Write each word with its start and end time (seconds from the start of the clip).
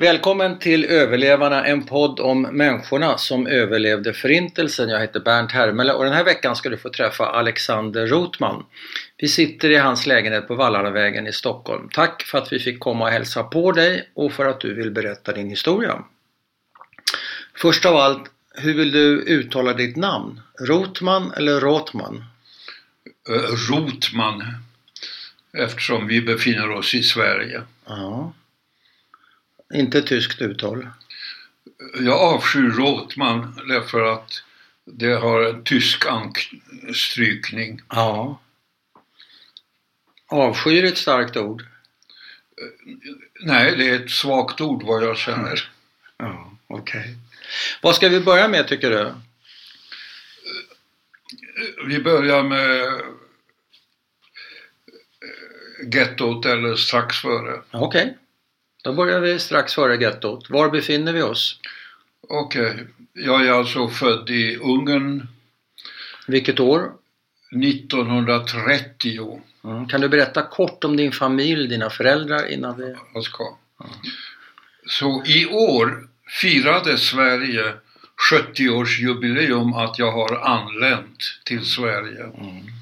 Välkommen 0.00 0.58
till 0.58 0.84
Överlevarna, 0.84 1.66
en 1.66 1.82
podd 1.82 2.20
om 2.20 2.42
människorna 2.42 3.18
som 3.18 3.46
överlevde 3.46 4.12
Förintelsen. 4.12 4.88
Jag 4.88 5.00
heter 5.00 5.20
Bernt 5.20 5.52
Hermele 5.52 5.92
och 5.92 6.04
den 6.04 6.12
här 6.12 6.24
veckan 6.24 6.56
ska 6.56 6.68
du 6.68 6.76
få 6.76 6.88
träffa 6.88 7.26
Alexander 7.26 8.06
Rotman. 8.06 8.64
Vi 9.16 9.28
sitter 9.28 9.70
i 9.70 9.76
hans 9.76 10.06
lägenhet 10.06 10.48
på 10.48 10.54
Vallaravägen 10.54 11.26
i 11.26 11.32
Stockholm. 11.32 11.88
Tack 11.92 12.22
för 12.22 12.38
att 12.38 12.52
vi 12.52 12.58
fick 12.58 12.80
komma 12.80 13.04
och 13.04 13.10
hälsa 13.10 13.42
på 13.42 13.72
dig 13.72 14.10
och 14.14 14.32
för 14.32 14.46
att 14.46 14.60
du 14.60 14.74
vill 14.74 14.90
berätta 14.90 15.32
din 15.32 15.50
historia. 15.50 16.04
Först 17.54 17.86
av 17.86 17.96
allt, 17.96 18.30
hur 18.54 18.74
vill 18.74 18.92
du 18.92 19.22
uttala 19.22 19.72
ditt 19.72 19.96
namn? 19.96 20.40
Rotman 20.60 21.32
eller 21.36 21.60
Rotman? 21.60 22.24
Eh, 23.28 23.72
Rotman, 23.72 24.44
eftersom 25.58 26.06
vi 26.06 26.20
befinner 26.20 26.70
oss 26.70 26.94
i 26.94 27.02
Sverige. 27.02 27.62
Ja. 27.86 28.32
Inte 29.74 30.02
tyskt 30.02 30.42
uttal. 30.42 30.88
Jag 32.00 32.20
avskyr 32.20 32.70
Rotman 32.70 33.60
därför 33.68 34.04
att 34.04 34.42
det 34.84 35.12
har 35.12 35.42
en 35.42 35.64
tysk 35.64 36.06
anstrykning. 36.06 37.80
Ja. 37.88 38.40
Avskyr 40.26 40.84
ett 40.84 40.98
starkt 40.98 41.36
ord. 41.36 41.64
Nej, 43.40 43.76
det 43.76 43.88
är 43.88 44.04
ett 44.04 44.10
svagt 44.10 44.60
ord 44.60 44.82
vad 44.82 45.04
jag 45.04 45.18
känner. 45.18 45.70
Ja, 46.16 46.52
okej. 46.66 47.16
Vad 47.82 47.94
ska 47.94 48.08
vi 48.08 48.20
börja 48.20 48.48
med 48.48 48.68
tycker 48.68 48.90
du? 48.90 49.14
Vi 51.86 51.98
börjar 51.98 52.42
med 52.42 52.80
eh, 52.80 53.00
gettot 55.94 56.46
eller 56.46 56.74
strax 56.74 57.16
före. 57.16 57.62
Okej. 57.70 58.16
Då 58.82 58.92
börjar 58.92 59.20
vi 59.20 59.38
strax 59.38 59.74
före 59.74 59.96
gettot. 59.96 60.50
Var 60.50 60.70
befinner 60.70 61.12
vi 61.12 61.22
oss? 61.22 61.60
Okej, 62.28 62.86
jag 63.12 63.46
är 63.46 63.52
alltså 63.52 63.88
född 63.88 64.30
i 64.30 64.56
Ungern 64.56 65.28
Vilket 66.26 66.60
år? 66.60 66.92
1930. 67.64 69.42
Mm. 69.64 69.88
Kan 69.88 70.00
du 70.00 70.08
berätta 70.08 70.42
kort 70.42 70.84
om 70.84 70.96
din 70.96 71.12
familj, 71.12 71.68
dina 71.68 71.90
föräldrar 71.90 72.52
innan 72.52 72.76
vi... 72.76 72.94
Jag 73.14 73.24
ska. 73.24 73.56
Så 74.86 75.22
i 75.26 75.46
år 75.46 76.08
firade 76.42 76.98
Sverige 76.98 77.74
70-årsjubileum 78.32 79.84
att 79.84 79.98
jag 79.98 80.12
har 80.12 80.36
anlänt 80.36 81.40
till 81.44 81.64
Sverige. 81.64 82.22
Mm. 82.22 82.79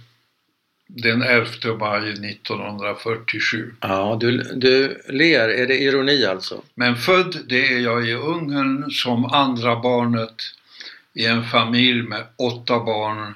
Den 0.91 1.23
11 1.23 1.77
maj 1.79 2.11
1947. 2.11 3.75
Ja, 3.81 4.17
du, 4.21 4.43
du 4.55 5.03
ler. 5.09 5.49
Är 5.49 5.67
det 5.67 5.79
ironi 5.79 6.27
alltså? 6.27 6.63
Men 6.75 6.97
född 6.97 7.37
det 7.49 7.73
är 7.73 7.79
jag 7.79 8.09
i 8.09 8.15
Ungern 8.15 8.91
som 8.91 9.25
andra 9.25 9.81
barnet 9.81 10.35
i 11.15 11.27
en 11.27 11.45
familj 11.45 12.03
med 12.03 12.27
åtta 12.37 12.79
barn 12.79 13.35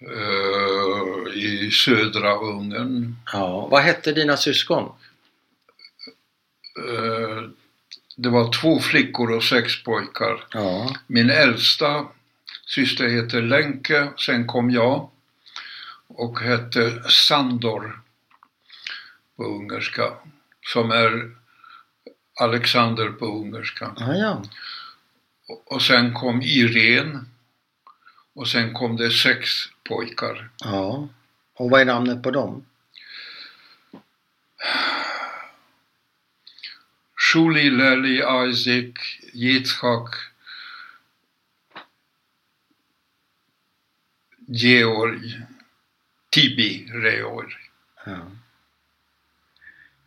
eh, 0.00 1.34
i 1.34 1.70
södra 1.70 2.34
Ungern. 2.36 3.16
Ja. 3.32 3.68
Vad 3.70 3.82
hette 3.82 4.12
dina 4.12 4.36
syskon? 4.36 4.92
Eh, 6.78 7.42
det 8.16 8.28
var 8.28 8.52
två 8.52 8.78
flickor 8.78 9.32
och 9.32 9.44
sex 9.44 9.82
pojkar. 9.84 10.44
Ja. 10.50 10.96
Min 11.06 11.30
äldsta 11.30 12.06
syster 12.66 13.08
heter 13.08 13.42
Lenke, 13.42 14.08
sen 14.16 14.46
kom 14.46 14.70
jag 14.70 15.10
och 16.08 16.40
hette 16.40 17.02
Sandor 17.10 18.00
på 19.36 19.44
ungerska, 19.44 20.12
som 20.66 20.90
är 20.90 21.30
Alexander 22.40 23.10
på 23.10 23.26
ungerska. 23.26 23.94
Ja, 23.98 24.14
ja. 24.14 24.42
Och 25.66 25.82
sen 25.82 26.14
kom 26.14 26.42
Irene 26.42 27.24
och 28.34 28.48
sen 28.48 28.74
kom 28.74 28.96
det 28.96 29.10
sex 29.10 29.50
pojkar. 29.88 30.50
ja. 30.58 31.08
Och 31.54 31.70
vad 31.70 31.80
är 31.80 31.84
namnet 31.84 32.22
på 32.22 32.30
dem? 32.30 32.64
Shuli, 37.32 37.70
Lely, 37.70 38.22
Isaac, 38.50 38.94
Yitzhak, 39.32 40.14
Georg, 44.46 45.36
Tibi, 46.30 46.88
Reor. 46.92 47.56
Ja. 48.06 48.16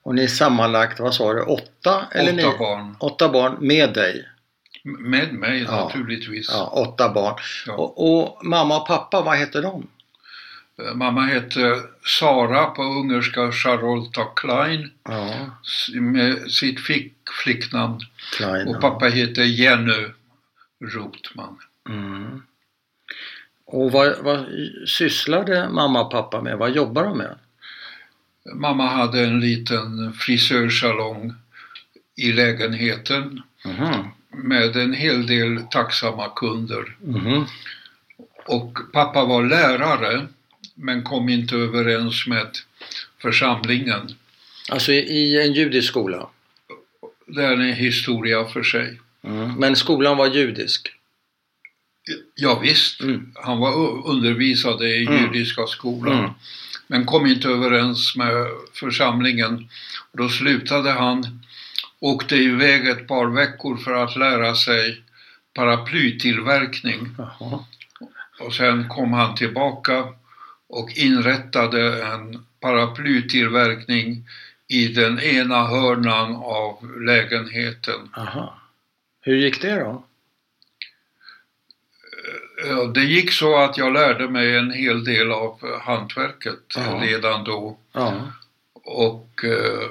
Och 0.03 0.15
ni 0.15 0.23
är 0.23 0.27
sammanlagt, 0.27 0.99
vad 0.99 1.15
sa 1.15 1.33
du, 1.33 1.41
åtta? 1.41 2.05
Eller 2.11 2.33
Åtta 2.33 2.51
ni? 2.51 2.57
barn. 2.57 2.95
Åtta 2.99 3.29
barn 3.29 3.57
med 3.59 3.93
dig? 3.93 4.27
Med 4.83 5.33
mig 5.33 5.61
Ja. 5.61 5.83
naturligtvis. 5.85 6.47
Ja, 6.51 6.65
åtta 6.67 7.09
barn. 7.13 7.35
Ja. 7.67 7.73
Och, 7.73 8.23
och 8.25 8.45
mamma 8.45 8.81
och 8.81 8.87
pappa, 8.87 9.21
vad 9.21 9.37
heter 9.37 9.61
de? 9.61 9.87
Eh, 10.81 10.93
Mamma 10.95 11.21
hette 11.21 11.81
Sara 12.19 12.65
på 12.65 12.83
ungerska 12.83 13.51
Charolta 13.51 14.25
Klein 14.35 14.91
Ja, 15.03 15.33
med 15.93 16.51
sitt 16.51 16.79
fick, 16.79 17.13
flicknamn. 17.43 17.99
Klein. 18.37 18.67
Och 18.67 18.81
pappa 18.81 19.05
heter 19.05 19.43
Jenny 19.43 20.07
Rotman. 20.93 21.57
Mm. 21.89 22.43
Och 23.71 23.91
vad, 23.91 24.15
vad 24.19 24.45
sysslade 24.87 25.69
mamma 25.69 26.01
och 26.01 26.11
pappa 26.11 26.41
med? 26.41 26.57
Vad 26.57 26.75
jobbar 26.75 27.03
de 27.03 27.17
med? 27.17 27.35
Mamma 28.55 28.87
hade 28.87 29.19
en 29.21 29.39
liten 29.39 30.13
frisörsalong 30.13 31.33
i 32.15 32.31
lägenheten 32.31 33.41
Mhm. 33.65 34.07
med 34.29 34.75
en 34.75 34.93
hel 34.93 35.27
del 35.27 35.61
tacksamma 35.71 36.29
kunder. 36.35 36.95
Mhm. 37.01 37.45
Och 38.45 38.77
pappa 38.93 39.25
var 39.25 39.43
lärare 39.43 40.27
men 40.75 41.03
kom 41.03 41.29
inte 41.29 41.55
överens 41.55 42.27
med 42.27 42.47
församlingen. 43.21 44.11
Alltså 44.69 44.91
i, 44.91 44.97
i 44.97 45.41
en 45.47 45.53
judisk 45.53 45.87
skola? 45.87 46.27
Det 47.27 47.43
är 47.43 47.51
en 47.51 47.73
historia 47.73 48.45
för 48.45 48.63
sig. 48.63 48.99
Mm. 49.23 49.53
Men 49.53 49.75
skolan 49.75 50.17
var 50.17 50.27
judisk? 50.27 50.89
Ja, 52.35 52.59
visst, 52.59 53.01
Mm. 53.01 53.31
han 53.35 53.59
var 53.59 53.71
u- 53.71 54.01
undervisade 54.05 54.87
i 54.87 55.05
Mm. 55.05 55.23
judiska 55.23 55.67
skolan. 55.67 56.19
Mm. 56.19 56.31
Men 56.87 57.05
kom 57.05 57.25
inte 57.25 57.47
överens 57.47 58.15
med 58.15 58.47
församlingen. 58.73 59.69
Då 60.13 60.29
slutade 60.29 60.91
han, 60.91 61.39
åkte 61.99 62.35
iväg 62.35 62.87
ett 62.87 63.07
par 63.07 63.25
veckor 63.27 63.77
för 63.77 63.93
att 63.93 64.15
lära 64.15 64.55
sig 64.55 65.01
paraplytillverkning. 65.53 67.09
Jaha. 67.17 67.59
Och 68.39 68.53
sen 68.53 68.87
kom 68.89 69.13
han 69.13 69.35
tillbaka 69.35 70.05
och 70.69 70.89
inrättade 70.95 72.03
en 72.05 72.45
paraplytillverkning 72.59 74.23
i 74.67 74.87
den 74.87 75.19
ena 75.19 75.67
hörnan 75.67 76.35
av 76.35 77.01
lägenheten. 77.01 78.09
Aha. 78.17 78.57
Hur 79.21 79.35
gick 79.35 79.61
det 79.61 79.75
då? 79.79 80.03
Ja, 82.67 82.85
Det 82.85 83.03
gick 83.03 83.31
så 83.31 83.57
att 83.57 83.77
jag 83.77 83.93
lärde 83.93 84.29
mig 84.29 84.55
en 84.57 84.71
hel 84.71 85.03
del 85.03 85.31
av 85.31 85.79
hantverket 85.81 86.59
Ja. 86.75 86.99
redan 87.03 87.43
då. 87.43 87.77
Ja. 87.93 88.13
Och 88.73 89.29
eh, 89.43 89.89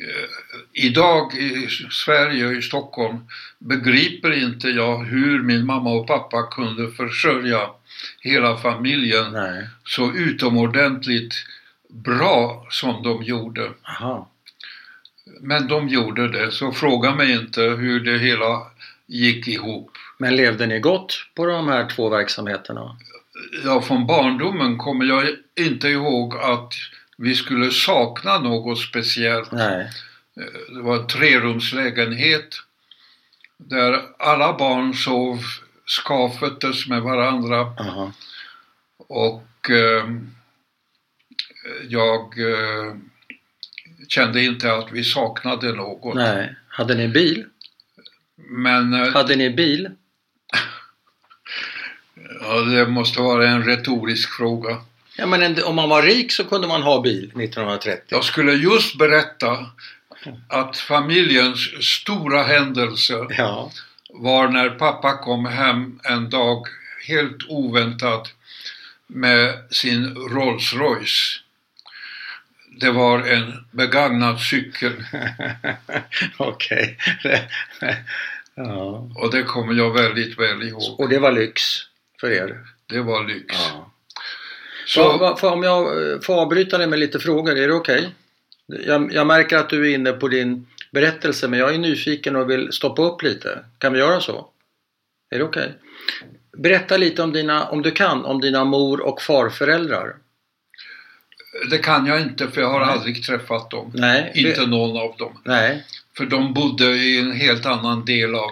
eh, 0.00 0.28
idag 0.72 1.34
i 1.34 1.68
Sverige, 1.90 2.50
i 2.58 2.62
Stockholm, 2.62 3.16
begriper 3.58 4.42
inte 4.42 4.68
jag 4.68 5.04
hur 5.04 5.42
min 5.42 5.66
mamma 5.66 5.90
och 5.90 6.06
pappa 6.06 6.42
kunde 6.42 6.90
försörja 6.92 7.70
hela 8.20 8.56
familjen 8.56 9.32
Nej. 9.32 9.68
så 9.84 10.12
utomordentligt 10.12 11.34
bra 11.88 12.66
som 12.70 13.02
de 13.02 13.22
gjorde. 13.22 13.70
Aha. 13.82 14.30
Men 15.40 15.68
de 15.68 15.88
gjorde 15.88 16.28
det, 16.28 16.52
så 16.52 16.72
fråga 16.72 17.14
mig 17.14 17.32
inte 17.32 17.60
hur 17.62 18.00
det 18.00 18.18
hela 18.18 18.62
gick 19.06 19.48
ihop. 19.48 19.90
Men 20.18 20.36
levde 20.36 20.66
ni 20.66 20.80
gott 20.80 21.14
på 21.34 21.46
de 21.46 21.68
här 21.68 21.88
två 21.88 22.08
verksamheterna? 22.08 22.96
Ja, 23.64 23.82
från 23.82 24.06
barndomen 24.06 24.78
kommer 24.78 25.04
jag 25.04 25.28
inte 25.54 25.88
ihåg 25.88 26.34
att 26.36 26.72
vi 27.18 27.34
skulle 27.34 27.70
sakna 27.70 28.38
något 28.38 28.78
speciellt. 28.78 29.52
Nej. 29.52 29.90
Det 30.68 30.82
var 30.82 30.96
en 30.96 31.06
trerumslägenhet 31.06 32.54
där 33.56 34.02
alla 34.18 34.58
barn 34.58 34.94
sov 34.94 35.38
skavföttes 35.86 36.86
med 36.88 37.02
varandra 37.02 37.60
Aha. 37.60 38.12
och 38.96 39.70
eh, 39.70 40.04
jag 41.88 42.38
eh, 42.38 42.94
kände 44.08 44.44
inte 44.44 44.72
att 44.72 44.92
vi 44.92 45.04
saknade 45.04 45.72
något. 45.72 46.14
Nej. 46.14 46.54
Hade 46.68 46.94
ni 46.94 47.08
bil? 47.08 47.44
Men 48.36 48.94
eh, 48.94 49.12
Hade 49.12 49.36
ni 49.36 49.50
bil? 49.50 49.90
Ja, 52.48 52.60
det 52.60 52.86
måste 52.88 53.20
vara 53.20 53.48
en 53.48 53.64
retorisk 53.64 54.30
fråga. 54.30 54.76
Ja, 55.16 55.26
men 55.26 55.42
en, 55.42 55.64
om 55.64 55.76
man 55.76 55.88
var 55.88 56.02
rik 56.02 56.32
så 56.32 56.44
kunde 56.44 56.68
man 56.68 56.82
ha 56.82 57.00
bil 57.00 57.24
1930. 57.24 58.02
Jag 58.08 58.24
skulle 58.24 58.52
just 58.52 58.98
berätta 58.98 59.66
att 60.48 60.76
familjens 60.78 61.84
stora 61.84 62.42
händelse 62.42 63.26
Ja. 63.30 63.70
var 64.10 64.48
när 64.48 64.70
pappa 64.70 65.16
kom 65.16 65.46
hem 65.46 66.00
en 66.04 66.30
dag 66.30 66.66
helt 67.08 67.36
oväntat 67.48 68.32
med 69.06 69.54
sin 69.70 70.14
Rolls 70.14 70.74
Royce. 70.74 71.40
Det 72.80 72.90
var 72.90 73.18
en 73.18 73.64
begagnad 73.70 74.40
cykel 74.40 74.92
Okej. 76.36 76.98
ja. 78.54 79.10
och 79.14 79.30
det 79.32 79.42
kommer 79.42 79.74
jag 79.74 79.90
väldigt 79.90 80.38
väl 80.38 80.62
ihåg. 80.62 81.00
Och 81.00 81.08
det 81.08 81.18
var 81.18 81.32
lyx 81.32 81.62
för 82.20 82.30
er? 82.30 82.60
Det 82.86 83.00
var 83.00 83.24
lyx. 83.24 83.46
Ja. 83.48 83.92
Så, 84.86 85.02
Så, 85.12 85.18
va- 85.18 85.36
för 85.36 85.52
om 85.52 85.62
jag 85.62 86.12
eh, 86.12 86.20
får 86.20 86.34
avbryta 86.40 86.78
dig 86.78 86.86
med 86.86 86.98
lite 86.98 87.18
frågor, 87.18 87.56
är 87.58 87.68
det 87.68 87.74
okej? 87.74 88.08
Jag, 88.66 89.12
jag 89.12 89.26
märker 89.26 89.56
att 89.56 89.68
du 89.70 89.90
är 89.90 89.94
inne 89.94 90.12
på 90.12 90.28
din 90.28 90.66
berättelse 90.92 91.48
men 91.48 91.58
jag 91.58 91.74
är 91.74 91.78
nyfiken 91.78 92.36
och 92.36 92.50
vill 92.50 92.72
stoppa 92.72 93.02
upp 93.02 93.22
lite. 93.22 93.64
Kan 93.78 93.92
vi 93.92 93.98
göra 93.98 94.20
så? 94.20 94.48
Är 95.30 95.38
det 95.38 95.44
okej? 95.44 95.72
Berätta 96.58 96.96
lite 96.96 97.22
om 97.22 97.32
dina, 97.32 97.68
om 97.68 97.82
du 97.82 97.90
kan, 97.90 98.24
om 98.24 98.40
dina 98.40 98.64
mor 98.64 99.00
och 99.00 99.22
farföräldrar. 99.22 100.16
det 101.70 101.78
kan 101.78 102.06
jag 102.06 102.20
inte 102.20 102.48
för 102.48 102.60
jag 102.60 102.68
har 102.70 102.80
Nej. 102.80 102.88
aldrig 102.88 103.24
träffat 103.24 103.70
dem. 103.70 103.92
Nej, 103.94 104.32
Inte 104.34 104.60
det, 104.60 104.66
någon 104.66 104.96
av 104.96 105.16
dem. 105.16 105.40
nej, 105.44 105.84
För 106.16 106.24
de 106.26 106.54
bodde 106.54 106.84
i 106.84 107.18
en 107.18 107.32
helt 107.32 107.66
annan 107.66 108.04
del 108.04 108.34
av, 108.34 108.50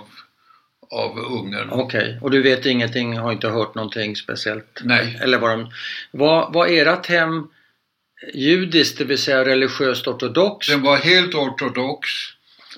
av 0.94 1.18
Ungern. 1.18 1.68
okej. 1.70 2.18
Och 2.22 2.30
du 2.30 2.42
vet 2.42 2.66
ingenting, 2.66 3.18
har 3.18 3.32
inte 3.32 3.48
hört 3.48 3.74
någonting 3.74 4.16
speciellt? 4.16 4.80
Nej. 4.84 5.18
Eller 5.22 5.38
vad 5.38 5.50
de... 5.50 5.70
Var, 6.10 6.50
var 6.52 6.66
ert 6.66 7.06
hem 7.06 7.48
judiskt, 8.34 8.98
det 8.98 9.04
vill 9.04 9.18
säga 9.18 9.44
religiöst 9.44 10.06
ortodox? 10.06 10.66
Den 10.68 10.82
var 10.82 10.96
helt 10.96 11.34
ortodox 11.34 12.08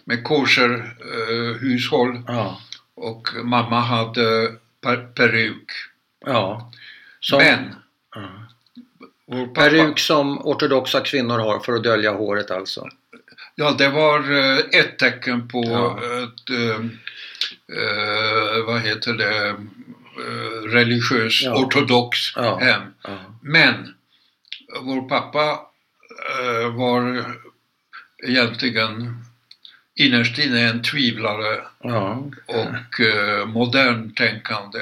med 0.05 0.25
kosher 0.25 0.97
eh, 1.01 1.61
hushåll 1.61 2.23
Ja, 2.27 2.61
och 2.95 3.29
mamma 3.45 3.81
hade 3.81 4.53
per 4.81 4.97
peruk. 4.97 5.71
ja. 6.27 6.73
Som, 7.21 7.39
Men 7.39 7.75
Ja. 8.15 8.29
pappa, 9.29 9.61
Peruk 9.61 9.99
som 9.99 10.39
ortodoxa 10.47 11.01
kvinnor 11.01 11.39
har 11.39 11.59
för 11.61 11.73
att 11.73 11.83
dölja 11.85 12.13
håret 12.13 12.51
alltså? 12.51 12.89
ja 13.55 13.75
det 13.79 13.89
var 13.89 14.19
eh, 14.19 14.59
ett 14.81 14.99
tecken 14.99 15.49
på 15.49 15.65
Ja. 15.65 15.99
ett, 15.99 16.51
eh, 16.51 16.85
eh, 17.73 18.65
vad 18.67 18.81
heter 18.81 19.13
det, 19.13 19.49
eh, 19.49 20.63
religiös 20.69 21.43
Ja. 21.43 21.55
ortodox 21.65 22.19
Ja. 22.37 22.59
hem. 22.59 22.83
Ja. 23.03 23.19
Men 23.43 23.95
vår 24.83 25.09
pappa 25.09 25.61
eh, 26.41 26.75
var 26.75 27.25
egentligen 28.25 29.17
innerst 29.95 30.39
inne 30.39 30.61
en 30.69 30.83
tvivlare 30.83 31.61
och 32.47 33.01
eh, 33.01 33.47
modern 33.47 34.15
tänkande. 34.15 34.81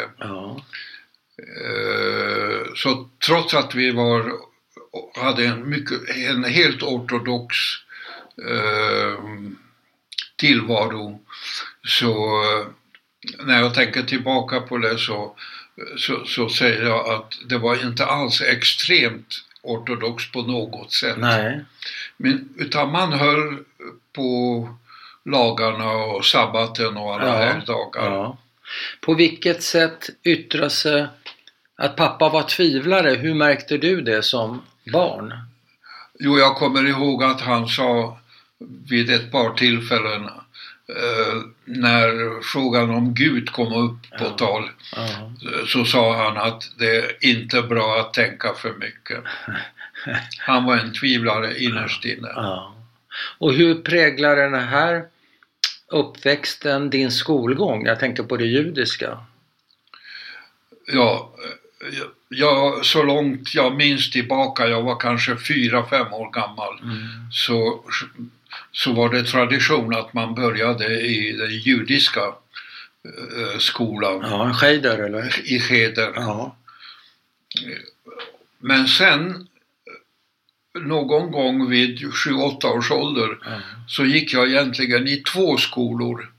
Eh, 1.39 2.75
så 2.75 3.09
trots 3.27 3.55
att 3.55 3.75
vi 3.75 3.91
var, 3.91 4.33
hade 5.23 5.47
en, 5.47 5.69
mycket, 5.69 6.09
en 6.17 6.45
helt 6.45 6.83
ortodox 6.83 7.57
eh, 8.49 9.19
tillvaro 10.37 11.21
så 11.87 12.43
när 13.45 13.61
jag 13.61 13.75
tänker 13.75 14.03
tillbaka 14.03 14.61
på 14.61 14.79
det 14.79 14.99
så, 14.99 15.37
så, 15.99 16.25
så 16.27 16.49
säger 16.49 16.83
jag 16.83 17.09
att 17.15 17.39
det 17.49 17.59
var 17.59 17.85
inte 17.87 18.07
alls 18.07 18.41
extremt 18.41 19.45
ortodox 19.63 20.33
på 20.33 20.43
något 20.43 20.93
sätt. 20.93 21.17
Nej. 21.19 21.61
Men, 22.17 22.49
utan 22.59 22.93
man 22.93 23.13
höll 23.13 23.59
på 24.13 24.69
lagarna 25.25 25.93
och 25.93 26.25
sabbaten 26.25 26.97
och 26.97 27.15
alla 27.15 27.27
Ja. 27.27 27.53
helgdagar. 27.53 28.11
Ja. 28.13 28.39
På 29.01 29.15
vilket 29.15 29.63
sätt 29.63 30.11
yttrar 30.25 30.69
sig 30.69 31.07
att 31.77 31.97
pappa 31.97 32.29
var 32.29 32.43
tvivlare? 32.43 33.11
Hur 33.11 33.35
märkte 33.35 33.79
du 33.79 34.01
det 34.01 34.23
som 34.23 34.63
barn? 34.93 35.35
Jo, 36.19 36.39
jag 36.39 36.57
kommer 36.57 36.85
ihåg 36.89 37.23
att 37.25 37.41
han 37.41 37.69
sa 37.69 38.19
vid 38.91 39.11
ett 39.11 39.33
par 39.33 39.51
tillfällen 39.55 40.31
eh, 40.89 41.43
när 41.65 42.43
frågan 42.43 42.91
om 42.91 43.15
Gud 43.15 43.51
kom 43.53 43.73
upp 43.73 44.11
på 44.19 44.25
Ja. 44.25 44.31
tal 44.31 44.71
Ja. 44.97 45.33
så 45.67 45.85
sa 45.85 46.25
han 46.25 46.37
att 46.37 46.71
det 46.79 46.97
är 46.97 47.17
inte 47.21 47.63
bra 47.63 48.01
att 48.01 48.15
tänka 48.15 48.55
för 48.55 48.73
mycket. 48.75 49.19
Han 50.39 50.65
var 50.65 50.77
en 50.77 50.93
tvivlare 50.93 51.59
innerst 51.63 52.05
inne. 52.05 52.29
Ja. 52.35 52.75
Och 53.39 53.53
hur 53.53 53.75
präglar 53.75 54.37
den 54.37 54.55
här 54.55 55.05
uppväxten 55.89 56.91
din 56.91 57.11
skolgång? 57.13 57.87
Jag 57.87 58.01
tänker 58.01 58.23
på 58.23 58.37
det 58.37 58.45
judiska. 58.47 59.19
Ja, 60.93 61.31
jag, 62.29 62.85
så 62.85 63.03
långt 63.03 63.55
jag 63.55 63.77
minns 63.77 64.11
tillbaka, 64.11 64.67
jag 64.69 64.83
var 64.83 65.01
kanske 65.01 65.37
fyra, 65.37 65.87
fem 65.91 66.13
år 66.13 66.31
gammal, 66.31 66.79
Mm. 66.83 66.97
så, 67.33 67.85
så 68.73 68.93
var 68.93 69.09
det 69.09 69.25
tradition 69.25 69.95
att 69.95 70.15
man 70.15 70.35
började 70.35 71.01
i 71.01 71.33
den 71.33 71.51
judiska 71.51 72.21
eh, 73.05 73.59
skolan 73.59 74.21
Ja, 74.31 74.53
skejder 74.55 74.99
eller? 74.99 75.41
i 75.53 75.61
Cheder. 75.61 76.13
Ja. 76.17 76.57
Men 78.59 78.89
sen 78.89 79.49
någon 80.81 81.31
gång 81.31 81.71
vid 81.71 81.99
7-8 81.99 82.65
års 82.67 82.91
ålder 82.91 83.39
Ja. 83.45 83.61
så 83.89 84.05
gick 84.05 84.33
jag 84.33 84.49
egentligen 84.49 85.09
i 85.09 85.17
två 85.17 85.57
skolor. 85.57 86.31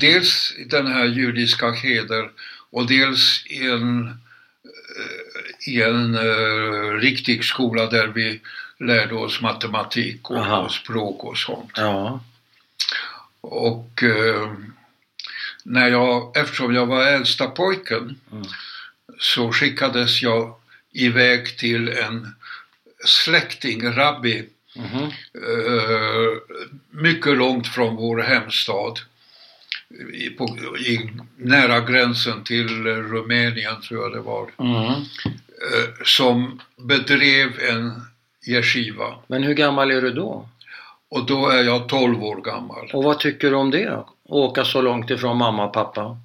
Dels 0.00 0.54
i 0.58 0.64
den 0.64 0.86
här 0.86 1.04
judiska 1.04 1.74
Cheder 1.74 2.30
och 2.70 2.86
dels 2.86 3.46
i 3.46 3.66
en, 3.66 4.10
i 5.66 5.82
en 5.82 6.14
eh, 6.14 6.92
riktig 7.00 7.44
skola 7.44 7.86
där 7.86 8.06
vi 8.06 8.40
lärde 8.78 9.14
oss 9.14 9.40
matematik 9.40 10.30
och, 10.30 10.36
Aha. 10.38 10.68
språk 10.68 11.24
och 11.24 11.38
sånt. 11.38 11.70
ja. 11.76 12.20
Och 13.40 14.02
eh, 14.02 14.52
när 15.62 15.88
jag, 15.88 16.36
eftersom 16.36 16.74
jag 16.74 16.86
var 16.86 17.06
äldsta 17.06 17.46
pojken 17.46 18.20
Mm. 18.32 18.44
så 19.20 19.52
skickades 19.52 20.22
jag 20.22 20.54
iväg 20.92 21.58
till 21.58 21.88
en 21.88 22.34
släkting, 23.04 23.92
rabbi, 23.92 24.44
Mhm. 24.76 25.02
eh, 25.34 26.56
mycket 26.90 27.36
långt 27.36 27.66
från 27.68 27.96
vår 27.96 28.18
hemstad. 28.22 28.98
I, 30.12 30.30
på, 30.30 30.58
i, 30.78 31.10
nära 31.36 31.80
gränsen 31.80 32.44
till 32.44 32.84
Rumänien 32.86 33.80
tror 33.80 34.02
jag 34.02 34.12
det 34.12 34.20
var. 34.20 34.50
Mm. 34.58 34.84
Eh, 34.84 36.04
som 36.04 36.60
bedrev 36.76 37.60
en 37.60 38.02
yeshiva. 38.46 39.14
Men 39.26 39.42
hur 39.42 39.54
gammal 39.54 39.90
är 39.90 40.02
du 40.02 40.10
då? 40.10 40.48
Och 41.10 41.26
då 41.26 41.48
är 41.48 41.62
jag 41.62 41.88
12 41.88 42.22
år 42.22 42.42
gammal. 42.42 42.90
Och 42.92 43.04
vad 43.04 43.18
tycker 43.18 43.50
du 43.50 43.56
om 43.56 43.70
det? 43.70 43.86
Att 43.86 44.06
åka 44.24 44.64
så 44.64 44.82
långt 44.82 45.10
ifrån 45.10 45.36
mamma 45.36 45.64
och 45.66 45.72
pappa? 45.72 46.18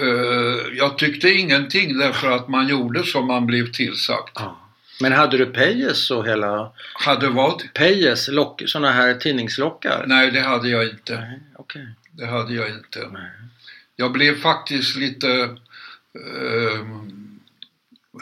Eh, 0.00 0.76
jag 0.76 0.98
tyckte 0.98 1.28
ingenting 1.28 1.98
därför 1.98 2.30
att 2.30 2.48
man 2.48 2.68
gjorde 2.68 3.04
som 3.04 3.26
man 3.26 3.46
blev 3.46 3.72
tillsagt. 3.72 4.32
Ja. 4.34 4.58
Men 5.00 5.12
hade 5.12 5.36
du 5.36 5.46
pejes 5.46 6.10
och 6.10 6.26
hela... 6.26 6.72
Hade 6.94 7.28
vad? 7.28 7.62
Pejes, 7.74 8.28
lock, 8.28 8.62
såna 8.66 8.90
här 8.90 9.14
tidningslockar? 9.14 10.04
Nej, 10.06 10.30
det 10.30 10.40
hade 10.40 10.68
jag 10.68 10.84
inte. 10.84 11.20
Nej, 11.20 11.40
okej. 11.56 11.88
Det 12.10 12.26
hade 12.26 12.54
jag 12.54 12.68
inte. 12.70 13.08
Nej. 13.12 13.30
Jag 13.96 14.12
blev 14.12 14.40
faktiskt 14.40 14.96
lite, 14.96 15.28
eh, 16.14 16.86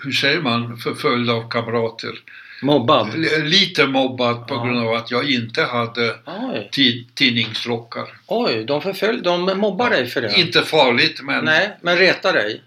hur 0.02 0.12
säger 0.12 0.40
man, 0.40 0.76
förföljd 0.76 1.30
av 1.30 1.48
kamrater. 1.48 2.22
Mobbad? 2.62 3.18
Lite 3.44 3.86
mobbad 3.86 4.46
på 4.46 4.54
Ja. 4.54 4.64
grund 4.64 4.78
av 4.78 4.94
att 4.94 5.10
jag 5.10 5.30
inte 5.30 5.62
hade 5.62 6.16
Oj, 6.26 6.68
ti- 6.72 7.06
tidningslockar. 7.14 8.08
oj, 8.26 8.64
de 8.64 8.82
förfölj, 8.82 9.22
de 9.22 9.58
mobbar 9.58 9.90
dig 9.90 10.06
för 10.06 10.22
det? 10.22 10.34
Inte 10.36 10.62
farligt, 10.62 11.20
men 11.22 11.44
Nej, 11.44 11.76
men 11.82 11.96
retar 11.96 12.32
dig? 12.32 12.62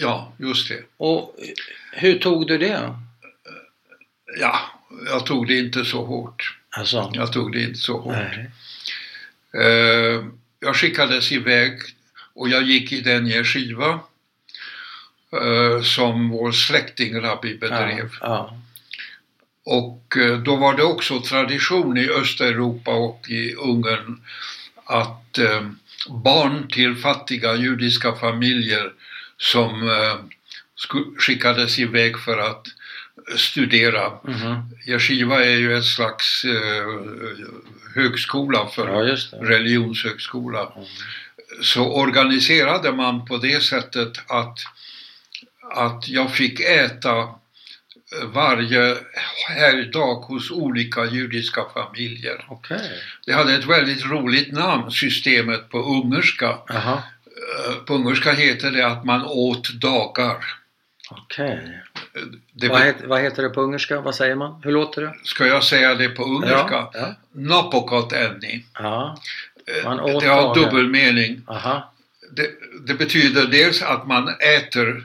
ja, 0.00 0.32
just 0.38 0.68
det. 0.68 0.82
Och 0.96 1.36
hur 1.92 2.18
tog 2.18 2.46
du 2.46 2.58
det? 2.58 2.94
Ja, 4.40 4.60
jag 5.10 5.26
tog 5.26 5.48
det 5.48 5.58
inte 5.58 5.84
så 5.84 6.04
hårt. 6.04 6.56
Alltså, 6.70 7.10
Jag 7.14 7.32
tog 7.32 7.52
det 7.52 7.62
inte 7.62 7.78
så 7.78 7.98
hårt. 7.98 8.36
Eh, 9.54 10.24
jag 10.60 10.76
skickades 10.76 11.32
iväg 11.32 11.72
och 12.34 12.48
jag 12.48 12.62
gick 12.62 12.92
i 12.92 13.00
den 13.00 13.26
yeshiva 13.26 14.00
eh, 15.32 15.82
som 15.82 16.28
vår 16.28 16.52
släkting 16.52 17.20
rabbi 17.20 17.54
bedrev. 17.54 18.10
Ja, 18.20 18.56
Och 19.70 20.16
eh, 20.16 20.38
då 20.38 20.56
var 20.56 20.76
det 20.76 20.82
också 20.82 21.20
tradition 21.20 21.96
i 21.96 22.08
Östeuropa 22.08 22.90
och 22.90 23.26
i 23.28 23.54
Ungern 23.54 24.20
att 24.84 25.38
eh, 25.38 25.68
barn 26.08 26.68
till 26.68 26.96
fattiga 26.96 27.56
judiska 27.56 28.12
familjer 28.12 28.92
som 29.36 29.88
eh, 29.88 30.16
skickades 31.18 31.78
iväg 31.78 32.18
för 32.18 32.38
att 32.38 32.66
studera. 33.36 34.12
Mhm. 34.24 34.70
Yeshiva 34.86 35.44
är 35.44 35.56
ju 35.56 35.76
ett 35.76 35.84
slags 35.84 36.44
högskola 37.94 38.66
för 38.66 39.08
Ja, 39.08 39.16
religionshögskola. 39.40 40.72
Mm. 40.76 40.88
Så 41.62 41.92
organiserade 41.92 42.92
man 42.92 43.26
på 43.26 43.36
det 43.36 43.62
sättet 43.62 44.12
att, 44.26 44.58
att 45.74 46.08
jag 46.08 46.34
fick 46.34 46.60
äta 46.60 47.28
varje 48.32 48.96
helgdag 49.48 50.14
hos 50.14 50.50
olika 50.50 51.04
judiska 51.04 51.64
familjer. 51.74 52.44
Okej. 52.48 52.90
Det 53.26 53.32
hade 53.32 53.54
ett 53.54 53.64
väldigt 53.64 54.04
roligt 54.06 54.52
namn, 54.52 54.90
systemet 54.90 55.68
på 55.68 55.78
ungerska. 55.78 56.58
Jaha. 56.68 57.02
Eh, 57.68 57.74
På 57.86 57.94
ungerska 57.94 58.32
heter 58.32 58.70
det 58.70 58.86
att 58.86 59.04
man 59.04 59.24
åt 59.24 59.68
dagar. 59.74 60.36
Okej. 61.10 61.80
Det, 62.52 62.68
Vad, 62.68 62.80
het, 62.80 62.96
vad 63.04 63.20
heter 63.20 63.42
det 63.42 63.48
på 63.48 63.60
ungerska? 63.60 64.00
Vad 64.00 64.14
säger 64.14 64.34
man? 64.34 64.60
Hur 64.64 64.72
låter 64.72 65.02
det? 65.02 65.14
ska 65.22 65.46
jag 65.46 65.64
säga 65.64 65.94
det 65.94 66.08
på 66.08 66.24
ungerska? 66.24 66.74
Ja. 66.74 66.90
Ja. 66.94 67.14
Napokot 67.32 68.12
enni. 68.12 68.64
ja. 68.78 69.18
Eh, 69.78 69.84
Man 69.84 70.00
åt 70.00 70.22
Det 70.22 70.28
har 70.28 70.42
dagar. 70.42 70.54
dubbel 70.70 70.86
mening. 70.88 71.42
Aha. 71.46 71.92
Det, 72.30 72.50
det 72.86 72.94
betyder 72.94 73.46
dels 73.46 73.82
att 73.82 74.06
man 74.06 74.28
äter 74.28 75.04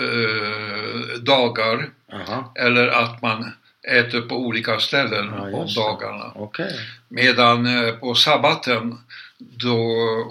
eh, 0.00 1.18
dagar 1.20 1.90
Aha. 2.12 2.52
eller 2.54 2.88
att 2.88 3.22
man 3.22 3.52
äter 3.88 4.20
på 4.20 4.36
olika 4.36 4.78
ställen 4.78 5.32
Ja, 5.36 5.56
om 5.56 5.66
dagarna. 5.76 6.32
Okej. 6.34 6.72
Medan 7.08 7.66
eh, 7.66 7.92
på 7.92 8.14
sabbaten 8.14 8.98
då 9.38 9.78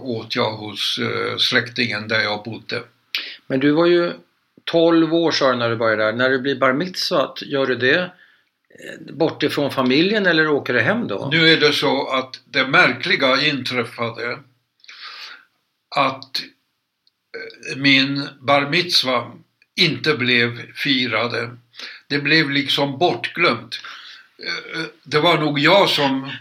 åt 0.01 0.35
jag 0.35 0.51
hos 0.51 0.99
eh, 1.01 1.37
släktingen 1.37 2.07
där 2.07 2.19
jag 2.19 2.43
bodde. 2.43 2.83
Men 3.47 3.59
du 3.59 3.71
var 3.71 3.85
ju 3.85 4.13
12 4.63 5.13
år 5.13 5.31
sa 5.31 5.51
du 5.51 5.57
när 5.57 5.69
du 5.69 5.75
började 5.75 6.03
där. 6.03 6.13
När 6.13 6.29
du 6.29 6.39
blir 6.39 6.55
bar 6.55 6.73
mitzvah, 6.73 7.33
gör 7.41 7.65
du 7.65 7.75
det 7.75 7.99
eh, 7.99 9.13
bort 9.13 9.43
ifrån 9.43 9.71
familjen 9.71 10.25
eller 10.25 10.47
åker 10.47 10.73
du 10.73 10.79
hem 10.79 11.07
då? 11.07 11.27
Nu 11.31 11.49
är 11.49 11.59
det 11.59 11.73
så 11.73 12.07
att 12.07 12.41
det 12.45 12.67
märkliga 12.67 13.41
inträffade 13.41 14.39
att 15.95 16.31
min 17.75 18.27
bar 18.39 18.61
mitzvah 18.69 19.27
inte 19.75 20.13
blev 20.13 20.73
firade. 20.73 21.49
Det 22.07 22.19
blev 22.19 22.49
liksom 22.49 22.97
bortglömt. 22.97 23.79
Eh, 24.75 24.81
Det 25.03 25.19
var 25.19 25.37
nog 25.37 25.59
jag 25.59 25.89
som, 25.89 26.31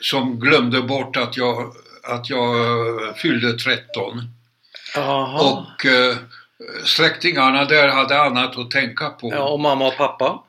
som 0.00 0.40
glömde 0.40 0.82
bort 0.82 1.16
att 1.16 1.36
jag, 1.36 1.72
att 2.02 2.30
jag 2.30 2.56
eh, 3.08 3.14
fyllde 3.14 3.52
13. 3.58 4.20
Jaha. 4.94 5.40
Och 5.52 5.86
eh, 5.86 6.16
släktingarna 6.84 7.64
där 7.64 7.88
hade 7.88 8.20
annat 8.22 8.58
att 8.58 8.70
tänka 8.70 9.08
på. 9.10 9.30
Ja, 9.32 9.48
och 9.48 9.60
mamma 9.60 9.86
och 9.86 9.96
pappa? 9.96 10.42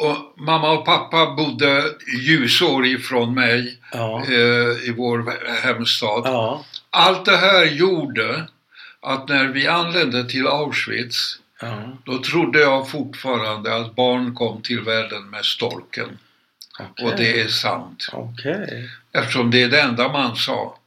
Och 0.00 0.40
mamma 0.42 0.70
och 0.70 0.84
pappa 0.84 1.26
bodde 1.34 1.84
ljusår 2.20 2.86
ifrån 2.86 3.34
mig 3.34 3.78
Ja. 3.92 4.22
eh, 4.28 4.88
i 4.88 4.94
vår 4.96 5.24
hemstad. 5.62 6.22
Ja. 6.24 6.64
Allt 6.90 7.24
det 7.24 7.36
här 7.36 7.64
gjorde 7.64 8.44
att 9.08 9.28
när 9.28 9.46
vi 9.46 9.66
anlände 9.66 10.24
till 10.24 10.46
Auschwitz 10.46 11.38
ja. 11.60 11.98
då 12.04 12.22
trodde 12.22 12.60
jag 12.60 12.90
fortfarande 12.90 13.76
att 13.76 13.94
barn 13.94 14.34
kom 14.34 14.62
till 14.62 14.80
världen 14.80 15.30
med 15.30 15.44
storken. 15.44 16.18
Okej. 16.80 17.06
Och 17.06 17.16
det 17.16 17.40
är 17.40 17.48
sant. 17.48 18.08
Okej. 18.12 18.90
Eftersom 19.12 19.50
det 19.50 19.62
är 19.62 19.68
det 19.68 19.80
enda 19.80 20.08
man 20.12 20.36
sa. 20.36 20.78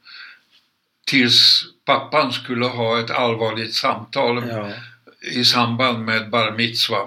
Tills 1.06 1.64
pappan 1.84 2.32
skulle 2.32 2.66
ha 2.66 3.00
ett 3.00 3.10
allvarligt 3.10 3.74
samtal 3.74 4.44
Ja. 4.48 4.70
i 5.20 5.44
samband 5.44 6.04
med 6.04 6.30
bar 6.30 6.50
mitzvah. 6.50 7.06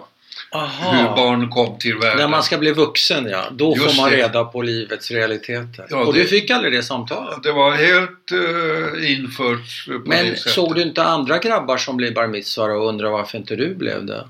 Aha. 0.51 0.91
Hur 0.91 1.03
barn 1.15 1.49
kom 1.49 1.79
till 1.79 1.97
världen. 1.97 2.17
När 2.17 2.27
man 2.27 2.43
ska 2.43 2.57
bli 2.57 2.71
vuxen 2.71 3.25
ja, 3.29 3.45
då 3.51 3.75
Just 3.77 3.95
får 3.95 4.01
man 4.01 4.11
det. 4.11 4.17
reda 4.17 4.45
på 4.45 4.61
livets 4.61 5.11
realiteter. 5.11 5.85
Ja, 5.89 6.05
och 6.05 6.13
du 6.13 6.19
det- 6.21 6.27
fick 6.27 6.51
aldrig 6.51 6.73
det 6.73 6.83
samtalet? 6.83 7.43
Det 7.43 7.51
var 7.51 7.71
helt 7.71 8.31
uh, 8.31 9.11
infört 9.11 9.85
på 9.87 9.91
Men 10.09 10.25
det 10.25 10.37
såg 10.37 10.75
du 10.75 10.81
inte 10.81 11.03
andra 11.03 11.37
grabbar 11.37 11.77
som 11.77 11.97
blev 11.97 12.13
bar 12.13 12.27
mitzvah 12.27 12.69
och 12.71 12.87
undrade 12.89 13.11
varför 13.11 13.37
inte 13.37 13.55
du 13.55 13.75
blev 13.75 14.05
det? 14.05 14.27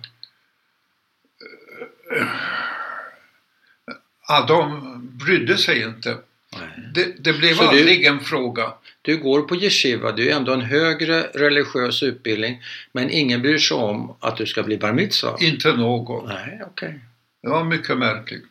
Ja, 4.28 4.46
de 4.48 4.82
brydde 5.26 5.58
sig 5.58 5.82
inte. 5.82 6.18
Nej. 6.54 6.62
Det, 6.94 7.16
det 7.24 7.34
blev 7.34 7.56
Så 7.56 7.62
du- 7.62 7.68
aldrig 7.68 8.06
en 8.06 8.20
fråga. 8.20 8.74
Du 9.06 9.18
går 9.18 9.42
på 9.42 9.56
yeshiva, 9.56 10.12
det 10.12 10.32
är 10.32 10.36
ändå 10.36 10.54
en 10.54 10.62
högre 10.62 11.24
religiös 11.24 12.04
utbildning 12.04 12.64
men 12.92 13.10
ingen 13.10 13.42
bryr 13.42 13.58
sig 13.58 13.78
om 13.78 14.16
att 14.20 14.38
du 14.38 14.46
ska 14.46 14.64
bli 14.64 14.78
bar 14.78 14.94
mitzvah? 14.94 15.36
Inte 15.40 15.72
någon. 15.72 16.28
Nej, 16.28 16.62
okej. 16.66 17.00
Det 17.42 17.50
var 17.50 17.64
mycket 17.64 17.98
märkligt. 17.98 18.46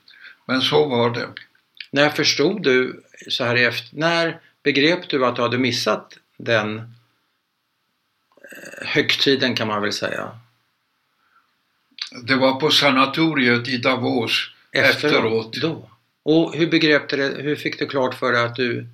Men 0.47 0.61
så 0.61 0.89
var 0.89 1.11
det. 1.11 1.29
När 1.91 2.11
förstod 2.11 2.63
du 2.63 3.03
så 3.29 3.45
här 3.45 3.57
efter, 3.57 3.97
när 3.97 4.41
begrep 4.63 5.09
du 5.09 5.27
att 5.27 5.37
du 5.37 5.43
hade 5.43 5.59
missat 5.59 6.19
den 6.37 6.79
eh, 6.79 6.85
högtiden 8.87 9.55
kan 9.55 9.69
man 9.69 9.83
väl 9.83 9.93
säga? 9.93 10.39
Det 12.23 12.37
var 12.37 12.61
på 12.61 12.71
sanatoriet 12.71 13.69
i 13.69 13.77
Davos 13.77 14.51
efteråt. 14.73 15.61
Då. 15.61 15.91
Och 16.23 16.55
hur 16.55 16.67
begrep 16.67 17.09
du 17.09 17.17
det, 17.17 17.43
hur 17.43 17.57
fick 17.57 17.79
du 17.79 17.87
klart 17.87 18.15
för 18.15 18.33
dig 18.33 18.45
att 18.45 18.57
du 18.57 18.87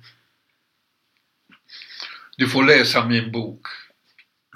Du 2.37 2.49
får 2.49 2.63
läsa 2.63 3.05
min 3.05 3.31
bok. 3.31 3.67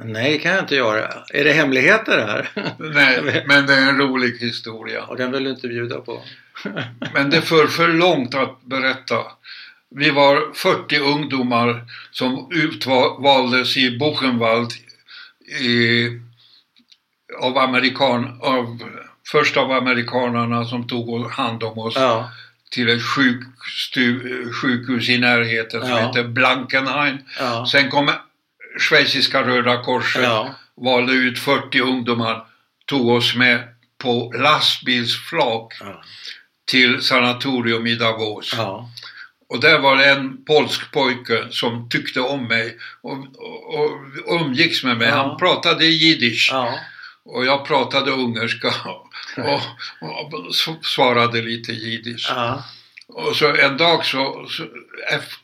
Nej, 0.04 0.32
det 0.32 0.38
kan 0.38 0.52
jag 0.52 0.64
inte 0.64 0.76
göra. 0.76 1.08
Är 1.34 1.44
det 1.44 1.52
hemligheter 1.52 2.18
här? 2.28 2.50
Nej, 2.80 3.44
men 3.48 3.66
det 3.66 3.74
är 3.74 3.90
en 3.90 3.98
rolig 3.98 4.38
historia. 4.40 5.04
Och 5.04 5.18
den 5.18 5.32
vill 5.32 5.44
du 5.44 5.50
inte 5.50 5.68
bjuda 5.68 6.02
på. 6.02 6.22
Men 7.14 7.30
det 7.30 7.42
för 7.42 7.68
för 7.68 7.88
långt 7.88 8.36
att 8.36 8.62
berätta. 8.62 9.16
Vi 9.90 10.10
var 10.10 10.54
40 10.54 11.00
ungdomar 11.00 11.86
som 12.12 12.52
utvaldes 12.52 13.78
i 13.78 13.98
Buchenwald 13.98 14.72
i, 15.62 16.08
av 17.42 17.58
amerikan, 17.58 18.40
av, 18.42 18.80
först 19.32 19.58
av 19.58 19.72
amerikanerna 19.72 20.66
som 20.66 20.88
tog 20.88 21.32
hand 21.32 21.64
om 21.64 21.78
oss 21.78 21.96
Ja, 21.98 22.32
till 22.72 22.90
ett 22.90 23.04
sjukstu, 23.04 24.20
sjukhus 24.54 25.10
i 25.10 25.18
närheten 25.18 25.82
som 25.82 25.90
Ja. 25.90 26.08
heter 26.08 26.24
Blankenheim. 26.24 27.18
ja, 27.40 27.66
Sen 27.72 27.90
kom 27.90 28.12
schweiziska 28.80 29.44
Röda 29.44 29.84
Korset, 29.84 30.24
ja, 30.24 30.56
valde 30.76 31.14
ut 31.14 31.40
40 31.40 31.80
ungdomar, 31.82 32.46
tog 32.86 33.08
oss 33.10 33.36
med 33.36 33.64
på 33.98 34.34
lastbilsflak 34.36 35.74
ja, 35.80 36.02
till 36.66 37.02
sanatorium 37.02 37.88
i 37.88 37.96
Davos. 37.96 38.54
ja. 38.58 38.90
Och 39.50 39.60
där 39.60 39.80
var 39.80 39.96
det 39.98 40.06
en 40.06 40.46
polsk 40.46 40.92
pojke 40.92 41.44
som 41.52 41.90
tyckte 41.90 42.20
om 42.22 42.48
mig 42.48 42.78
och, 43.02 43.12
och, 43.18 43.92
och 44.26 44.42
umgicks 44.42 44.84
med 44.84 44.98
mig. 44.98 45.12
Han 45.12 45.38
pratade 45.38 45.86
jiddisch 45.86 46.52
och 47.26 47.46
jag 47.46 47.66
pratade 47.68 48.12
ungerska 48.12 48.74
och, 49.38 49.62
och, 50.02 50.86
svarade 50.86 51.42
lite 51.42 51.72
jiddisch. 51.74 52.28
ja. 52.30 52.64
Och 53.08 53.36
så 53.36 53.56
en 53.56 53.78
dag 53.78 54.06
så, 54.06 54.46
så 54.50 54.64
ef- 55.12 55.40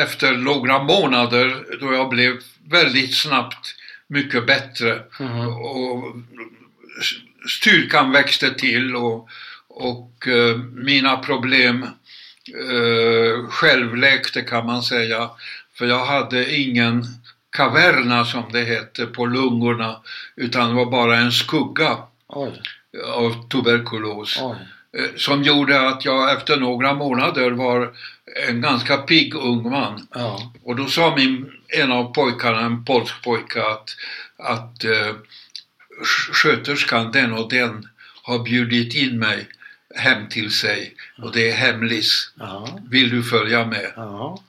efter 0.00 0.32
några 0.36 0.82
månader 0.82 1.64
då 1.80 1.92
jag 1.92 2.08
blev 2.08 2.36
väldigt 2.68 3.14
snabbt 3.16 3.74
mycket 4.06 4.46
bättre 4.46 5.02
Mhm. 5.20 5.48
och 5.48 6.16
styrkan 7.48 8.12
växte 8.12 8.54
till 8.54 8.96
och, 8.96 9.28
och 9.68 10.28
eh, 10.28 10.56
mina 10.58 11.16
problem 11.16 11.82
eh, 11.82 13.48
självläkte 13.48 14.42
kan 14.42 14.66
man 14.66 14.82
säga. 14.82 15.30
För 15.74 15.86
jag 15.86 16.04
hade 16.06 16.54
ingen 16.56 17.04
kaverna 17.56 18.24
som 18.24 18.52
det 18.52 18.64
hette 18.64 19.06
på 19.06 19.26
lungorna 19.26 20.00
utan 20.36 20.68
det 20.68 20.74
var 20.74 20.86
bara 20.90 21.16
en 21.16 21.32
skugga 21.32 21.96
Oj, 22.28 22.62
av 23.14 23.48
tuberkulos 23.48 24.38
oj. 24.42 24.56
eh, 24.98 25.10
som 25.16 25.42
gjorde 25.42 25.88
att 25.88 26.04
jag 26.04 26.32
efter 26.32 26.56
några 26.56 26.94
månader 26.94 27.50
var 27.50 27.94
en 28.48 28.60
ganska 28.60 28.96
pigg 28.96 29.34
ung 29.34 29.70
man. 29.70 30.06
Ja, 30.14 30.52
Och 30.62 30.76
då 30.76 30.86
sa 30.86 31.16
min, 31.16 31.52
en 31.68 31.92
av 31.92 32.12
pojkarna, 32.14 32.60
en 32.60 32.84
polsk 32.84 33.22
pojke, 33.22 33.62
att, 33.66 33.96
att 34.38 34.84
eh, 34.84 35.14
sk- 36.00 36.32
sköterskan 36.32 37.12
den 37.12 37.32
och 37.32 37.48
den 37.50 37.88
har 38.22 38.38
bjudit 38.38 38.94
in 38.94 39.18
mig 39.18 39.48
hem 39.94 40.28
till 40.28 40.50
sig 40.50 40.94
och 41.22 41.32
det 41.32 41.50
är 41.50 41.54
hemlis. 41.56 42.32
ja, 42.38 42.78
Vill 42.90 43.10
du 43.10 43.22
följa 43.22 43.66
med? 43.66 43.92
ja, 43.96 44.42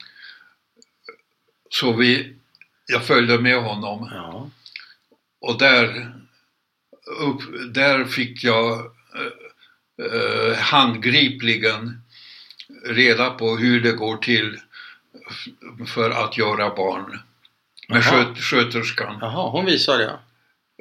Så 1.70 1.92
vi, 1.92 2.32
jag 2.86 3.04
följde 3.04 3.38
med 3.38 3.62
honom 3.62 4.08
och 5.40 5.58
där, 5.58 6.12
upp, 7.06 7.40
där 7.74 8.04
fick 8.04 8.44
jag 8.44 8.72
eh, 8.78 10.06
eh, 10.06 10.56
handgripligen 10.56 12.02
reda 12.84 13.30
på 13.30 13.56
hur 13.56 13.80
det 13.80 13.92
går 13.92 14.16
till 14.16 14.58
för 15.86 16.10
att 16.10 16.38
göra 16.38 16.74
barn. 16.74 17.20
Med 17.88 18.02
Jaha. 18.02 18.24
sköt, 18.24 18.38
sköterskan. 18.38 19.18
Jaha, 19.20 19.50
hon 19.50 19.64
visade 19.64 20.04
det? 20.04 20.18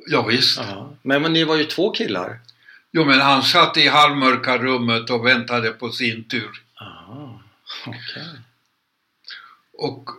Ja, 0.08 0.22
visst. 0.22 0.60
Men, 1.02 1.22
men 1.22 1.34
ni 1.34 1.44
var 1.44 1.56
ju 1.56 1.64
två 1.64 1.92
killar. 1.92 2.40
Jo, 2.92 3.06
men 3.06 3.20
han 3.20 3.44
satt 3.44 3.78
i 3.78 3.88
halvmörka 3.88 4.58
rummet 4.58 5.10
och 5.10 5.26
väntade 5.26 5.72
på 5.72 5.90
sin 5.90 6.24
tur. 6.24 6.64
Aha, 6.82 7.42
okej. 7.86 8.28
Och 9.78 10.10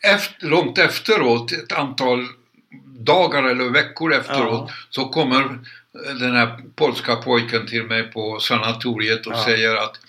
efter, 0.00 0.46
långt 0.46 0.78
efteråt, 0.78 1.52
ett 1.52 1.72
antal 1.72 2.26
dagar 2.98 3.42
eller 3.44 3.64
veckor 3.70 4.14
efteråt, 4.14 4.64
Ja. 4.68 4.74
så 4.90 5.08
kommer 5.08 5.58
den 6.20 6.36
här 6.36 6.60
polska 6.74 7.16
pojken 7.16 7.66
till 7.66 7.82
mig 7.84 8.02
på 8.02 8.40
sanatoriet 8.40 9.26
och 9.26 9.32
Ja. 9.32 9.44
säger 9.44 9.74
att 9.76 10.00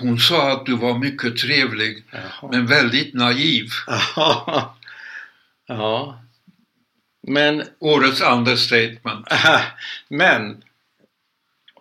hon 0.00 0.18
sa 0.18 0.52
att 0.52 0.66
du 0.66 0.76
var 0.76 0.98
mycket 0.98 1.36
trevlig, 1.38 2.04
Jaha. 2.10 2.50
men 2.52 2.66
väldigt 2.66 3.14
naiv. 3.14 3.68
Jaha. 3.86 4.64
Ja. 5.66 6.20
Men, 7.26 7.62
Årets 7.78 8.20
understatement. 8.20 9.26
men 10.08 10.62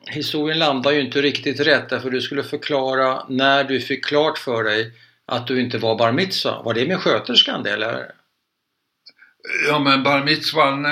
historien 0.08 0.60
landar 0.60 0.92
ju 0.92 1.02
inte 1.02 1.22
riktigt 1.22 1.60
rätt 1.60 1.90
därför 1.90 2.10
du 2.10 2.22
skulle 2.22 2.44
förklara 2.44 3.26
när 3.30 3.64
du 3.64 3.82
fick 3.82 4.06
klart 4.06 4.38
för 4.38 4.64
dig 4.64 4.92
att 5.26 5.48
du 5.48 5.62
inte 5.62 5.78
var 5.78 5.96
bar 5.98 6.12
mitzva. 6.12 6.62
Var 6.62 6.74
det 6.74 6.88
med 6.88 7.00
sköterskan 7.00 7.64
det 7.64 7.72
eller? 7.72 8.12
Ja, 9.68 9.80
men 9.80 10.04
bar 10.04 10.24
mitzvan 10.24 10.84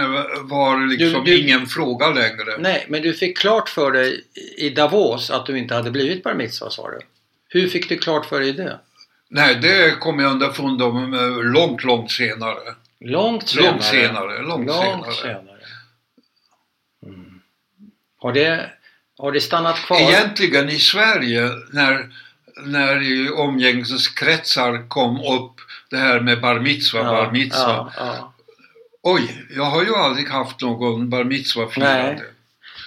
var 0.42 0.88
liksom 0.88 1.24
Du- 1.26 1.32
du- 1.32 1.42
ingen 1.42 1.68
fråga 1.68 2.10
längre. 2.10 2.58
Nej, 2.60 2.86
men 2.90 3.02
du 3.02 3.14
fick 3.14 3.38
klart 3.38 3.70
för 3.70 3.92
dig 3.92 4.24
i 4.58 4.70
Davos 4.70 5.30
att 5.32 5.46
du 5.46 5.58
inte 5.58 5.76
hade 5.76 5.92
blivit 5.92 6.24
bar 6.24 6.34
mitzva 6.34 6.70
sa 6.70 6.90
du. 6.92 7.00
Hur 7.48 7.68
fick 7.68 7.90
du 7.90 7.98
klart 7.98 8.26
för 8.26 8.40
dig 8.40 8.54
det? 8.54 8.80
Nej, 9.30 9.56
det 9.56 10.00
kom 10.00 10.20
jag 10.20 10.32
underfund 10.32 10.82
om 10.82 11.14
eh, 11.14 11.44
långt, 11.44 11.84
långt 11.84 12.12
senare. 12.12 12.76
Långt 13.00 13.48
senare? 13.48 13.72
Långt 13.72 13.84
senare, 13.84 14.42
långt, 14.42 14.68
Långt 14.68 14.82
senare. 14.84 15.14
senare. 15.14 15.58
Mm. 17.06 17.42
Har, 18.18 18.34
det, 18.34 18.70
har 19.18 19.32
det 19.32 19.42
stannat 19.42 19.76
kvar? 19.76 20.00
Egentligen 20.00 20.70
i 20.70 20.80
Sverige 20.80 21.50
när, 21.74 22.10
när 22.66 23.32
omgängeskretsar 23.40 24.90
kom 24.90 25.18
upp 25.22 25.56
det 25.90 25.98
här 25.98 26.20
med 26.20 26.42
bar 26.42 26.60
mitzva, 26.60 27.04
bar 27.04 27.32
mitzva. 27.32 27.60
Ja, 27.60 27.92
ja. 27.98 28.31
Oj, 29.04 29.46
jag 29.50 29.66
har 29.66 29.84
ju 29.84 29.96
aldrig 29.96 30.28
haft 30.28 30.62
någon 30.62 31.10
bar 31.10 31.24
mitzva-firande. 31.24 32.14
Nej. 32.14 32.24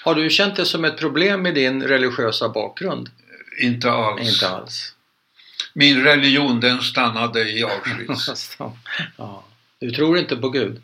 Har 0.04 0.14
du 0.14 0.30
känt 0.30 0.56
det 0.56 0.66
som 0.66 0.84
ett 0.84 0.98
problem 0.98 1.42
med 1.42 1.54
din 1.54 1.82
religiösa 1.82 2.48
bakgrund? 2.48 3.10
Inte 3.60 3.90
alls. 3.90 4.32
Inte 4.32 4.48
alls. 4.48 4.94
Min 5.72 6.04
religion 6.04 6.60
den 6.60 6.80
stannade 6.80 7.50
i 7.50 7.64
Auschwitz. 7.64 8.56
ja. 9.16 9.44
Du 9.78 9.90
tror 9.90 10.18
inte 10.18 10.36
på 10.36 10.48
Gud? 10.48 10.82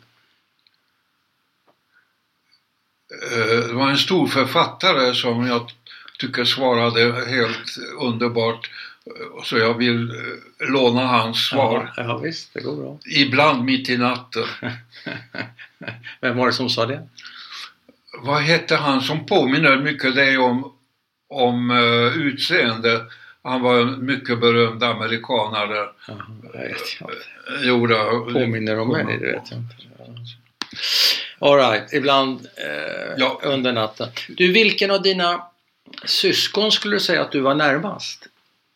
Eh, 3.31 3.67
det 3.67 3.73
var 3.73 3.89
en 3.89 3.97
stor 3.97 4.27
författare 4.27 5.13
som 5.13 5.47
jag 5.47 5.71
tycker 6.19 6.45
svarade 6.45 7.25
helt 7.25 7.77
underbart. 7.99 8.69
Eh, 9.05 9.43
Så 9.43 9.57
jag 9.57 9.73
vill 9.77 10.09
eh, 10.09 10.69
låna 10.69 11.05
hans 11.07 11.45
svar. 11.47 11.93
Ja, 11.97 12.03
ja 12.03 12.17
visst, 12.17 12.53
det 12.53 12.59
går 12.61 12.75
bra. 12.75 12.97
Ibland 13.05 13.63
mitt 13.63 13.89
i 13.89 13.97
natten. 13.97 14.43
Vem 16.21 16.37
var 16.37 16.47
det 16.47 16.53
som 16.53 16.69
sa 16.69 16.85
det? 16.85 17.07
Vad 18.23 18.41
hette 18.41 18.75
han 18.75 19.01
som 19.01 19.25
påminner 19.25 19.77
mycket 19.77 20.15
dig 20.15 20.37
om, 20.37 20.73
om 21.29 21.71
uh, 21.71 22.17
utseende? 22.17 23.05
Han 23.43 23.61
var 23.61 23.79
en 23.79 24.05
mycket 24.05 24.39
berömd 24.39 24.83
amerikanare. 24.83 25.89
Jag 26.53 26.61
vet 26.61 27.01
inte. 27.01 27.13
Jo, 27.63 27.87
då, 27.87 28.29
Påminner 28.33 28.79
om 28.79 28.87
mig, 28.89 29.05
det 29.19 29.25
vet 29.31 29.51
jag 29.51 29.59
inte. 29.59 29.75
Alright, 31.39 31.93
ibland 31.93 32.47
eh, 32.57 33.13
Ja. 33.17 33.41
under 33.43 33.73
natten. 33.73 34.09
Du, 34.27 34.51
vilken 34.51 34.91
av 34.91 35.01
dina 35.01 35.43
syskon 36.05 36.71
skulle 36.71 36.95
du 36.95 36.99
säga 36.99 37.21
att 37.21 37.31
du 37.31 37.39
var 37.39 37.55
närmast? 37.55 38.27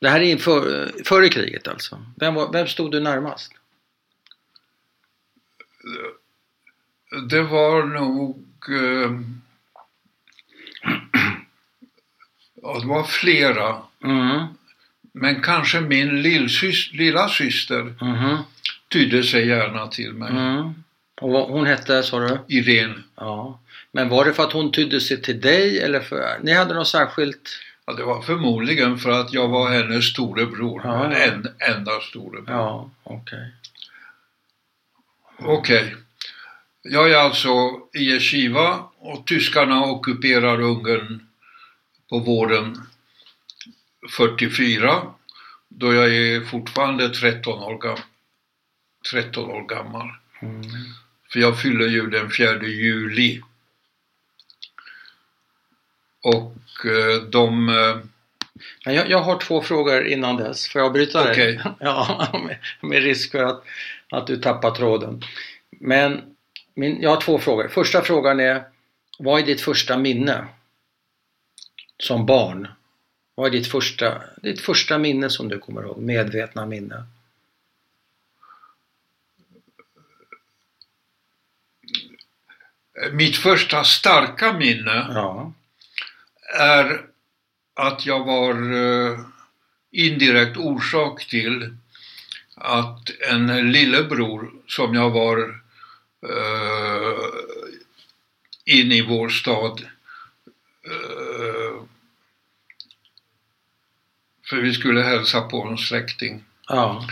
Det 0.05 0.09
här 0.12 0.19
är 0.19 0.24
inför, 0.24 0.91
före 1.05 1.29
kriget 1.29 1.67
alltså. 1.67 2.05
Vem, 2.15 2.33
var, 2.33 2.51
vem 2.51 2.67
stod 2.67 2.91
du 2.91 3.00
närmast? 3.00 3.51
Det 7.30 7.41
var 7.41 7.84
nog... 7.84 8.43
eh, 8.69 9.12
ja, 12.62 12.80
det 12.80 12.88
var 12.88 13.03
flera. 13.03 13.82
Mm. 14.03 14.45
Men 15.13 15.41
kanske 15.41 15.82
min 15.82 16.21
lillsys, 16.21 16.93
lilla 16.93 17.30
syster 17.30 17.95
Mhm. 18.01 18.38
tydde 18.91 19.23
sig 19.23 19.47
gärna 19.47 19.88
till 19.88 20.13
mig. 20.13 20.30
Mm. 20.32 20.73
Och 21.21 21.32
vad, 21.32 21.49
hon 21.49 21.65
hette, 21.65 22.03
sa 22.03 22.19
du? 22.19 22.39
Irene. 22.47 23.03
Ja. 23.15 23.60
Men 23.91 24.10
var 24.10 24.25
det 24.25 24.34
för 24.34 24.43
att 24.43 24.53
hon 24.53 24.71
tydde 24.71 25.01
sig 25.01 25.21
till 25.21 25.41
dig 25.41 25.80
eller 25.80 25.99
för... 25.99 26.39
Ni 26.43 26.53
hade 26.53 26.73
något 26.73 26.88
särskilt... 26.88 27.49
Ja, 27.86 27.93
det 27.93 28.04
var 28.04 28.21
förmodligen 28.21 28.98
för 28.98 29.10
att 29.10 29.34
jag 29.34 29.48
var 29.48 29.69
hennes 29.69 30.06
storebror. 30.06 30.82
Ja. 30.84 31.13
En 31.13 31.48
enda 31.60 32.02
storebror. 32.02 32.56
Ja, 32.56 32.89
okej. 33.04 33.52
Okej. 35.39 35.95
Jag 36.82 37.12
är 37.12 37.17
alltså 37.17 37.50
i 37.93 38.00
Yeshiva 38.00 38.89
och 38.98 39.28
tyskarna 39.28 39.86
ockuperar 39.86 40.62
Ungern 40.62 41.28
på 42.10 42.19
våren 42.19 42.82
44 44.17 45.02
då 45.67 45.93
jag 45.93 46.15
är 46.15 46.41
fortfarande 46.41 47.10
13 47.10 47.63
år, 47.63 47.78
gam 47.78 47.98
13 49.12 49.52
år 49.52 49.67
gammal. 49.67 50.10
Mm. 50.39 50.62
För 51.32 51.39
jag 51.39 51.62
fyller 51.62 51.88
ju 51.88 52.10
den 52.10 52.32
4 52.32 52.63
juli. 52.63 53.41
Och 56.21 56.56
de... 57.29 57.69
eh, 57.69 57.97
Men 58.85 58.95
jag, 58.95 59.09
jag 59.09 59.21
har 59.21 59.39
två 59.39 59.61
frågor 59.61 60.07
innan 60.07 60.38
dess. 60.38 60.67
Får 60.67 60.81
jag 60.81 60.93
bryta 60.93 61.23
dig? 61.23 61.31
Okej. 61.31 61.61
Ja, 61.79 62.29
med, 62.47 62.57
med 62.89 63.03
risk 63.03 63.31
för 63.31 63.43
att, 63.43 63.63
att 64.11 64.27
du 64.27 64.38
tappar 64.38 64.71
tråden. 64.71 65.23
Men 65.69 66.21
min, 66.73 67.01
jag 67.01 67.09
har 67.09 67.21
två 67.21 67.39
frågor. 67.39 67.67
Första 67.67 68.01
frågan 68.01 68.39
är 68.39 68.63
Vad 69.19 69.41
är 69.41 69.45
ditt 69.45 69.61
första 69.61 69.97
minne? 69.97 70.45
Som 71.97 72.25
barn? 72.25 72.67
Vad 73.35 73.47
är 73.47 73.51
ditt 73.51 73.67
första, 73.67 74.21
ditt 74.41 74.61
första 74.61 74.97
minne 74.97 75.29
som 75.29 75.49
du 75.49 75.59
kommer 75.59 75.81
ihåg? 75.81 75.97
Medvetna 75.97 76.65
minne? 76.65 77.03
Mitt 83.11 83.38
första 83.38 83.83
starka 83.83 84.53
minne 84.53 85.07
Ja. 85.13 85.53
Är 86.60 87.02
att 87.74 88.06
jag 88.06 88.26
var 88.26 88.74
eh, 88.74 89.20
indirekt 89.91 90.58
orsak 90.58 91.26
till 91.30 91.78
att 92.56 93.10
en 93.30 93.72
lillebror 93.72 94.52
som 94.68 94.94
jag 94.96 95.10
var 95.10 95.62
eh, 96.30 97.26
inne 98.65 98.96
i 98.96 99.02
vår 99.02 99.30
stad 99.30 99.82
eh, 100.86 101.82
för 104.50 104.58
vi 104.58 104.74
skulle 104.74 105.02
hälsa 105.02 105.41
på 105.41 105.63
en 105.63 105.78
släkting 105.78 106.44
Ja. 106.68 107.08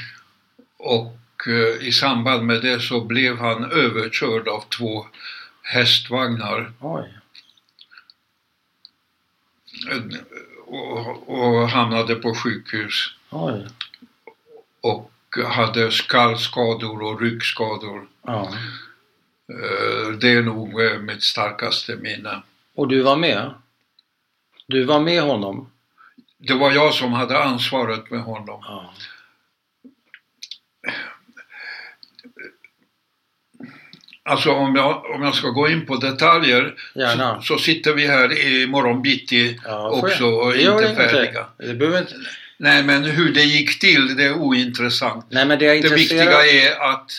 och 0.78 1.18
eh, 1.48 1.88
i 1.88 1.92
samband 1.92 2.46
med 2.46 2.62
det 2.62 2.80
så 2.80 3.02
blev 3.02 3.38
han 3.38 3.72
överkörd 3.72 4.48
av 4.48 4.64
två 4.78 5.08
hästvagnar 5.62 6.72
Oj. 6.80 7.14
Och, 10.66 11.30
och 11.30 11.70
hamnade 11.70 12.16
på 12.16 12.36
sjukhus 12.36 13.14
Oj. 13.30 13.68
och 14.82 15.12
hade 15.48 15.92
skallskador 15.92 17.02
och 17.04 17.22
ryggskador. 17.22 18.08
Ja. 18.22 18.50
Eh, 19.50 20.12
Det 20.22 20.30
är 20.32 20.42
nog 20.42 20.82
eh, 20.82 21.00
mitt 21.00 21.24
starkaste 21.24 21.96
minne. 21.96 22.42
Och 22.76 22.88
du 22.88 23.02
var 23.02 23.16
med? 23.16 23.54
Du 24.68 24.84
var 24.84 25.00
med 25.00 25.22
honom? 25.24 25.70
Det 26.38 26.54
var 26.54 26.72
jag 26.72 26.94
som 26.94 27.14
hade 27.14 27.44
ansvaret 27.44 28.12
med 28.12 28.24
honom. 28.24 28.60
Ja. 28.62 28.94
Alltså 34.26 34.52
om 34.52 34.76
jag, 34.76 35.06
om 35.16 35.24
jag 35.24 35.36
ska 35.36 35.50
gå 35.50 35.70
in 35.70 35.86
på 35.86 35.96
detaljer 35.96 36.76
så, 37.18 37.42
så 37.42 37.58
sitter 37.58 37.94
vi 37.94 38.08
här 38.08 38.38
i 38.38 38.68
morgon 38.68 39.02
bitti 39.02 39.60
Ja, 39.66 39.90
också 39.90 40.26
och 40.26 40.52
Det 40.52 40.62
gör 40.62 40.90
inte 40.90 40.96
färdiga. 40.96 41.46
Det 41.58 41.74
behöver 41.74 42.00
inte... 42.00 42.14
Nej 42.58 42.84
men 42.84 43.04
hur 43.04 43.34
det 43.34 43.44
gick 43.44 43.80
till 43.80 44.16
det 44.16 44.24
är 44.24 44.34
ointressant. 44.34 45.26
Nej 45.30 45.46
men 45.46 45.60
det 45.60 45.66
är 45.66 45.70
Det 45.70 45.76
intresserad 45.78 46.00
viktiga 46.00 46.46
är 46.46 46.92
att, 46.92 47.12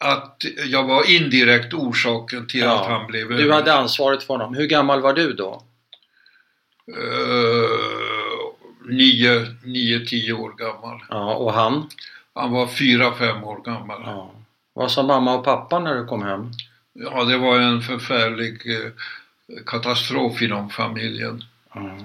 att 0.00 0.44
jag 0.66 0.84
var 0.84 1.10
indirekt 1.10 1.74
orsaken 1.74 2.46
till 2.46 2.60
Ja, 2.60 2.80
att 2.80 2.86
han 2.90 3.06
blev 3.06 3.28
Du 3.28 3.52
hade 3.52 3.74
ansvaret 3.74 4.22
för 4.22 4.34
honom. 4.34 4.54
Hur 4.54 4.66
gammal 4.66 5.00
var 5.00 5.12
du 5.12 5.32
då? 5.32 5.62
eh, 6.96 7.70
nio, 8.88 9.46
nio, 9.64 10.06
tio 10.06 10.32
år 10.32 10.52
gammal. 10.56 11.00
Ja, 11.10 11.34
och 11.34 11.52
han? 11.52 11.88
Han 12.34 12.52
var 12.52 12.66
fyra, 12.66 13.14
fem 13.14 13.44
år 13.44 13.62
gammal. 13.64 14.02
Ja. 14.04 14.34
Vad 14.78 14.90
sa 14.92 15.02
mamma 15.02 15.34
och 15.34 15.44
pappa 15.44 15.78
när 15.78 15.94
du 15.94 16.06
kom 16.06 16.22
hem? 16.22 16.50
det 17.28 17.38
var 17.38 17.58
en 17.58 17.82
förfärlig 17.82 18.82
eh, 18.82 18.90
katastrof 19.66 20.42
inom 20.42 20.70
familjen. 20.70 21.44
Mm. 21.76 22.04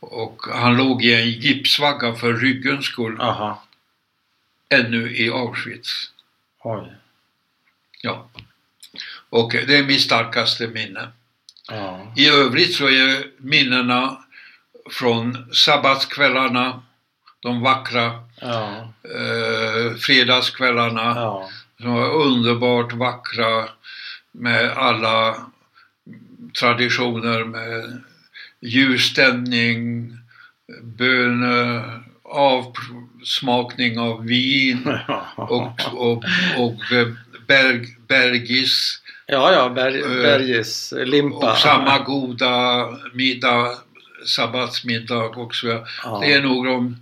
Och 0.00 0.42
han 0.52 0.76
låg 0.76 1.04
i 1.04 1.14
en 1.14 1.30
gipsvagga 1.30 2.14
för 2.14 2.32
ryggens 2.32 2.84
skull, 2.86 3.20
Aha. 3.20 3.62
ännu 4.68 5.16
i 5.16 5.30
Auschwitz. 5.30 6.10
Oj. 6.62 6.92
Ja. 8.02 8.28
Och 9.30 9.52
det 9.52 9.76
är 9.78 9.84
mitt 9.84 10.00
starkaste 10.02 10.66
minne. 10.68 11.08
Ja. 11.70 12.12
I 12.16 12.28
övrigt 12.28 12.74
så 12.74 12.88
är 12.88 13.26
minnena 13.36 14.18
från 14.90 15.54
sabbatskvällarna, 15.54 16.82
de 17.40 17.60
vackra 17.60 18.24
Ja. 18.40 18.92
eh, 19.02 19.96
fredagskvällarna, 19.96 21.12
Ja. 21.16 21.48
Som 21.80 21.94
var 21.94 22.10
underbart 22.10 22.92
vackra 22.92 23.68
med 24.32 24.70
alla 24.70 25.36
traditioner 26.60 27.44
med 27.44 28.00
ljusstämning, 28.60 30.10
böner, 30.82 32.00
avsmakning 32.22 33.98
av 33.98 34.24
vin 34.24 34.98
och, 35.36 35.80
och, 35.92 36.24
och 36.58 36.92
eh, 36.92 37.08
berg, 37.46 37.86
bergis 38.08 39.02
Ja, 39.26 39.52
ja, 39.52 39.68
Ber 39.68 39.96
Eh, 39.96 40.22
Bergis 40.22 40.92
limpa. 40.96 41.52
och 41.52 41.58
samma 41.58 41.98
goda 41.98 42.88
middag, 43.14 43.68
sabbatsmiddag 44.26 45.24
också. 45.24 45.86
Ja. 46.04 46.18
Det 46.22 46.32
är 46.32 46.42
nog 46.42 46.66
de 46.66 46.96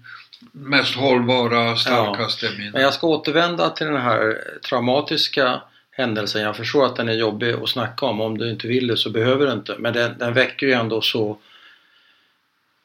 mest 0.52 0.94
hållbara, 0.96 1.76
starkaste 1.76 2.46
Men 2.50 2.58
minnen. 2.58 2.82
jag 2.82 2.94
ska 2.94 3.06
återvända 3.06 3.70
till 3.70 3.86
den 3.86 4.00
här 4.02 4.44
traumatiska 4.68 5.60
händelsen. 5.90 6.42
Jag 6.42 6.56
förstår 6.56 6.86
att 6.86 6.96
den 6.96 7.08
är 7.08 7.12
jobbig 7.12 7.52
att 7.52 7.68
snacka 7.68 8.06
om. 8.06 8.20
Om 8.20 8.38
du 8.38 8.50
inte 8.50 8.68
vill 8.68 8.86
det 8.86 8.96
så 8.96 9.10
behöver 9.10 9.46
du 9.46 9.52
inte. 9.52 9.76
Men 9.78 9.92
den, 9.92 10.18
den 10.18 10.34
väcker 10.34 10.66
ju 10.66 10.72
ändå 10.72 11.00
så 11.00 11.38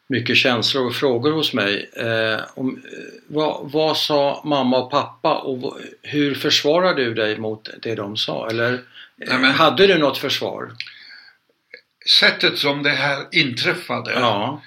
mycket 0.08 0.38
känslor 0.38 0.86
och 0.88 0.96
frågor 0.96 1.32
hos 1.32 1.54
mig. 1.54 1.90
Eh, 1.94 2.40
om, 2.54 2.70
eh, 2.92 3.00
vad, 3.28 3.72
vad 3.72 3.98
sa 3.98 4.42
mamma 4.46 4.78
och 4.78 4.92
pappa 4.92 5.36
och 5.36 5.78
hur 6.02 6.36
försvarar 6.36 6.94
du 6.94 7.14
dig 7.14 7.38
mot 7.38 7.70
det 7.82 7.96
de 7.96 8.18
sa? 8.18 8.50
Eller 8.50 8.74
eh, 8.74 8.80
Nej, 9.16 9.38
men- 9.40 9.52
hade 9.52 9.88
du 9.88 9.98
något 9.98 10.18
försvar? 10.18 10.72
Sättet 12.20 12.58
som 12.58 12.84
det 12.84 12.90
här 12.90 13.26
inträffade 13.32 14.12
Ja, 14.12 14.62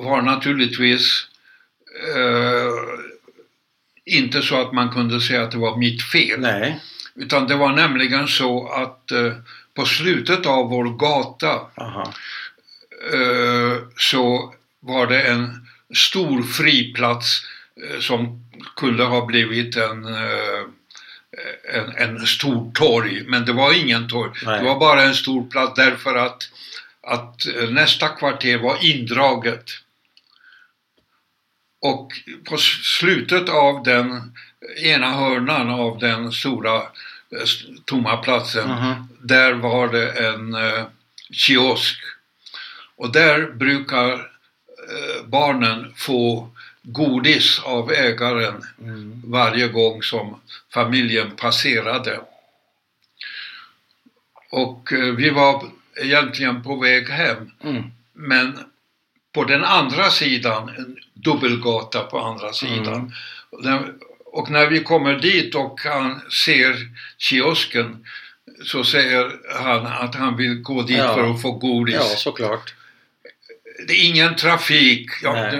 var 0.00 0.22
naturligtvis 0.22 1.26
eh, 2.16 2.72
inte 4.04 4.42
så 4.42 4.60
att 4.60 4.72
man 4.72 4.90
kunde 4.90 5.20
säga 5.20 5.42
att 5.42 5.50
det 5.50 5.58
var 5.58 5.76
mitt 5.76 6.02
fel. 6.02 6.40
nej, 6.40 6.80
Utan 7.14 7.46
det 7.46 7.54
var 7.54 7.72
nämligen 7.72 8.28
så 8.28 8.68
att 8.68 9.10
eh, 9.10 9.32
på 9.74 9.84
slutet 9.84 10.46
av 10.46 10.68
vår 10.68 10.84
gata 10.98 11.52
eh, 13.12 13.78
så 13.96 14.54
var 14.80 15.06
det 15.06 15.22
en 15.22 15.66
stor 15.94 16.42
friplats 16.42 17.42
eh, 17.82 18.00
som 18.00 18.44
kunde 18.76 19.04
ha 19.04 19.26
blivit 19.26 19.76
en, 19.76 20.04
eh, 20.04 20.62
en, 21.74 21.96
en 21.96 22.26
stor 22.26 22.72
torg. 22.72 23.24
Men 23.26 23.44
det 23.44 23.52
var 23.52 23.72
ingen 23.72 24.08
torg. 24.08 24.30
Nej. 24.44 24.58
Det 24.58 24.64
var 24.64 24.80
bara 24.80 25.02
en 25.02 25.14
stor 25.14 25.50
plats 25.50 25.72
därför 25.76 26.14
att, 26.14 26.42
att 27.06 27.46
nästa 27.70 28.08
kvarter 28.08 28.58
var 28.58 28.84
indraget. 28.84 29.64
Och 31.84 32.12
på 32.44 32.56
slutet 32.58 33.48
av 33.48 33.82
den 33.82 34.32
ena 34.76 35.10
hörnan 35.12 35.70
av 35.70 35.98
den 35.98 36.32
stora 36.32 36.76
eh, 36.76 37.46
tomma 37.84 38.16
platsen 38.16 38.70
aha, 38.70 39.06
där 39.22 39.52
var 39.52 39.88
det 39.88 40.10
en 40.10 40.54
eh, 40.54 40.84
kiosk. 41.30 41.98
Och 42.96 43.12
där 43.12 43.46
brukar 43.46 44.12
eh, 44.12 45.24
barnen 45.26 45.94
få 45.96 46.50
godis 46.82 47.60
av 47.64 47.92
ägaren 47.92 48.62
mm, 48.80 49.22
varje 49.24 49.68
gång 49.68 50.02
som 50.02 50.40
familjen 50.74 51.30
passerade. 51.30 52.20
Och 54.50 54.92
eh, 54.92 55.14
vi 55.14 55.30
var 55.30 55.64
egentligen 55.96 56.62
på 56.62 56.76
väg 56.76 57.08
hem, 57.08 57.50
mm, 57.64 57.82
men 58.12 58.58
på 59.32 59.44
den 59.44 59.64
andra 59.64 60.10
sidan, 60.10 60.70
dubbelgata 61.24 62.00
på 62.00 62.18
andra 62.18 62.52
sidan. 62.52 63.12
Mm. 63.66 63.92
Och 64.32 64.50
när- 64.50 64.66
vi 64.66 64.80
kommer 64.84 65.14
dit 65.14 65.54
och 65.54 65.80
han 65.84 66.20
ser 66.44 66.76
kiosken 67.18 68.06
så 68.64 68.84
säger 68.84 69.32
han 69.60 69.86
att 69.86 70.14
han 70.14 70.36
vill 70.36 70.54
gå 70.62 70.82
dit 70.82 70.98
Ja. 70.98 71.14
för 71.14 71.30
att 71.30 71.42
få 71.42 71.52
godis. 71.52 71.94
ja 71.94 72.02
såklart. 72.02 72.74
Det 73.88 73.92
är 73.94 74.04
ingen 74.08 74.36
trafik. 74.36 75.10
Ja, 75.22 75.50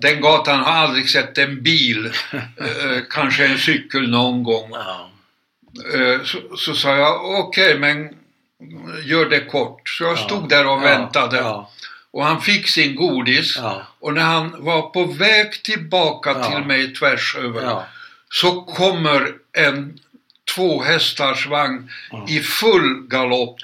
den 0.00 0.20
gatan 0.20 0.60
har 0.60 0.72
aldrig 0.72 1.10
sett 1.10 1.38
en 1.38 1.62
bil, 1.62 2.06
eh, 2.32 2.98
kanske 3.10 3.46
en 3.46 3.58
cykel 3.58 4.10
någon 4.10 4.42
gång. 4.42 4.70
Ja, 4.72 5.10
Eh, 5.94 6.22
så, 6.24 6.38
så 6.56 6.74
sa 6.74 6.96
jag 6.96 7.24
okej 7.38 7.78
men 7.78 8.08
gör 9.04 9.26
det 9.30 9.40
kort. 9.40 9.88
Så 9.88 10.04
jag 10.04 10.12
Ja. 10.12 10.16
stod 10.16 10.48
där 10.48 10.66
och 10.66 10.82
väntade 10.82 11.36
Ja, 11.36 11.70
och 12.16 12.24
han 12.24 12.40
fick 12.42 12.68
sin 12.68 12.94
godis 12.96 13.56
ja, 13.56 13.82
och 14.00 14.14
när 14.14 14.22
han 14.22 14.64
var 14.64 14.82
på 14.82 15.04
väg 15.04 15.62
tillbaka 15.64 16.30
Ja. 16.30 16.50
till 16.50 16.64
mig 16.66 16.94
tvärs 16.94 17.36
över 17.36 17.62
ja, 17.62 17.86
så 18.30 18.62
kommer 18.62 19.34
en 19.52 19.98
tvåhästarsvagn 20.54 21.90
Ja. 22.10 22.26
i 22.28 22.40
full 22.40 23.06
galopp. 23.08 23.58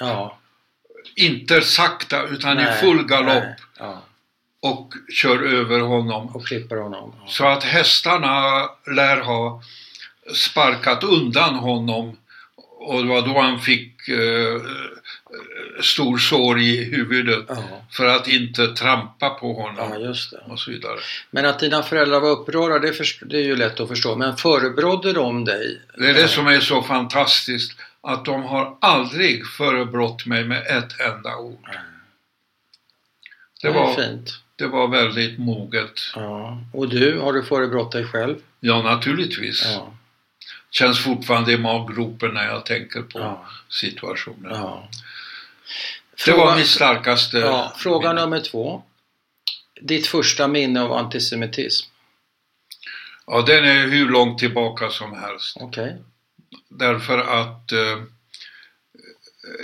Inte 1.17 1.61
sakta 1.61 2.23
utan 2.23 2.59
i 2.61 2.63
Nej, 2.65 2.81
full 2.81 3.07
galopp 3.07 3.45
och 4.63 4.93
kör 5.15 5.43
över 5.43 5.81
honom. 5.81 6.27
och 6.37 6.47
klipper 6.47 6.77
honom. 6.77 7.15
Så 7.27 7.47
att 7.47 7.65
hästarna 7.65 8.69
lär 8.97 9.21
ha 9.21 9.63
sparkat 10.35 11.05
undan 11.05 11.55
honom 11.55 12.17
och 12.79 13.03
det 13.03 13.09
var 13.09 13.23
då 13.23 13.41
han 13.41 13.61
fick 13.61 14.09
eh, 14.09 14.61
stor 15.81 16.19
sår 16.19 16.59
i 16.61 16.85
huvudet 16.85 17.45
Ja, 17.49 17.57
för 17.91 18.07
att 18.07 18.29
inte 18.29 18.67
trampa 18.69 19.31
på 19.31 19.75
ja, 19.77 19.85
honom 19.85 20.03
det. 20.03 20.53
och 20.53 20.59
så 20.61 20.71
vidare. 20.71 20.99
Men 21.31 21.47
att 21.47 21.59
dina 21.59 21.83
föräldrar 21.83 22.21
var 22.21 22.31
upprörda, 22.31 22.79
det, 22.79 22.95
det 23.23 23.37
är 23.37 23.43
ju 23.45 23.57
lätt 23.57 23.81
att 23.81 23.89
förstå. 23.89 24.17
Men 24.17 24.37
förebrådde 24.37 25.13
de 25.13 25.45
dig? 25.45 25.81
Det 25.99 26.11
är 26.11 26.15
det 26.15 26.29
som 26.29 26.47
är 26.47 26.61
så 26.61 26.83
fantastiskt 26.83 27.79
att 28.01 28.25
de 28.25 28.43
har 28.43 28.77
aldrig 28.81 29.47
förebrått 29.47 30.27
mig 30.27 30.45
med 30.45 30.67
ett 30.67 31.01
enda 31.01 31.37
ord. 31.37 31.69
Det 33.63 33.69
är 33.69 33.73
var, 33.73 33.95
fint. 33.95 34.31
det 34.57 34.67
var 34.67 34.89
väldigt 34.89 35.39
moget. 35.39 36.01
Ja. 36.15 36.59
Och 36.73 36.89
du, 36.89 37.19
har 37.19 37.33
du 37.33 37.43
förebrott 37.43 37.93
dig 37.93 38.05
själv? 38.05 38.37
Ja, 38.61 38.83
naturligtvis. 38.83 39.65
Ja. 39.67 39.93
Känns 40.71 40.99
fortfarande 41.05 41.53
i 41.53 41.59
maggropen 41.59 42.35
när 42.35 42.47
jag 42.47 42.67
tänker 42.67 43.03
på 43.03 43.19
Ja. 43.19 43.47
situationen. 43.69 44.53
Ja. 46.17 46.25
Det 46.27 46.33
var 46.33 46.39
Fråga- 46.39 46.57
mitt 46.57 46.67
starkaste 46.67 47.39
Ja, 47.39 47.73
fråga 47.79 48.09
minne. 48.09 48.21
nummer 48.21 48.41
två. 48.41 48.83
Ditt 49.81 50.07
första 50.07 50.49
minne 50.49 50.83
av 50.83 50.93
antisemitism? 50.93 51.89
Ja, 53.27 53.43
den 53.43 53.65
är 53.65 53.87
hur 53.89 54.09
långt 54.09 54.39
tillbaka 54.39 54.91
som 54.91 55.13
helst. 55.21 55.57
Okej. 55.61 55.97
Därför 56.69 57.19
att 57.19 57.73
eh, 57.73 58.03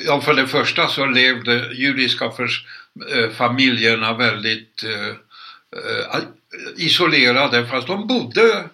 Ja, 0.06 0.20
för 0.20 0.34
det 0.34 0.46
första 0.46 0.88
så 0.88 1.06
levde 1.06 1.72
judiska 1.74 2.30
förs, 2.30 2.64
eh, 3.14 3.30
familjerna 3.30 4.12
väldigt 4.16 4.84
eh, 4.84 5.08
eh, 6.18 6.20
isolerade 6.76 7.66
fast 7.66 7.86
de 7.86 8.06
bodde 8.06 8.64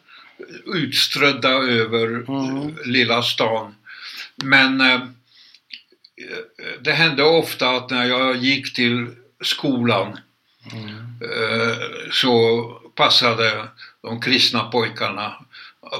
utströdda 0.66 1.48
över 1.50 2.06
Mm. 2.06 2.56
eh, 2.68 2.86
lilla 2.86 3.22
stan. 3.22 3.74
Men 4.36 4.80
eh, 4.80 5.00
det 6.80 6.92
hände 6.92 7.22
ofta 7.22 7.70
att 7.70 7.90
när 7.90 8.04
jag 8.04 8.36
gick 8.36 8.74
till 8.74 9.06
skolan 9.40 10.18
Mm. 10.72 12.10
så 12.12 12.64
passade 12.94 13.68
de 14.02 14.20
kristna 14.20 14.64
pojkarna 14.64 15.44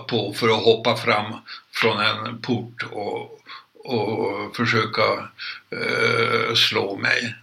på 0.09 0.33
för 0.33 0.49
att 0.49 0.65
hoppa 0.65 0.97
fram 0.97 1.35
från 1.73 2.01
en 2.01 2.39
port 2.41 2.83
och, 2.91 3.41
och 3.85 4.57
försöka 4.57 5.03
eh, 5.71 6.55
slå 6.55 6.97
mig. 6.97 7.35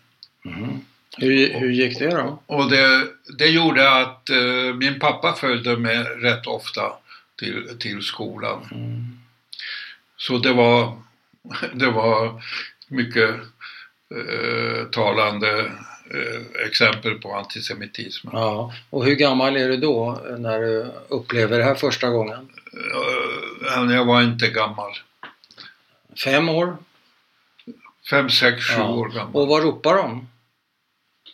Mm. 0.46 0.80
Hur, 1.18 1.54
hur 1.60 1.72
gick 1.72 2.00
det 2.00 2.10
då? 2.10 2.40
Och 2.46 2.70
det, 2.70 3.08
det 3.38 3.48
gjorde 3.48 4.02
att 4.02 4.30
eh, 4.30 4.74
min 4.76 5.00
pappa 5.00 5.34
följde 5.34 5.78
med 5.78 6.22
rätt 6.22 6.48
ofta 6.48 6.94
till, 7.40 7.78
till 7.80 8.02
skolan. 8.02 8.70
Mm. 8.72 9.20
Så 10.18 10.38
det 10.38 10.54
var, 10.54 11.02
det 11.74 11.90
var 11.92 12.44
mycket 12.88 13.30
eh, 14.16 14.86
talande 14.92 15.60
eh, 16.12 16.66
exempel 16.68 17.20
på 17.20 17.34
antisemitism. 17.36 18.28
Ja. 18.34 18.74
Och 18.90 19.06
hur 19.06 19.16
gammal 19.16 19.58
är 19.58 19.70
du 19.70 19.78
då 19.78 20.22
när 20.38 20.60
du 20.60 20.92
upplever 21.08 21.58
det 21.58 21.64
här 21.64 21.76
första 21.76 22.10
gången? 22.10 22.50
Eh, 23.78 23.94
jag 23.96 24.06
var 24.06 24.22
inte 24.22 24.48
gammal. 24.48 24.92
Fem 26.24 26.50
år? 26.50 26.78
fem, 28.10 28.30
sex, 28.30 28.66
sju 28.66 28.74
Ja. 28.82 28.90
år 28.90 29.10
gammal. 29.10 29.36
Och 29.36 29.48
vad 29.48 29.64
ropar 29.64 29.96
de? 29.98 30.28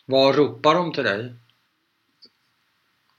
Vad 0.06 0.36
ropar 0.36 0.76
de 0.76 0.94
till 0.94 1.04
dig? 1.04 1.34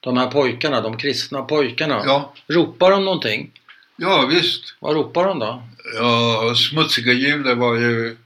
De 0.00 0.16
här 0.16 0.30
pojkarna, 0.30 0.80
de 0.80 0.96
kristna 0.96 1.42
pojkarna. 1.42 2.02
Ja, 2.04 2.34
Ropar 2.46 2.90
de 2.90 3.04
någonting? 3.04 3.50
ja 3.96 4.26
visst. 4.26 4.76
Vad 4.80 4.94
ropar 4.94 5.24
de 5.24 5.38
då? 5.38 5.62
Ja, 5.94 6.54
smutsiga 6.70 7.12
judar 7.12 7.54
var 7.54 7.74
ju, 7.76 8.16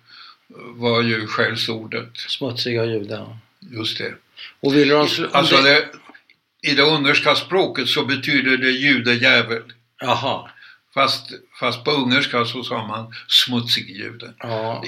var 0.57 1.03
ju 1.03 1.27
skällsordet. 1.27 2.09
Smutsiga 2.17 2.85
judar. 2.85 3.37
Just 3.61 3.99
det. 3.99 4.15
Och 4.61 4.75
vill 4.77 4.89
de... 4.89 5.09
Alltså 5.33 5.57
det- 5.57 5.89
i 6.65 6.75
det 6.75 6.83
ungerska 6.83 7.35
språket 7.35 7.89
så 7.89 8.05
betyder 8.05 8.57
det 8.57 8.71
judejävel. 8.71 9.63
Jaha. 10.01 10.51
Fast, 10.95 11.31
fast 11.61 11.85
på 11.85 11.91
ungerska 11.91 12.45
så 12.45 12.65
sa 12.65 12.87
man 12.87 13.15
smutsig 13.29 13.91
jude. 13.97 14.35
Ja. 14.39 14.85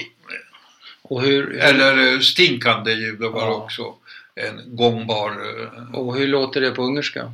Och 1.01 1.21
hur, 1.21 1.55
Eller 1.57 2.13
eh, 2.13 2.19
stinkande 2.19 2.93
jude 2.93 3.27
var 3.29 3.41
Ja. 3.41 3.53
också 3.53 3.95
en 4.35 4.75
gångbar 4.75 5.31
eh, 5.31 5.95
och 5.95 6.15
hur 6.17 6.27
låter 6.27 6.61
det 6.61 6.71
på 6.71 6.83
ungerska? 6.83 7.31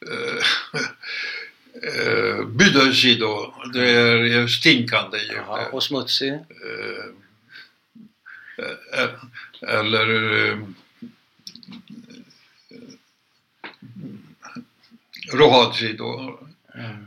eh, 1.86 2.46
Büdösi 2.46 3.14
då, 3.14 3.54
det 3.72 3.90
är 3.90 4.46
stinkande 4.46 5.18
jude. 5.18 5.34
Jaha. 5.34 5.66
Och 5.72 5.82
smutsig? 5.82 6.32
Eh, 6.32 6.38
eh, 9.02 9.10
eller 9.80 10.32
eh, 10.50 10.58
Rohadzi 15.32 15.92
då. 15.92 16.40
Mm. 16.74 17.06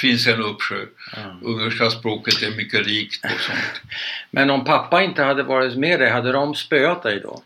finns 0.00 0.26
en 0.26 0.42
uppsjö. 0.42 0.86
Ja. 1.16 1.36
Ungerska 1.42 1.90
språket 1.90 2.42
är 2.42 2.56
mycket 2.56 2.86
rikt 2.86 3.24
och 3.24 3.40
sånt. 3.40 3.82
Men 4.30 4.50
om 4.50 4.64
pappa 4.64 5.02
inte 5.02 5.22
hade 5.22 5.42
varit 5.42 5.78
med 5.78 6.00
dig, 6.00 6.10
hade 6.10 6.32
de 6.32 6.54
spöat 6.54 7.02
dig 7.02 7.20
då? 7.20 7.42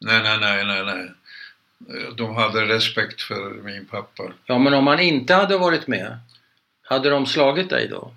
Nej, 0.00 0.22
nej, 0.22 0.38
nej, 0.40 0.64
nej, 0.64 0.84
nej. 0.84 1.10
De 2.16 2.36
hade 2.36 2.60
respekt 2.66 3.22
för 3.22 3.50
min 3.64 3.86
pappa. 3.86 4.22
Ja, 4.46 4.58
men 4.58 4.74
om 4.74 4.86
han 4.86 5.00
inte 5.00 5.34
hade 5.34 5.58
varit 5.58 5.86
med, 5.86 6.18
hade 6.88 7.10
de 7.10 7.26
slagit 7.26 7.70
dig 7.70 7.88
då? 7.88 8.12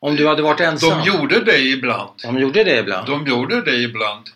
Om 0.00 0.16
du 0.16 0.26
hade 0.28 0.42
varit 0.42 0.60
ensam? 0.60 0.98
De 0.98 1.04
gjorde 1.06 1.40
det 1.44 1.58
ibland. 1.58 2.10
De 2.22 2.38
gjorde 2.38 2.64
det 2.64 2.78
ibland? 2.78 3.06
De 3.06 3.26
gjorde 3.26 3.60
det 3.62 3.76
ibland. 3.76 4.26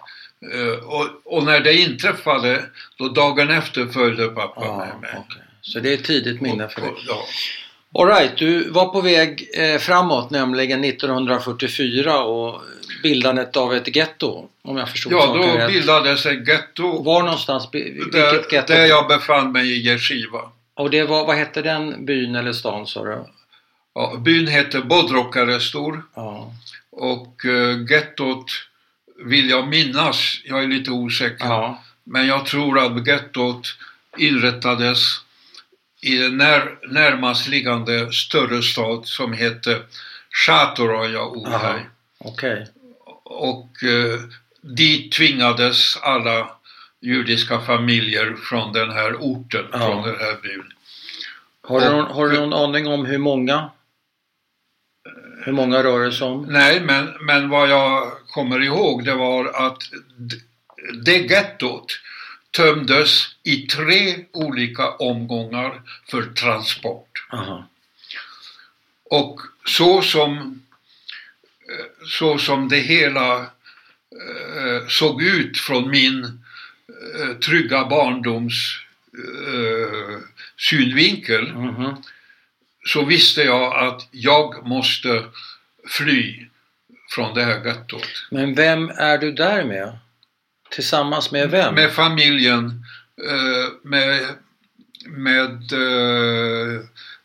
Eh, 0.53 0.85
Och, 0.85 1.07
och 1.25 1.43
när 1.45 1.61
det 1.61 1.75
inträffade, 1.75 2.65
då 2.99 3.09
dagen 3.09 3.51
efter 3.51 3.87
följde 3.87 4.29
pappa 4.29 4.61
Ja, 4.65 4.77
med 4.77 5.01
mig. 5.01 5.11
okej. 5.29 5.43
Så 5.61 5.81
det 5.81 5.91
är 5.91 5.95
ett 5.95 6.05
tidigt 6.05 6.41
minne 6.41 6.69
för 6.69 6.81
dig? 6.81 6.91
Ja, 7.09 7.25
All 7.99 8.07
right, 8.09 8.37
du 8.37 8.71
var 8.71 8.87
på 8.87 9.01
väg 9.01 9.49
eh, 9.55 9.79
framåt, 9.79 10.31
nämligen 10.31 10.85
1944 10.85 12.23
och 12.25 12.63
bildandet 13.03 13.57
av 13.57 13.75
ett 13.75 13.97
getto, 13.97 14.49
om 14.63 14.77
jag 14.77 14.89
förstod 14.89 15.13
ja 15.13 15.27
då 15.27 15.43
rätt. 15.43 15.69
bildades 15.69 16.27
ett 16.27 16.49
getto 16.49 17.03
Var 17.03 17.23
någonstans, 17.23 17.71
där, 17.71 18.53
getto? 18.53 18.73
där 18.73 18.87
jag 18.87 19.09
befann 19.09 19.53
mig 19.53 19.73
i 19.73 19.81
Jeshiva. 19.83 20.51
Och 20.75 20.91
det 20.91 21.05
var, 21.05 21.27
vad 21.27 21.37
hette 21.37 21.63
den 21.63 22.05
byn 22.07 22.35
eller 22.35 22.53
stan 22.53 22.87
sa 22.87 23.05
du? 23.05 23.25
Ja, 23.95 24.17
byn 24.19 24.47
hette 24.47 24.81
Bodrokarestor 24.81 26.03
Ja. 26.15 26.53
och 26.91 27.45
uh, 27.45 27.85
gettot 27.91 28.47
vill 29.25 29.51
jag 29.51 29.69
minnas, 29.69 30.41
jag 30.45 30.63
är 30.63 30.69
lite 30.69 30.91
osäker, 30.91 31.45
ja. 31.45 31.83
men 32.05 32.27
jag 32.27 32.47
tror 32.47 32.79
att 32.79 33.07
gettot 33.07 33.77
inrättades 34.19 34.99
i 36.03 36.25
en 36.25 36.37
när, 36.37 36.79
närmast 36.93 37.49
liggande 37.49 38.13
större 38.13 38.63
stad 38.63 39.07
som 39.07 39.33
hette 39.33 39.81
Shatoraja 40.47 41.21
Aha. 41.21 41.79
Okej. 42.25 42.67
Och 43.25 43.83
eh, 43.83 44.21
dit 44.61 45.13
tvingades 45.13 45.97
alla 45.97 46.51
judiska 47.01 47.61
familjer 47.61 48.37
från 48.37 48.73
den 48.73 48.91
här 48.91 49.15
orten, 49.21 49.65
Ja. 49.73 49.79
från 49.79 50.03
den 50.03 50.19
här 50.19 50.37
byn. 50.43 50.65
Har, 51.63 51.81
du 51.81 51.91
någon, 51.91 52.11
har 52.11 52.29
du 52.29 52.41
någon 52.41 52.53
aning 52.53 52.87
om 52.87 53.07
hur 53.07 53.19
många? 53.19 53.71
Hur 55.45 55.53
många 55.53 55.83
rör 55.83 56.05
det 56.05 56.13
sig 56.13 56.27
om? 56.27 56.43
Nej, 56.43 56.81
men, 56.81 57.15
men 57.21 57.49
vad 57.49 57.69
jag 57.71 58.13
kommer 58.29 58.61
ihåg 58.63 59.05
det 59.05 59.15
var 59.15 59.67
att 59.67 59.83
det 61.05 61.17
gettot 61.19 61.87
tömdes 62.51 63.27
i 63.43 63.57
tre 63.57 64.25
olika 64.33 64.91
omgångar 64.91 65.83
för 66.11 66.23
transport. 66.23 67.27
Aha. 67.33 67.69
Och 69.11 69.41
så 69.67 70.03
som, 70.03 70.63
så 72.07 72.39
som 72.39 72.69
det 72.69 72.77
hela 72.79 73.37
eh, 73.41 74.87
såg 74.89 75.23
ut 75.23 75.59
från 75.59 75.91
min 75.91 76.25
eh, 77.21 77.37
trygga 77.37 77.85
barndoms 77.85 78.55
eh, 79.47 80.19
synvinkel 80.59 81.53
Mhm. 81.53 81.97
så 82.87 83.05
visste 83.05 83.43
jag 83.43 83.89
att 83.89 84.09
jag 84.11 84.67
måste 84.67 85.25
fly 85.89 86.47
från 87.15 87.35
det 87.35 87.45
här 87.45 87.65
gettot. 87.65 88.27
Men 88.31 88.55
vem 88.55 88.91
är 88.91 89.19
du 89.19 89.33
där 89.33 89.65
med? 89.65 89.99
Tillsammans 90.71 91.31
med 91.33 91.51
vem? 91.51 91.75
Med 91.75 91.93
familjen, 91.93 92.85
med, 93.83 94.21
med 95.07 95.73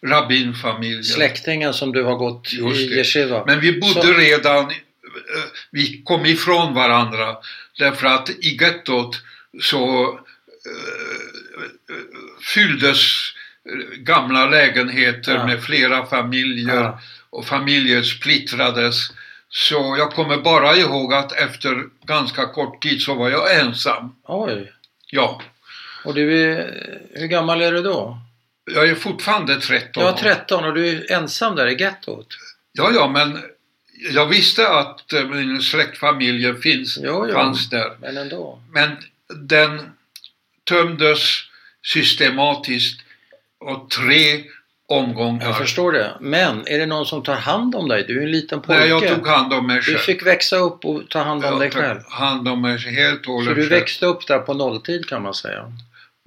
rabbinfamiljen. 0.08 1.04
Släktingen 1.04 1.74
som 1.74 1.92
du 1.92 2.04
har 2.04 2.16
gått 2.16 2.54
Just 2.54 2.80
i. 2.80 2.94
Yeshiva? 3.00 3.44
Men 3.46 3.60
vi 3.60 3.80
bodde 3.80 3.94
Så- 4.02 4.14
redan, 4.14 4.64
eh, 4.70 4.76
vi 5.72 6.02
kom 6.06 6.26
ifrån 6.26 6.74
varandra 6.74 7.38
därför 7.80 8.08
att 8.08 8.30
i 8.30 8.58
gettot 8.62 9.22
så 9.62 10.10
eh, 10.10 11.96
fylldes 12.54 12.98
gamla 13.98 14.46
lägenheter 14.46 15.36
Ja. 15.36 15.46
med 15.48 15.64
flera 15.64 16.06
familjer 16.06 16.76
Ja. 16.76 17.00
och 17.30 17.46
familjer 17.46 18.04
splittrades. 18.04 18.96
Så 19.50 19.96
jag 19.98 20.12
kommer 20.12 20.38
bara 20.38 20.76
ihåg 20.76 21.14
att 21.14 21.32
efter 21.32 21.84
ganska 22.06 22.46
kort 22.46 22.82
tid 22.84 23.02
så 23.02 23.14
var 23.14 23.30
jag 23.30 23.60
ensam. 23.60 24.16
Oj. 24.24 24.72
Ja, 25.12 25.42
Och 26.06 26.14
du 26.14 26.44
är... 26.52 26.74
Hur 27.14 27.28
gammal 27.28 27.62
är 27.62 27.72
du 27.72 27.82
då? 27.82 28.18
Jag 28.76 28.90
är 28.90 28.96
fortfarande 28.96 29.60
13 29.60 30.04
Jag 30.04 30.14
år. 30.14 30.18
är 30.18 30.22
13 30.36 30.66
och 30.66 30.74
du 30.74 30.88
är 30.90 31.12
ensam 31.12 31.56
där 31.56 31.68
i 31.68 31.82
gettot? 31.82 32.28
Ja, 32.72 32.92
ja, 32.94 33.08
men 33.08 33.40
jag 34.14 34.26
visste 34.26 34.70
att 34.70 35.14
eh, 35.14 35.24
min 35.26 35.62
släktfamilj 35.62 36.54
finns, 36.62 36.98
Jo, 37.02 37.26
jo. 37.28 37.34
fanns 37.34 37.70
där. 37.70 37.92
Men 38.02 38.18
ändå. 38.18 38.62
Men 38.72 38.98
den 39.36 39.82
tömdes 40.64 41.20
systematiskt 41.86 43.00
och 43.60 43.90
tre 43.90 44.44
omgångar. 44.88 45.46
Jag 45.46 45.58
förstår 45.58 45.92
det. 45.92 46.18
Men 46.20 46.68
är 46.68 46.80
det 46.80 46.86
någon 46.86 47.06
som 47.06 47.24
tar 47.24 47.36
hand 47.36 47.76
om 47.76 47.88
dig? 47.88 48.04
Du 48.08 48.20
är 48.20 48.24
en 48.24 48.32
liten 48.32 48.62
pojke. 48.62 48.80
Nej, 48.80 48.90
jag 48.90 49.08
tog 49.16 49.28
hand 49.28 49.54
om 49.54 49.68
mig 49.68 49.76
Du 49.76 49.82
själv. 49.82 49.98
fick 49.98 50.26
växa 50.26 50.56
upp 50.58 50.86
och 50.86 51.10
ta 51.10 51.20
hand 51.24 51.46
om 51.46 51.52
jag 51.52 51.60
dig 51.60 51.70
tog 51.72 51.82
själv. 51.82 52.00
hand 52.10 52.48
om 52.48 52.62
mig 52.62 52.78
helt 52.78 53.20
och 53.20 53.26
Så 53.26 53.32
hållet 53.32 53.56
du 53.56 53.62
själv. 53.62 53.70
växte 53.70 54.06
upp 54.06 54.28
där 54.28 54.40
på 54.40 54.54
nolltid 54.54 55.06
kan 55.10 55.22
man 55.24 55.34
säga. 55.34 55.72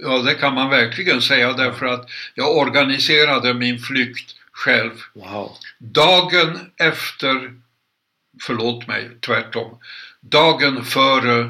Ja, 0.04 0.18
det 0.18 0.34
kan 0.34 0.54
man 0.54 0.70
verkligen 0.70 1.22
säga 1.22 1.52
därför 1.52 1.86
att 1.86 2.10
jag 2.34 2.56
organiserade 2.56 3.54
min 3.54 3.78
flykt 3.78 4.34
själv. 4.52 4.90
Wow. 5.14 5.50
Dagen 5.78 6.58
efter, 6.76 7.54
förlåt 8.42 8.86
mig, 8.86 9.10
tvärtom. 9.20 9.78
Dagen 10.20 10.84
före 10.84 11.48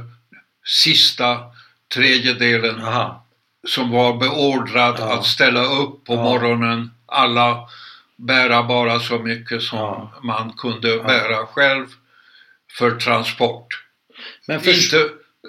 sista 0.65 1.41
tredjedelen 1.95 2.81
Aha. 2.85 3.27
som 3.69 3.91
var 3.91 4.17
beordrad 4.17 4.97
Ja. 4.99 5.13
att 5.19 5.27
ställa 5.27 5.65
upp 5.65 6.05
på 6.05 6.15
Ja. 6.15 6.23
morgonen. 6.23 6.91
Alla 7.07 7.69
bära 8.17 8.63
bara 8.63 9.01
så 9.01 9.19
mycket 9.19 9.63
som 9.63 9.79
Ja. 9.79 10.13
man 10.23 10.53
kunde 10.53 10.99
bära 10.99 11.47
själv 11.47 11.87
för 12.79 12.91
transport. 12.91 13.67
Men 14.47 14.61
för... 14.61 14.71
Inte, 14.85 15.09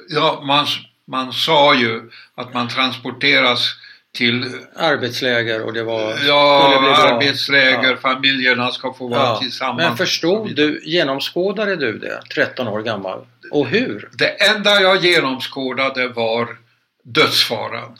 ja, 0.09 0.43
man, 0.47 0.67
man 1.07 1.33
sa 1.33 1.75
ju 1.75 2.11
att 2.35 2.53
man 2.53 2.67
transporteras 2.67 3.75
till 4.11 4.45
arbetsläger 4.75 5.61
och 5.63 5.73
det 5.73 5.83
var... 5.83 6.17
ja, 6.27 6.95
arbetsläger, 7.13 7.89
Ja. 7.91 7.97
familjerna 7.97 8.71
ska 8.71 8.93
få 8.93 9.07
vara 9.07 9.19
Ja. 9.21 9.39
tillsammans. 9.39 9.77
Men 9.87 9.97
förstod 9.97 10.55
du, 10.55 10.81
genomskådade 10.85 11.75
du 11.75 11.97
det 11.99 12.21
13 12.33 12.67
år 12.67 12.81
gammal? 12.81 13.25
Och 13.51 13.67
hur? 13.67 14.09
Det 14.13 14.27
enda 14.49 14.81
jag 14.81 15.05
genomskådade 15.05 16.07
var 16.07 16.57
dödsfaran. 17.03 17.97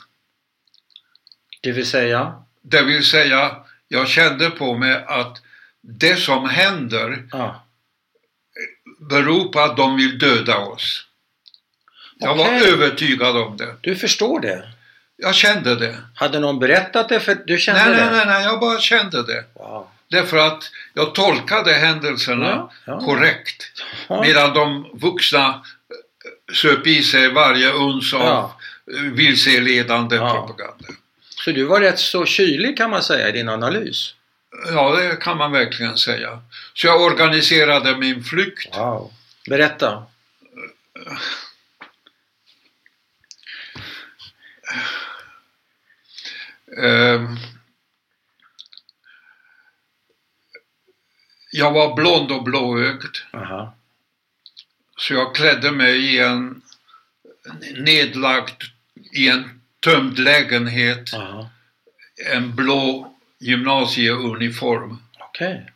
Det 1.62 1.72
vill 1.72 1.86
säga? 1.86 2.42
Det 2.62 2.82
vill 2.82 3.04
säga, 3.04 3.56
jag 3.88 4.08
kände 4.08 4.50
på 4.50 4.74
mig 4.74 5.04
att 5.06 5.42
det 5.82 6.16
som 6.16 6.48
händer 6.48 7.22
Ja. 7.32 7.64
beror 9.10 9.48
på 9.52 9.60
att 9.60 9.76
de 9.76 9.96
vill 9.96 10.18
döda 10.18 10.58
oss. 10.58 11.06
Jag 12.24 12.34
var 12.34 12.48
övertygad 12.72 13.36
om 13.36 13.56
det. 13.56 13.74
Du 13.80 13.96
förstår 13.96 14.40
det? 14.40 14.62
Jag 15.16 15.34
kände 15.34 15.74
det. 15.74 15.96
Hade 16.14 16.40
någon 16.40 16.58
berättat 16.58 17.08
det? 17.08 17.20
För 17.20 17.34
du 17.46 17.58
kände 17.58 17.84
Nej, 17.84 17.94
det? 17.94 18.04
nej, 18.04 18.10
nej, 18.12 18.26
nej, 18.26 18.44
jag 18.44 18.60
bara 18.60 18.80
kände 18.80 19.22
det. 19.22 19.44
Wow. 19.54 19.86
Därför 20.10 20.36
att 20.36 20.70
jag 20.94 21.14
tolkade 21.14 21.72
händelserna 21.72 22.46
Ja, 22.48 22.72
ja. 22.84 23.00
korrekt. 23.00 23.64
Ja. 24.08 24.20
Medan 24.20 24.54
de 24.54 24.86
vuxna 24.92 25.48
eh, 25.48 26.54
söp 26.54 26.86
i 26.86 27.02
sig 27.02 27.28
varje 27.32 27.72
uns 27.72 28.14
av 28.14 28.50
eh, 28.96 29.00
vilseledande 29.02 30.18
propaganda. 30.18 30.88
Så 31.44 31.50
du 31.50 31.64
var 31.64 31.80
rätt 31.80 31.98
så 31.98 32.24
kylig 32.24 32.76
kan 32.76 32.90
man 32.90 33.02
säga 33.02 33.28
i 33.28 33.32
din 33.32 33.48
analys. 33.48 34.14
Ja, 34.72 34.96
det 34.96 35.16
kan 35.16 35.36
man 35.38 35.52
verkligen 35.52 35.96
säga. 35.98 36.40
Så 36.74 36.86
jag 36.86 37.00
organiserade 37.02 37.96
min 37.96 38.24
flykt. 38.24 38.76
Wow. 38.76 39.12
Berätta. 39.50 40.02
Jag 51.50 51.72
var 51.72 51.94
blond 51.94 52.32
och 52.32 52.42
blåögd. 52.42 53.16
Aha. 53.32 53.74
Så 54.96 55.14
jag 55.14 55.34
klädde 55.34 55.70
mig 55.72 56.14
i 56.14 56.18
en 56.18 56.62
nedlagd, 57.76 58.62
i 59.12 59.28
en 59.28 59.60
tömd 59.80 60.18
lägenhet, 60.18 61.14
Aha. 61.14 61.50
en 62.32 62.54
blå 62.54 63.14
gymnasieuniform. 63.38 64.98
Okej. 65.18 65.70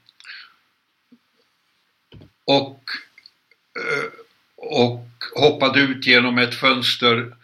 Och, 2.44 2.82
eh, 3.78 4.11
och 4.56 5.06
hoppade 5.34 5.80
ut 5.80 6.06
genom 6.06 6.38
ett 6.38 6.54
fönster 6.54 7.37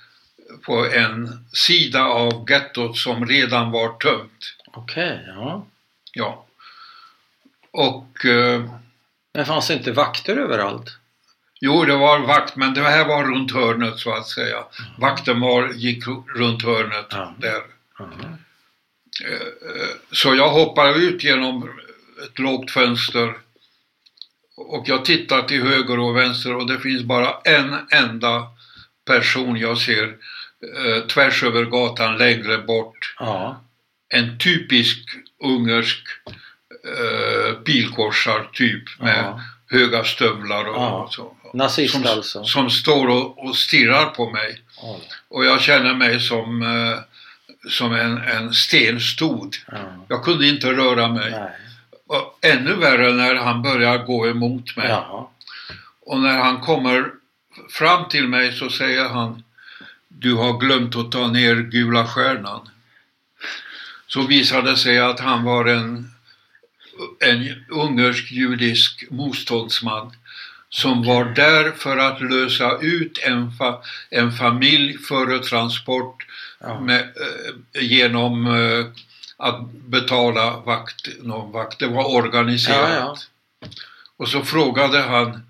på 0.66 0.86
en 0.86 1.46
sida 1.52 2.04
av 2.04 2.46
gettot 2.50 2.96
som 2.96 3.26
redan 3.26 3.70
var 3.70 3.88
tömt. 3.98 4.56
Okej, 4.66 5.20
ja. 5.26 5.66
Ja. 6.12 6.46
Och 7.70 8.24
eh, 8.24 8.70
Men 9.34 9.46
fanns 9.46 9.68
det 9.68 9.74
inte 9.74 9.92
vakter 9.92 10.36
överallt? 10.36 10.96
jo, 11.60 11.84
det 11.84 11.96
var 11.96 12.18
vakt, 12.18 12.56
men 12.56 12.74
det 12.74 12.80
här 12.82 13.04
var 13.08 13.24
runt 13.24 13.52
hörnet 13.52 13.98
så 13.98 14.12
att 14.14 14.26
säga. 14.28 14.64
Vakten 14.98 15.40
var, 15.40 15.68
gick 15.68 16.04
runt 16.34 16.62
hörnet 16.62 17.06
Ja. 17.10 17.34
där. 17.38 17.62
Eh, 19.24 19.96
Så 20.12 20.34
jag 20.34 20.48
hoppar 20.50 20.98
ut 20.98 21.24
genom 21.24 21.70
ett 22.24 22.38
lågt 22.38 22.70
fönster 22.70 23.34
och 24.56 24.84
jag 24.88 25.04
tittar 25.04 25.42
till 25.42 25.62
höger 25.62 25.98
och 25.98 26.16
vänster 26.16 26.54
och 26.56 26.66
det 26.66 26.78
finns 26.80 27.02
bara 27.02 27.34
en 27.44 27.76
enda 27.90 28.42
person 29.04 29.56
jag 29.56 29.78
ser 29.78 30.16
eh, 30.76 31.06
tvärs 31.06 31.42
över 31.42 31.64
gatan 31.64 32.18
längre 32.18 32.58
bort. 32.58 33.14
Ja. 33.18 33.60
En 34.08 34.38
typisk 34.38 34.98
ungersk 35.44 36.02
eh, 36.84 37.54
pilkorsartyp 37.54 38.82
med 39.00 39.18
Ja. 39.24 39.40
höga 39.70 40.04
stövlar 40.04 40.64
och, 40.64 40.76
Ja. 40.76 40.90
och 41.02 41.12
så. 41.12 41.36
Nazist 41.54 41.94
Som, 41.94 42.06
alltså? 42.06 42.44
som 42.44 42.70
står 42.70 43.08
och, 43.08 43.44
och 43.46 43.56
stirrar 43.56 44.06
på 44.06 44.30
mig. 44.30 44.60
Oj. 44.82 45.00
Och 45.28 45.44
jag 45.44 45.60
känner 45.60 45.94
mig 45.94 46.20
som, 46.20 46.62
eh, 46.62 46.98
som 47.70 47.94
en, 47.94 48.18
en 48.18 48.52
stenstod. 48.54 49.56
Ja. 49.72 49.76
Jag 50.08 50.24
kunde 50.24 50.46
inte 50.46 50.72
röra 50.72 51.08
mig. 51.08 51.30
Nej. 51.30 51.50
Och 52.06 52.38
ännu 52.42 52.72
värre 52.74 53.12
när 53.12 53.34
han 53.34 53.62
börjar 53.62 53.98
gå 53.98 54.28
emot 54.28 54.76
mig. 54.76 54.88
Jaha. 54.88 55.26
Och 56.06 56.20
när 56.20 56.38
han 56.38 56.60
kommer 56.60 57.10
fram 57.70 58.08
till 58.08 58.28
mig 58.28 58.52
så 58.52 58.70
säger 58.70 59.08
han 59.08 59.42
Du 60.18 60.34
har 60.34 60.58
glömt 60.58 60.96
att 60.96 61.12
ta 61.12 61.26
ner 61.26 61.56
gula 61.56 62.06
stjärnan. 62.06 62.68
Så 64.06 64.26
visade 64.26 64.70
det 64.70 64.76
sig 64.76 64.98
att 64.98 65.20
han 65.20 65.44
var 65.44 65.64
en, 65.64 66.10
en 67.20 67.64
ungersk 67.70 68.32
judisk 68.32 69.04
motståndsman 69.10 70.12
som 70.68 71.02
var 71.02 71.24
där 71.24 71.70
för 71.70 71.96
att 71.96 72.20
lösa 72.22 72.78
ut 72.78 73.18
en, 73.22 73.52
fa, 73.52 73.82
en 74.10 74.32
familj 74.32 74.98
före 74.98 75.38
transport 75.38 76.26
Ja. 76.60 76.80
med, 76.80 77.00
eh, 77.00 77.82
genom 77.82 78.46
eh, 78.46 78.86
att 79.36 79.72
betala 79.72 80.56
vakt, 80.60 81.08
någon 81.22 81.52
vakt. 81.52 81.78
Det 81.78 81.86
var 81.86 82.14
organiserat. 82.14 82.90
Ja, 83.60 83.68
Och 84.16 84.28
så 84.28 84.42
frågade 84.42 84.98
han, 85.02 85.42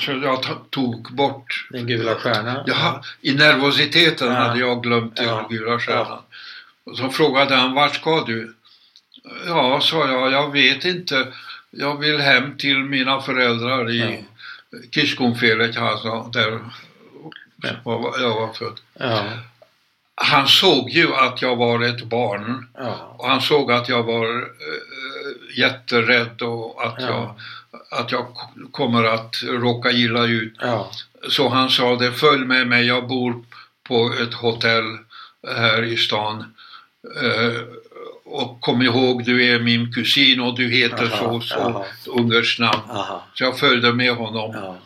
så 0.00 0.12
jag 0.12 0.42
ta- 0.42 0.62
tog 0.70 1.12
bort, 1.12 1.66
Den 1.70 1.86
gula 1.86 2.14
stjärnan? 2.14 2.64
Jaha, 2.66 3.02
i 3.20 3.34
nervositeten 3.34 4.28
Ja. 4.28 4.34
hade 4.34 4.60
jag 4.60 4.82
glömt 4.82 5.16
den 5.16 5.26
Ja. 5.28 5.46
gula 5.50 5.78
stjärnan. 5.80 6.22
Och 6.84 6.96
så 6.96 7.08
frågade 7.08 7.56
han, 7.56 7.74
vart 7.74 7.94
ska 7.94 8.24
du? 8.24 8.54
Ja, 9.46 9.80
sa 9.80 10.08
jag, 10.10 10.32
jag 10.32 10.52
vet 10.52 10.84
inte. 10.84 11.26
Jag 11.70 11.96
vill 11.98 12.20
hem 12.20 12.56
till 12.56 12.78
mina 12.78 13.20
föräldrar 13.20 13.90
i 13.90 14.24
Ja. 14.70 14.78
Kiskunfelet, 14.90 15.76
alltså, 15.78 16.30
där 16.32 16.58
var- 17.84 18.20
jag 18.20 18.34
var 18.34 18.52
född. 18.52 18.80
Ja. 18.98 19.24
Han 20.14 20.48
såg 20.48 20.90
ju 20.90 21.14
att 21.14 21.42
jag 21.42 21.56
var 21.56 21.82
ett 21.84 22.04
barn 22.04 22.68
Ja. 22.78 23.14
och 23.18 23.28
han 23.28 23.40
såg 23.40 23.72
att 23.72 23.88
jag 23.88 24.02
var 24.02 24.38
eh, 24.42 25.58
jätterädd 25.58 26.42
och 26.42 26.86
att, 26.86 26.94
Ja. 26.98 27.06
jag, 27.06 27.34
att 27.90 28.12
jag 28.12 28.26
kommer 28.70 29.04
att 29.04 29.42
råka 29.42 29.90
illa 29.90 30.26
ut. 30.26 30.54
Ja. 30.60 30.90
Så 31.28 31.48
han 31.48 31.70
sa 31.70 31.96
det, 31.96 32.12
följ 32.12 32.44
med 32.44 32.66
mig, 32.66 32.86
jag 32.86 33.08
bor 33.08 33.44
på 33.88 34.14
ett 34.22 34.34
hotell 34.34 34.98
här 35.48 35.82
i 35.82 35.96
stan. 35.96 36.54
Eh, 37.22 37.62
och 38.24 38.60
kom 38.60 38.82
ihåg, 38.82 39.24
du 39.24 39.46
är 39.54 39.58
min 39.58 39.92
kusin 39.92 40.40
och 40.40 40.56
du 40.56 40.68
heter 40.68 41.04
Aha, 41.04 41.16
så 41.16 41.24
och 41.24 41.44
så, 41.44 41.54
jaha. 41.58 41.84
ett 41.84 42.08
ungerskt 42.08 42.60
namn. 42.60 42.90
Aha. 42.90 43.26
Så 43.34 43.44
jag 43.44 43.58
följde 43.58 43.92
med 43.92 44.14
honom. 44.14 44.50
Ja. 44.54 44.78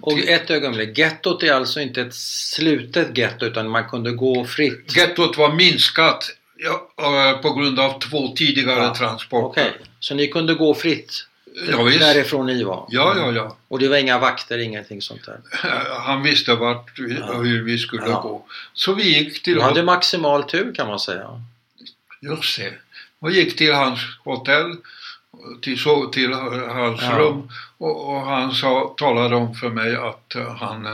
Och 0.00 0.18
ett 0.18 0.50
ögonblick, 0.50 0.98
gettot 0.98 1.42
är 1.42 1.52
alltså 1.52 1.80
inte 1.80 2.00
ett 2.00 2.14
slutet 2.14 3.18
getto 3.18 3.46
utan 3.46 3.68
man 3.70 3.88
kunde 3.88 4.10
gå 4.10 4.44
fritt? 4.44 4.96
Gettot 4.96 5.38
var 5.38 5.52
minskat 5.52 6.30
ja, 6.56 6.90
eh, 7.30 7.38
på 7.38 7.52
grund 7.52 7.80
av 7.80 8.00
två 8.00 8.28
tidigare 8.36 8.82
Ja, 8.82 8.94
transporter. 8.94 9.62
Okej, 9.62 9.72
så 10.00 10.14
ni 10.14 10.26
kunde 10.28 10.54
gå 10.54 10.74
fritt 10.74 11.26
Ja, 11.70 11.82
visst. 11.82 12.00
därifrån 12.00 12.46
ni 12.46 12.64
var? 12.64 12.86
Ja, 12.90 13.14
ja, 13.16 13.32
ja. 13.32 13.56
Och 13.68 13.78
det 13.78 13.88
var 13.88 13.96
inga 13.96 14.18
vakter, 14.18 14.58
ingenting 14.58 15.02
sånt 15.02 15.24
där? 15.26 15.40
Han 16.00 16.22
visste 16.22 16.54
vart 16.54 16.98
vi, 16.98 17.14
Ja. 17.18 17.32
hur 17.34 17.62
vi 17.64 17.78
skulle 17.78 18.02
Ja. 18.06 18.20
gå. 18.20 18.44
Så 18.72 18.94
vi 18.94 19.02
gick 19.18 19.42
till, 19.42 19.54
Du 19.54 19.60
hade 19.60 19.82
maximal 19.82 20.44
tur 20.44 20.74
kan 20.74 20.86
man 20.88 21.00
säga. 21.00 21.42
just 22.20 22.58
det. 22.58 22.74
Och 23.18 23.30
gick 23.30 23.56
till 23.56 23.74
hans 23.74 24.00
hotell, 24.24 24.76
till, 25.62 25.78
så, 25.78 26.06
till 26.06 26.32
hans 26.68 27.02
Ja. 27.02 27.18
rum 27.18 27.48
och, 27.78 28.08
och 28.14 28.20
han 28.20 28.52
sa, 28.54 28.94
talade 28.98 29.36
om 29.36 29.54
för 29.54 29.68
mig 29.70 29.96
att 29.96 30.34
eh, 30.34 30.54
han, 30.56 30.86
eh, 30.86 30.92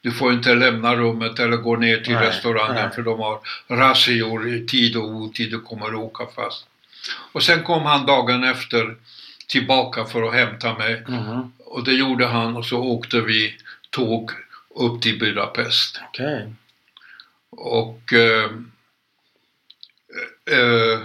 du 0.00 0.12
får 0.12 0.32
inte 0.32 0.54
lämna 0.54 0.96
rummet 0.96 1.38
eller 1.38 1.56
gå 1.56 1.76
ner 1.76 1.96
till 2.00 2.14
Nej, 2.14 2.26
restaurangen 2.28 2.74
nej. 2.74 2.94
för 2.94 3.02
de 3.02 3.20
har 3.20 3.38
razzior 3.68 4.48
i 4.54 4.66
tid 4.66 4.96
och 4.96 5.04
otid, 5.08 5.50
du 5.50 5.60
kommer 5.60 5.86
att 5.86 5.94
åka 5.94 6.26
fast. 6.36 6.66
Och 7.32 7.42
sen 7.42 7.62
kom 7.62 7.82
han 7.82 8.06
dagen 8.06 8.44
efter 8.44 8.96
tillbaka 9.48 10.04
för 10.04 10.22
att 10.22 10.34
hämta 10.34 10.74
mig 10.78 11.02
Mhm. 11.08 11.52
och 11.58 11.84
det 11.84 11.92
gjorde 11.92 12.26
han 12.26 12.56
och 12.56 12.66
så 12.66 12.78
åkte 12.82 13.20
vi 13.20 13.54
tåg 13.90 14.30
upp 14.74 15.02
till 15.02 15.18
Budapest. 15.18 16.00
Okej. 16.08 16.52
Och 17.50 18.12
eh, 18.12 18.50
eh, 20.50 21.00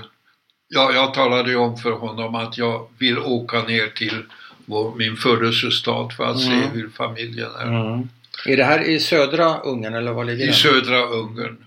ja, 0.67 0.91
jag 0.93 1.13
talade 1.13 1.49
ju 1.49 1.55
om 1.55 1.77
för 1.77 1.91
honom 1.91 2.35
att 2.35 2.57
jag 2.57 2.87
vill 2.97 3.17
åka 3.19 3.61
ner 3.63 3.87
till 3.87 4.23
vår, 4.65 4.95
min 4.95 5.15
födelsestad 5.15 6.09
för 6.17 6.23
att 6.25 6.39
se 6.39 6.51
Mm. 6.51 6.69
hur 6.69 6.89
familjen 6.89 7.49
är. 7.59 7.67
Mm. 7.67 8.09
Är 8.45 8.57
det 8.57 8.63
här 8.63 8.81
i 8.81 8.99
södra 8.99 9.57
Ungern 9.59 9.93
eller 9.93 10.11
var 10.11 10.25
ligger 10.25 10.43
I 10.43 10.47
det? 10.47 10.53
södra 10.53 11.01
Ungern. 11.03 11.65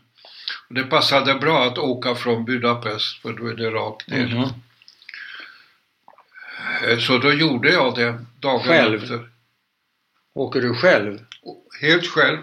Och 0.68 0.74
det 0.74 0.82
passade 0.85 1.35
bra 1.35 1.64
att 1.64 1.78
åka 1.78 2.14
från 2.14 2.44
Budapest 2.44 3.22
för 3.22 3.32
då 3.32 3.46
är 3.46 3.54
det 3.54 3.70
rakt 3.70 4.08
ner. 4.08 4.48
Eh, 6.83 6.99
Så 6.99 7.18
då 7.18 7.33
gjorde 7.33 7.73
jag 7.73 7.95
det 7.95 8.18
dagen 8.40 8.61
Själv? 8.62 9.03
efter. 9.03 9.29
Åker 10.35 10.61
du 10.61 10.75
själv? 10.75 11.18
Helt 11.81 12.07
själv. 12.07 12.38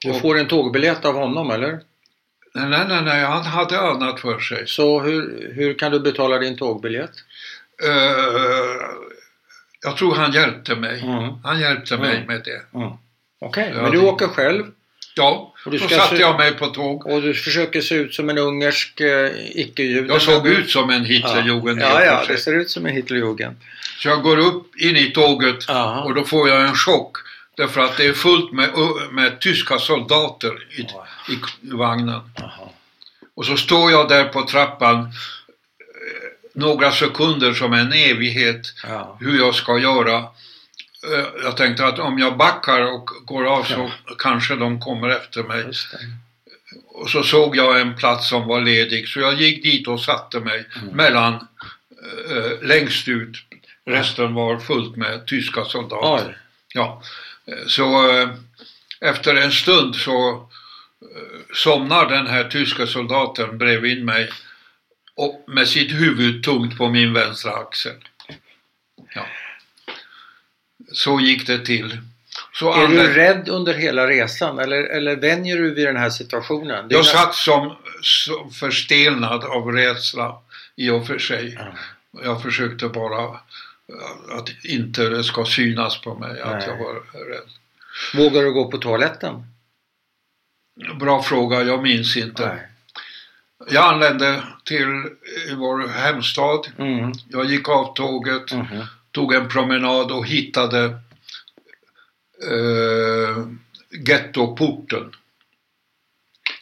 Du 0.00 0.10
Och- 0.10 0.20
får 0.20 0.38
en 0.38 0.48
tågbiljett 0.48 1.04
av 1.04 1.14
honom 1.14 1.50
eller? 1.50 1.80
Nej, 2.54 2.84
nej, 2.88 3.02
nej, 3.04 3.24
han 3.24 3.42
hade 3.42 3.80
annat 3.80 4.20
för 4.20 4.38
sig. 4.38 4.66
Så 4.66 5.00
hur, 5.00 5.52
hur 5.54 5.74
kan 5.74 5.92
du 5.92 6.00
betala 6.00 6.38
din 6.38 6.56
tågbiljett? 6.58 7.10
Eh, 7.82 8.86
jag 9.82 9.96
tror 9.96 10.14
han 10.14 10.32
hjälpte 10.32 10.76
mig. 10.76 11.00
Mm. 11.00 11.34
Han 11.44 11.60
hjälpte 11.60 11.96
mig 11.96 12.14
Mm. 12.16 12.26
med 12.26 12.42
det. 12.44 12.78
Mm. 12.78 12.92
Okej, 13.40 13.72
Ja, 13.76 13.82
men 13.82 13.90
du 13.90 13.98
åker 14.00 14.28
själv 14.28 14.64
Ja, 15.14 15.54
Och 15.64 15.70
du 15.70 15.78
då 15.78 15.88
satte 15.88 16.16
se- 16.16 16.22
jag 16.22 16.36
mig 16.38 16.52
på 16.52 16.66
tåg. 16.66 17.06
och 17.06 17.22
du 17.22 17.34
försöker 17.34 17.80
se 17.80 17.94
ut 17.94 18.14
som 18.14 18.30
en 18.30 18.38
ungersk 18.38 19.00
eh, 19.00 19.30
icke-jude. 19.54 20.12
Jag 20.12 20.22
såg 20.22 20.46
ut 20.46 20.70
som 20.70 20.90
en 20.90 21.04
Hitlerjugend 21.04 21.80
Ja, 21.80 22.04
ja, 22.04 22.24
sig. 22.26 22.34
det 22.36 22.40
ser 22.42 22.54
ut 22.60 22.70
som 22.70 22.86
en 22.86 22.92
Hitlerjugend. 22.94 23.56
Så 23.98 24.08
jag 24.08 24.22
går 24.22 24.36
upp 24.38 24.76
in 24.76 24.96
i 24.96 25.10
tåget 25.10 25.64
Ja. 25.68 26.00
och 26.00 26.14
då 26.14 26.24
får 26.24 26.48
jag 26.48 26.60
en 26.62 26.74
chock. 26.74 27.16
Därför 27.56 27.80
att 27.80 27.96
det 27.96 28.06
är 28.06 28.12
fullt 28.12 28.52
med, 28.52 28.70
med 29.12 29.40
tyska 29.40 29.78
soldater 29.78 30.52
i, 30.76 30.86
Ja. 30.88 31.06
i, 31.28 31.36
vagnen. 31.72 32.20
Jaha. 32.36 32.68
Och 33.34 33.46
så 33.46 33.56
står 33.56 33.90
jag 33.90 34.08
där 34.08 34.24
på 34.24 34.42
trappan 34.42 35.12
några 36.54 36.92
sekunder 36.92 37.52
som 37.52 37.72
en 37.72 37.92
evighet 37.92 38.60
Ja. 38.88 39.16
hur 39.20 39.38
jag 39.38 39.54
ska 39.54 39.78
göra. 39.78 40.24
Eh, 41.06 41.26
Jag 41.42 41.56
tänkte 41.56 41.86
att 41.86 41.98
om 41.98 42.18
jag 42.18 42.36
backar 42.36 42.80
och 42.80 43.06
går 43.24 43.44
av 43.46 43.64
så 43.64 43.90
kanske 44.18 44.56
de 44.56 44.80
kommer 44.80 45.08
efter 45.08 45.42
mig. 45.42 45.64
Och 46.88 47.10
så 47.10 47.22
såg 47.22 47.56
jag 47.56 47.80
en 47.80 47.96
plats 47.96 48.28
som 48.28 48.46
var 48.48 48.60
ledig 48.60 49.08
så 49.08 49.20
jag 49.20 49.34
gick 49.34 49.62
dit 49.62 49.88
och 49.88 50.00
satte 50.00 50.40
mig 50.40 50.64
Mm. 50.82 50.96
mellan 50.96 51.34
eh, 52.30 52.62
längst 52.62 53.08
ut. 53.08 53.36
Resten 53.84 54.34
var 54.34 54.58
fullt 54.58 54.96
med 54.96 55.26
tyska 55.26 55.64
soldater. 55.64 56.26
Oj. 56.28 56.36
Ja. 56.74 57.02
Eh, 57.46 57.66
Så 57.66 58.10
eh, 58.10 58.28
efter 59.00 59.34
en 59.34 59.52
stund 59.52 59.96
så 59.96 60.30
eh, 61.02 61.54
somnar 61.54 62.08
den 62.08 62.26
här 62.26 62.44
tyska 62.44 62.86
soldaten 62.86 63.58
bredvid 63.58 64.04
mig 64.04 64.30
och 65.14 65.44
med 65.46 65.68
sitt 65.68 65.92
huvud 65.92 66.44
tungt 66.44 66.78
på 66.78 66.88
min 66.88 67.12
vänstra 67.12 67.52
axel. 67.52 67.96
Ja. 69.14 69.26
Så 70.92 71.20
gick 71.20 71.46
det 71.46 71.58
till. 71.58 71.98
Så 72.54 72.72
Är 72.72 72.86
anlä- 72.86 73.02
du 73.02 73.12
rädd 73.14 73.48
under 73.48 73.74
hela 73.74 74.06
resan 74.06 74.58
eller, 74.58 74.82
eller 74.82 75.16
vänjer 75.16 75.56
du 75.58 75.74
vid 75.74 75.86
den 75.86 75.96
här 75.96 76.10
situationen? 76.10 76.84
Är 76.90 76.92
Jag 76.94 77.06
satt 77.06 77.34
som, 77.34 77.76
som 78.02 78.50
förstelnad 78.50 79.44
av 79.44 79.72
rädsla 79.72 80.38
i 80.76 80.90
och 80.90 81.06
för 81.06 81.18
sig. 81.18 81.54
Ja. 81.58 82.22
Jag 82.24 82.42
försökte 82.42 82.88
bara 82.88 83.24
eh, 83.24 84.36
att 84.38 84.64
inte 84.64 85.08
det 85.08 85.24
ska 85.24 85.44
synas 85.44 86.00
på 86.00 86.14
mig 86.14 86.40
att 86.40 86.52
Nej. 86.58 86.64
jag 86.68 86.76
var 86.78 86.94
rädd. 87.28 87.48
Vågar 88.14 88.42
du 88.42 88.52
gå 88.52 88.70
på 88.70 88.78
toaletten? 88.78 89.44
Bra 91.00 91.22
fråga, 91.22 91.62
jag 91.62 91.82
minns 91.82 92.16
inte. 92.16 92.46
Nej. 92.48 92.66
Jag 93.70 93.84
anlände 93.94 94.42
till 94.64 94.88
eh, 95.48 95.56
vår 95.56 95.88
hemstad. 95.88 96.66
Mm. 96.78 97.12
Jag 97.28 97.44
gick 97.44 97.68
av 97.68 97.94
tåget, 97.94 98.52
Mhm. 98.52 98.84
Tog 99.12 99.34
en 99.34 99.48
promenad 99.48 100.12
och 100.12 100.26
hittade 100.26 100.84
eh, 102.50 103.46
gettoporten. 104.06 105.12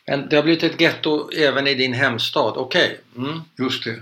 Men 0.07 0.28
det 0.28 0.36
har 0.36 0.42
blivit 0.42 0.62
ett 0.62 0.80
getto 0.80 1.30
även 1.30 1.66
i 1.66 1.74
din 1.74 1.92
hemstad, 1.92 2.53
okej. 2.57 3.01
Mm. 3.16 3.40
Just 3.59 3.84
det. 3.84 4.01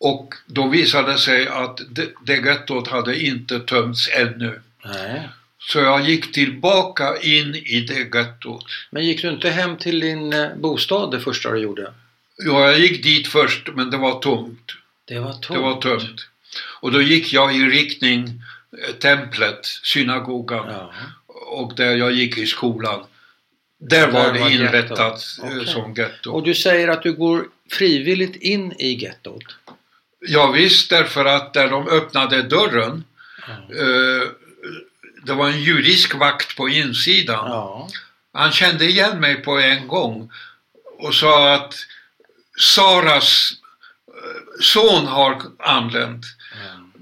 Och 0.00 0.34
då 0.46 0.68
visade 0.68 1.12
det 1.12 1.18
sig 1.18 1.48
att 1.48 1.80
det, 1.90 2.08
det 2.26 2.36
gettot 2.36 2.88
hade 2.88 3.22
inte 3.22 3.60
tömts 3.60 4.08
ännu. 4.08 4.60
Nej. 4.84 5.28
Så 5.58 5.78
jag 5.78 6.08
gick 6.08 6.32
tillbaka 6.32 7.16
in 7.16 7.54
i 7.54 7.80
det 7.80 8.18
gettot. 8.18 8.64
Men 8.90 9.06
gick 9.06 9.22
du 9.22 9.30
inte 9.30 9.50
hem 9.50 9.76
till 9.76 10.00
din 10.00 10.32
eh, 10.32 10.54
bostad 10.56 11.10
det 11.10 11.20
första 11.20 11.50
du 11.50 11.58
gjorde? 11.58 11.92
Ja, 12.36 12.70
jag 12.70 12.78
gick 12.78 13.02
dit 13.02 13.28
först 13.28 13.68
men 13.74 13.90
det 13.90 13.96
var 13.96 14.20
tomt. 14.20 14.72
Det 15.04 15.18
var 15.18 15.32
tomt. 15.32 15.48
Det 15.48 15.58
var 15.58 15.80
tömt. 15.80 16.28
Och 16.80 16.92
då 16.92 17.02
gick 17.02 17.32
jag 17.32 17.56
i 17.56 17.58
riktning 17.64 18.42
eh, 18.88 18.94
templet, 18.94 19.60
synagogan 19.82 20.66
Ja. 20.68 20.92
och 21.46 21.74
där 21.76 21.96
jag 21.96 22.12
gick 22.12 22.38
i 22.38 22.46
skolan. 22.46 23.04
Där 23.80 24.06
Där 24.06 24.12
var 24.12 24.24
var 24.24 24.32
det 24.32 24.38
gettot. 24.38 24.52
inrättat 24.60 25.22
eh, 25.42 25.46
Okej. 25.56 25.66
som 25.66 25.94
getto. 25.94 26.30
Och 26.32 26.42
du 26.42 26.54
säger 26.54 26.88
att 26.88 27.02
du 27.02 27.12
går 27.12 27.48
frivilligt 27.70 28.36
in 28.36 28.72
i 28.72 28.92
gettot? 28.94 29.44
Ja, 30.20 30.50
visst, 30.50 30.90
därför 30.90 31.24
att 31.24 31.54
där 31.54 31.70
de 31.70 31.88
öppnade 31.88 32.42
dörren 32.42 33.04
Ja. 33.48 33.52
eh, 33.54 34.28
det 35.26 35.32
var 35.32 35.48
en 35.48 35.62
judisk 35.62 36.14
vakt 36.14 36.56
på 36.56 36.68
insidan. 36.68 37.50
ja. 37.50 37.88
Han 38.32 38.52
kände 38.52 38.84
igen 38.84 39.20
mig 39.20 39.36
på 39.36 39.58
en 39.58 39.88
gång 39.88 40.30
och 40.98 41.14
sa 41.14 41.54
att 41.54 41.74
Saras 42.58 43.52
eh, 44.08 44.60
son 44.60 45.06
har 45.06 45.42
anlänt. 45.58 46.24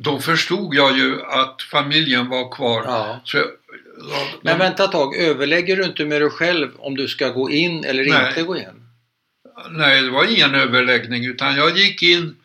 Då 0.02 0.18
förstod 0.18 0.74
jag 0.74 0.98
ju 0.98 1.22
att 1.22 1.62
familjen 1.62 2.28
var 2.28 2.52
kvar. 2.52 2.82
Ja. 2.86 3.20
Så, 3.24 3.36
jag- 3.36 3.50
ja, 4.10 4.26
Men 4.42 4.58
vänta 4.58 4.84
ett 4.84 4.92
tag, 4.92 5.16
överlägger 5.16 5.76
du 5.76 5.84
inte 5.84 6.04
med 6.04 6.20
dig 6.22 6.30
själv 6.30 6.68
om 6.78 6.96
du 6.96 7.08
ska 7.08 7.28
gå 7.28 7.50
in 7.50 7.84
eller 7.84 8.04
Nej. 8.04 8.28
inte 8.28 8.42
gå 8.42 8.56
in? 8.56 8.88
Nej, 9.70 10.02
det 10.02 10.10
var 10.10 10.24
ingen 10.32 10.54
överläggning 10.54 11.24
utan 11.26 11.56
jag 11.56 11.78
gick 11.78 12.02
in 12.02 12.36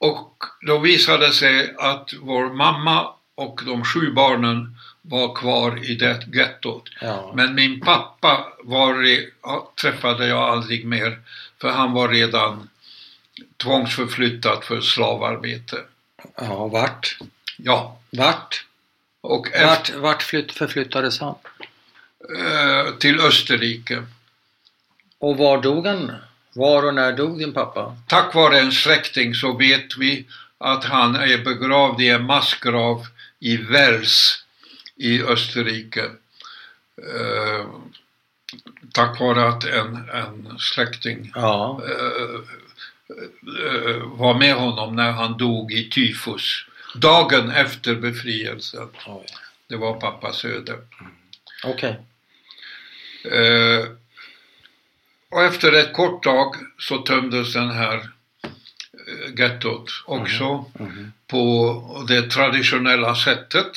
och 0.00 0.44
då 0.66 0.78
visade 0.78 1.26
det 1.26 1.32
sig 1.32 1.74
att 1.78 2.10
vår 2.20 2.50
mamma 2.54 3.08
och 3.34 3.60
de 3.66 3.84
sju 3.84 4.10
barnen 4.12 4.76
var 5.02 5.34
kvar 5.34 5.90
i 5.90 5.94
det 5.94 6.26
gettot. 6.34 6.88
Ja. 7.00 7.32
Men 7.36 7.54
min 7.54 7.80
pappa 7.80 8.46
var, 8.62 8.94
träffade 9.80 10.26
jag 10.26 10.38
aldrig 10.38 10.84
mer 10.84 11.18
för 11.60 11.68
han 11.70 11.92
var 11.92 12.08
redan 12.08 12.68
tvångsförflyttad 13.62 14.64
för 14.64 14.80
slavarbete. 14.80 15.76
ja, 16.36 16.68
vart? 16.68 17.18
Ja, 17.56 17.98
Vart? 18.10 18.64
och 19.20 19.46
efter, 19.46 19.66
Vart, 19.66 19.90
vart 19.94 20.22
flytt, 20.22 20.52
förflyttades 20.52 21.20
han? 21.20 21.34
eh, 22.38 22.94
till 22.98 23.20
Österrike. 23.20 24.02
Och 25.18 25.36
var 25.36 25.62
dog 25.62 25.86
han? 25.86 26.12
Var 26.54 26.82
och 26.86 26.94
när 26.94 27.12
dog 27.12 27.38
din 27.38 27.52
pappa? 27.52 27.96
Tack 28.08 28.34
vare 28.34 28.58
en 28.60 28.72
släkting 28.72 29.34
så 29.34 29.56
vet 29.56 29.96
vi 29.98 30.26
att 30.58 30.84
han 30.84 31.14
är 31.16 31.38
begravd 31.44 32.00
i 32.00 32.08
en 32.08 32.24
massgrav 32.24 33.06
i 33.38 33.56
Wels 33.56 34.44
i 34.96 35.22
Österrike. 35.22 36.04
Eh, 37.02 37.66
tack 38.92 39.20
vare 39.20 39.48
att 39.48 39.64
en, 39.64 40.08
en 40.10 40.58
släkting 40.58 41.32
Ja. 41.34 41.82
eh, 41.84 42.22
eh, 42.22 42.40
var 44.04 44.34
med 44.38 44.54
honom 44.54 44.96
när 44.96 45.12
han 45.12 45.36
dog 45.38 45.72
i 45.72 45.90
tyfus. 45.90 46.64
Dagen 46.94 47.50
efter 47.50 47.94
befrielsen. 47.94 48.88
Det 49.68 49.76
var 49.76 50.00
pappas 50.00 50.44
öde. 50.44 50.76
Okej. 51.64 52.00
Eh, 53.24 53.86
och 55.30 55.42
efter 55.44 55.72
ett 55.72 55.92
kort 55.92 56.22
tag 56.24 56.54
så 56.78 56.98
tömdes 56.98 57.52
den 57.52 57.70
här 57.70 57.94
eh, 57.94 59.34
gettot 59.40 59.90
också 60.06 60.64
Mhm. 60.78 61.12
på 61.26 62.04
det 62.08 62.22
traditionella 62.30 63.14
sättet. 63.14 63.70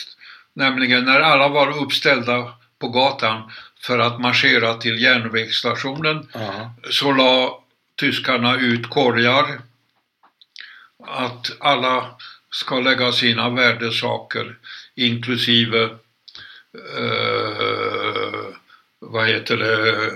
Nämligen 0.54 1.06
när 1.06 1.20
alla 1.20 1.48
var 1.48 1.78
uppställda 1.84 2.54
på 2.80 2.88
gatan 2.90 3.52
för 3.82 4.00
att 4.00 4.20
marschera 4.22 4.74
till 4.74 5.02
järnvägsstationen 5.02 6.28
Ja. 6.34 6.74
så 6.92 7.12
la 7.12 7.63
tyskarna 8.00 8.56
ut 8.60 8.90
korgar 8.90 9.62
att 11.08 11.52
alla 11.60 12.06
ska 12.52 12.80
lägga 12.80 13.12
sina 13.12 13.50
värdesaker 13.50 14.56
inklusive 14.96 15.84
eh, 16.98 18.54
vad 19.00 19.28
heter 19.28 19.58
det 19.58 20.12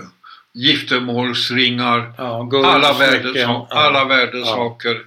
giftermålsringar 0.54 2.14
Ja, 2.18 2.50
alla, 2.66 2.94
smycken. 2.94 3.14
värdesa- 3.24 3.40
Ja. 3.40 3.68
alla 3.70 4.06
värdesaker 4.06 5.06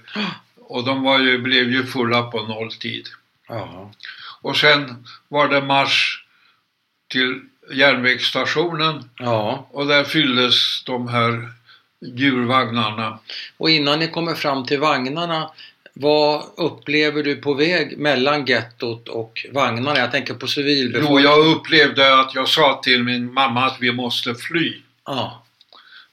och 0.59 0.83
de 0.85 1.03
var 1.03 1.19
ju, 1.19 1.37
blev 1.37 1.71
ju 1.71 1.85
fulla 1.85 2.23
på 2.23 2.41
nolltid. 2.47 3.07
Ja. 3.47 3.91
Och 4.41 4.57
sen 4.57 5.07
var 5.27 5.47
det 5.47 5.61
marsch 5.61 6.23
till 7.09 7.41
järnvägsstationen 7.73 9.09
ja. 9.17 9.67
och 9.71 9.87
där 9.87 10.03
fylldes 10.03 10.83
de 10.83 11.07
här 11.07 11.49
djurvagnarna. 12.01 13.19
Och 13.57 13.69
innan 13.69 13.99
ni 13.99 14.07
kommer 14.07 14.33
fram 14.35 14.65
till 14.65 14.79
vagnarna, 14.79 15.51
vad 15.93 16.43
upplever 16.57 17.23
du 17.23 17.35
på 17.35 17.53
väg 17.53 17.97
mellan 17.97 18.45
gettot 18.45 19.07
och 19.09 19.45
vagnarna? 19.51 19.99
Jag 19.99 20.11
tänker 20.11 20.33
på 20.33 20.39
Jo, 20.43 20.47
civilbefolkningen. 20.47 21.23
jag 21.23 21.45
upplevde 21.47 22.19
att 22.19 22.35
jag 22.35 22.47
sa 22.49 22.81
till 22.83 23.03
min 23.03 23.33
mamma 23.33 23.65
att 23.65 23.77
vi 23.79 23.91
måste 23.91 24.35
fly. 24.35 24.73
Ja. 25.05 25.43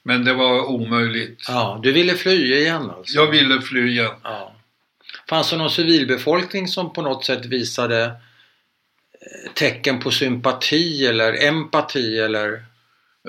Men 0.03 0.25
det 0.25 0.33
var 0.33 0.65
omöjligt. 0.69 1.45
ja, 1.47 1.79
du 1.83 1.91
ville 1.91 2.15
fly 2.15 2.53
igen 2.55 2.89
alltså? 2.97 3.15
Jag 3.17 3.27
ville 3.27 3.61
fly 3.61 3.89
igen. 3.89 4.11
Ja. 4.23 4.55
Fanns 5.29 5.49
det 5.49 5.57
någon 5.57 5.69
civilbefolkning 5.71 6.67
som 6.67 6.93
på 6.93 7.01
något 7.01 7.25
sätt 7.25 7.45
visade 7.45 8.03
eh, 8.05 9.51
tecken 9.53 9.99
på 9.99 10.11
sympati 10.11 11.05
eller 11.07 11.43
empati 11.47 12.19
eller? 12.19 12.63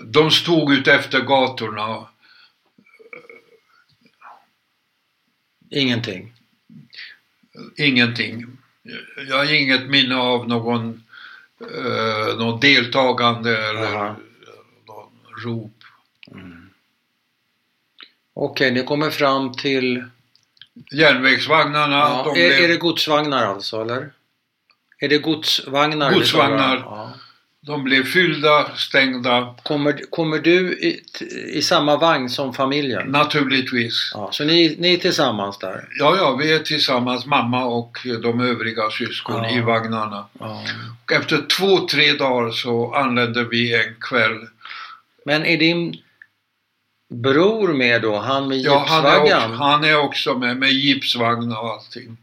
De 0.05 0.31
stod 0.31 0.73
ut 0.73 0.89
efter 0.89 1.21
gatorna. 1.21 2.07
Ingenting? 5.71 6.33
Ingenting. 7.77 8.47
Jag 9.29 9.37
har 9.37 9.55
inget 9.55 9.91
minne 9.91 10.17
av 10.17 10.49
någon, 10.49 11.05
eh, 11.61 12.37
någon 12.39 12.61
deltagande 12.61 13.69
eller 13.69 13.97
Aha. 13.97 14.17
någon 14.87 15.13
rop. 15.45 15.73
Okej, 18.35 18.71
ni 18.71 18.83
kommer 18.85 19.11
fram 19.11 19.53
till... 19.53 20.05
Järnvägsvagnarna, 20.93 21.97
Ja, 21.97 22.23
de 22.25 22.41
är, 22.41 22.49
blev, 22.49 22.65
är 22.65 22.69
det 22.69 22.77
godsvagnar 22.77 23.47
alltså 23.47 23.83
eller? 23.83 24.11
Är 24.99 25.09
det 25.09 25.19
godsvagnar? 25.19 26.13
Godsvagnar. 26.13 26.85
om? 26.87 27.10
De 27.67 27.85
blev 27.85 28.05
fyllda, 28.05 28.77
stängda, 28.77 29.55
Kommer, 29.63 30.11
kommer 30.11 30.39
du 30.39 30.73
i, 30.73 31.01
i 31.59 31.63
samma 31.63 31.97
vagn 31.97 32.31
som 32.31 32.55
familjen? 32.55 33.07
naturligtvis. 33.07 34.11
Ja, 34.15 34.29
så 34.33 34.45
ni, 34.45 34.77
ni 34.79 34.95
är 34.95 34.99
tillsammans 34.99 35.59
där? 35.59 35.89
Ja, 35.99 36.17
ja, 36.17 36.37
vi 36.37 36.53
är 36.53 36.59
tillsammans, 36.59 37.27
mamma 37.27 37.65
och 37.65 37.99
de 38.23 38.41
övriga 38.41 38.91
syskon 38.91 39.43
Ja. 39.45 39.51
i 39.51 39.61
vagnarna. 39.61 40.27
Ja. 40.39 40.65
Efter 41.13 41.47
två, 41.59 41.87
tre 41.89 42.13
dagar 42.13 42.51
så 42.51 42.95
anlände 42.95 43.45
vi 43.45 43.75
en 43.87 43.95
kväll. 44.01 44.39
Men 45.25 45.45
är 45.47 45.57
din 45.59 45.97
bror 47.15 47.69
med 47.75 48.03
då? 48.03 48.19
Han 48.19 48.49
med 48.49 48.59
Ja, 48.59 48.85
han 48.89 49.05
är, 49.07 49.11
gipsvaggan? 49.13 49.51
också, 49.51 49.63
han 49.63 49.85
är 49.85 49.97
också 49.99 50.39
med, 50.39 50.57
med 50.57 50.71
gipsvagn 50.73 51.53
och 51.53 51.71
allting. 51.71 52.17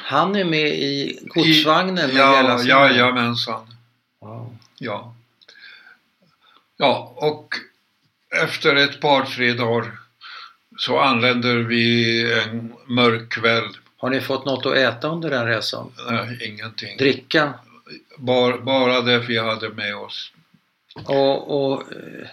Han 0.00 0.36
är 0.36 0.44
med 0.44 0.68
i 0.68 1.18
godsvagnen 1.26 1.94
med 2.14 2.16
ja, 2.16 2.62
Jajamensan. 2.64 3.66
Wow. 4.26 4.56
Ja. 4.78 5.14
Ja, 6.76 7.12
och 7.16 7.54
efter 8.42 8.76
ett 8.76 9.00
par, 9.00 9.24
tre 9.24 9.52
dagar 9.52 9.98
så 10.78 10.98
anländer 10.98 11.56
vi 11.56 12.22
en 12.32 12.74
mörk 12.86 13.28
kväll. 13.28 13.76
Har 13.96 14.10
ni 14.10 14.20
fått 14.20 14.46
något 14.46 14.66
att 14.66 14.76
äta 14.76 15.08
under 15.08 15.30
den 15.30 15.46
resan? 15.46 15.92
Nej, 16.10 16.38
ingenting. 16.48 16.96
Dricka? 16.96 17.54
Bara, 18.16 18.58
bara 18.58 19.00
det 19.00 19.18
vi 19.18 19.38
hade 19.38 19.68
med 19.68 19.96
oss. 19.96 20.32
Och, 20.94 21.72
och 21.72 21.92
eh, 21.92 22.28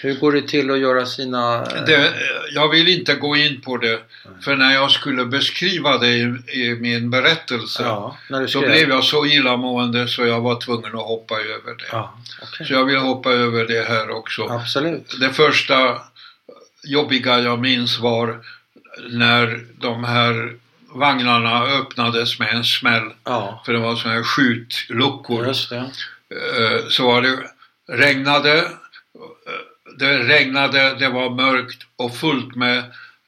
hur 0.00 0.14
går 0.14 0.32
det 0.32 0.48
till 0.48 0.70
att 0.70 0.78
göra 0.78 1.06
sina... 1.06 1.64
Det, 1.64 2.14
jag 2.54 2.68
vill 2.68 2.88
inte 2.88 3.14
gå 3.14 3.36
in 3.36 3.60
på 3.60 3.76
det, 3.76 4.00
för 4.44 4.56
när 4.56 4.74
jag 4.74 4.90
skulle 4.90 5.24
beskriva 5.24 5.98
det 5.98 6.08
i, 6.08 6.22
i 6.52 6.76
min 6.80 7.10
berättelse 7.10 7.82
Ja, 7.82 8.16
så 8.48 8.60
blev 8.60 8.88
jag 8.88 9.04
så 9.04 9.26
illamående 9.26 10.08
så 10.08 10.26
jag 10.26 10.40
var 10.40 10.60
tvungen 10.60 10.94
att 10.94 11.06
hoppa 11.06 11.34
över 11.34 11.76
det. 11.78 11.84
Ja, 11.92 12.18
okej. 12.42 12.66
Så 12.66 12.72
jag 12.72 12.84
vill 12.84 12.96
hoppa 12.96 13.30
över 13.32 13.64
det 13.64 13.88
här 13.88 14.10
också. 14.10 14.42
Absolut. 14.48 15.16
Det 15.20 15.30
första 15.30 15.98
jobbiga 16.84 17.38
jag 17.40 17.58
minns 17.58 17.98
var 17.98 18.40
när 19.10 19.64
de 19.80 20.04
här 20.04 20.54
vagnarna 20.94 21.62
öppnades 21.62 22.38
med 22.38 22.54
en 22.54 22.64
smäll. 22.64 23.10
Ja, 23.24 23.62
För 23.66 23.72
det 23.72 23.78
var 23.78 23.96
sådana 23.96 24.16
här 24.16 24.24
skjutluckor. 24.24 25.46
Eh, 25.48 26.88
Så 26.88 27.06
var 27.06 27.22
det 27.22 27.38
regnade. 27.88 28.64
Eh, 30.02 30.08
Det 30.08 30.18
regnade, 30.18 30.94
det 30.94 31.08
var 31.08 31.30
mörkt 31.30 31.82
och 31.96 32.16
fullt 32.16 32.54
med, 32.54 32.84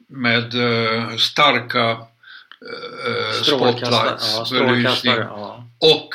med 0.06 0.54
eh, 0.54 1.16
starka 1.16 1.90
eh, 1.90 3.32
Strålkastare. 3.42 4.18
spotlights, 4.18 4.52
Ja, 4.52 4.58
belysning 4.66 5.12
strålkastare. 5.12 5.26
Ja. 5.30 5.64
och 5.78 6.14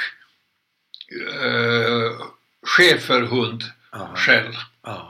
eh, 1.45 2.11
schäferhund 2.65 3.63
Ja. 3.91 4.09
Ja. 4.83 5.09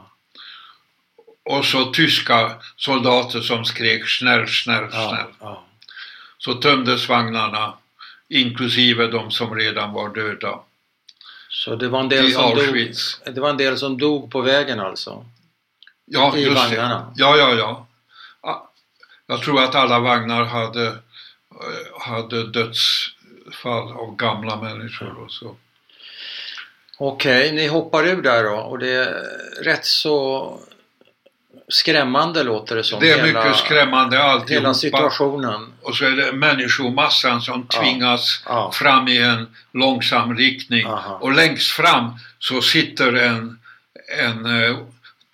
Och 1.45 1.65
så 1.65 1.85
tyska 1.91 2.51
soldater 2.75 3.41
som 3.41 3.65
skrek 3.65 4.07
snäll, 4.09 4.47
snäll, 4.47 4.87
Ja. 4.91 5.09
snäll. 5.09 5.33
Ja. 5.39 5.65
Så 6.37 6.53
tömdes 6.53 7.09
vagnarna, 7.09 7.73
inklusive 8.29 9.07
de 9.07 9.31
som 9.31 9.55
redan 9.55 9.93
var 9.93 10.09
döda. 10.09 10.59
Så 11.49 11.75
det 11.75 11.87
var 11.87 11.99
en 11.99 12.09
del 12.09 12.25
I 12.25 12.31
som 12.31 12.55
dog. 12.55 12.93
Det 13.35 13.41
var 13.41 13.49
en 13.49 13.57
del 13.57 13.77
som 13.77 13.97
dog 13.97 14.31
på 14.31 14.41
vägen 14.41 14.79
alltså? 14.79 15.25
Ja, 16.05 16.37
I 16.37 16.49
vagnarna? 16.49 17.13
Ja, 17.15 17.37
ja, 17.37 17.53
ja. 17.53 17.87
Ja, 18.41 18.71
Jag 19.27 19.41
tror 19.41 19.63
att 19.63 19.75
alla 19.75 19.99
vagnar 19.99 20.43
hade, 20.43 20.87
eh, 20.87 20.93
hade 22.01 22.47
dödsfall 22.47 23.91
av 23.93 24.15
gamla 24.15 24.55
människor 24.61 25.23
och 25.23 25.31
så. 25.31 25.55
Okej, 26.97 27.51
ni 27.51 27.67
hoppar 27.67 28.07
ur 28.07 28.21
där 28.21 28.43
då 28.43 28.55
och 28.55 28.79
det 28.79 28.89
är 28.95 29.23
rätt 29.63 29.85
så 29.85 30.59
skrämmande 31.67 32.43
låter 32.43 32.75
det 32.75 32.83
som. 32.83 32.99
Det 32.99 33.11
är 33.11 33.25
hela, 33.25 33.43
mycket 33.43 33.57
skrämmande 33.59 34.23
alltihopa. 34.23 34.53
Hela 34.61 34.73
situationen. 34.73 35.73
Och 35.81 35.95
så 35.95 36.05
är 36.05 36.11
det 36.11 36.31
människomassan 36.31 37.41
som 37.41 37.67
tvingas 37.67 38.43
Ja. 38.45 38.71
fram 38.71 39.07
i 39.07 39.17
en 39.17 39.55
långsam 39.71 40.37
riktning. 40.37 40.85
Aha. 40.85 41.17
Och 41.21 41.31
längst 41.33 41.71
fram 41.71 42.11
så 42.39 42.61
sitter 42.61 43.13
en, 43.13 43.59
en 44.19 44.45
eh, 44.63 44.77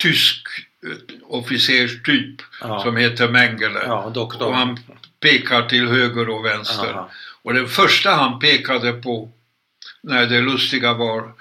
tysk 0.00 0.46
eh, 0.86 1.16
officerstyp 1.28 2.42
Ja. 2.60 2.82
som 2.82 2.96
heter 2.96 3.28
Mengele. 3.28 3.80
Ja, 3.86 4.10
doktor. 4.14 4.46
Och 4.48 4.54
han 4.56 4.78
pekar 5.20 5.68
till 5.68 5.88
höger 5.88 6.28
och 6.28 6.44
vänster. 6.44 6.90
Aha. 6.92 7.10
Och 7.42 7.54
det 7.54 7.68
första 7.68 8.10
han 8.14 8.38
pekade 8.38 8.92
på, 8.92 9.30
när 10.02 10.26
det 10.26 10.40
lustiga 10.40 10.92
var 10.94 11.32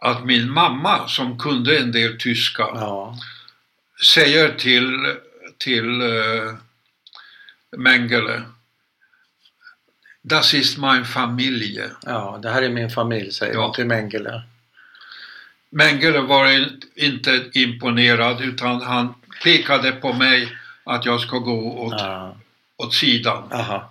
att 0.00 0.24
min 0.24 0.50
mamma 0.50 1.08
som 1.08 1.38
kunde 1.38 1.78
en 1.78 1.92
del 1.92 2.18
tyska 2.18 2.62
Ja, 2.74 3.18
säger 4.14 4.54
till, 4.54 5.14
till 5.58 6.02
uh, 6.02 6.54
Mengele 7.76 8.42
Das 10.22 10.54
ist 10.54 10.78
mein 10.78 11.04
Familie. 11.04 11.90
ja, 12.06 12.38
det 12.42 12.50
här 12.50 12.62
är 12.62 12.68
min 12.68 12.90
familj 12.90 13.32
säger 13.32 13.54
Ja. 13.54 13.62
hon 13.64 13.74
till 13.74 13.86
Mengele. 13.86 14.42
Mengele 15.70 16.20
var 16.20 16.46
in- 16.52 16.80
inte 16.94 17.44
imponerad 17.52 18.40
utan 18.40 18.82
han 18.82 19.14
pekade 19.44 19.92
på 19.92 20.12
mig 20.12 20.48
att 20.84 21.04
jag 21.06 21.20
ska 21.20 21.38
gå 21.38 21.78
åt, 21.78 21.94
Ja. 22.00 22.36
åt 22.76 22.94
sidan. 22.94 23.52
Aha. 23.52 23.90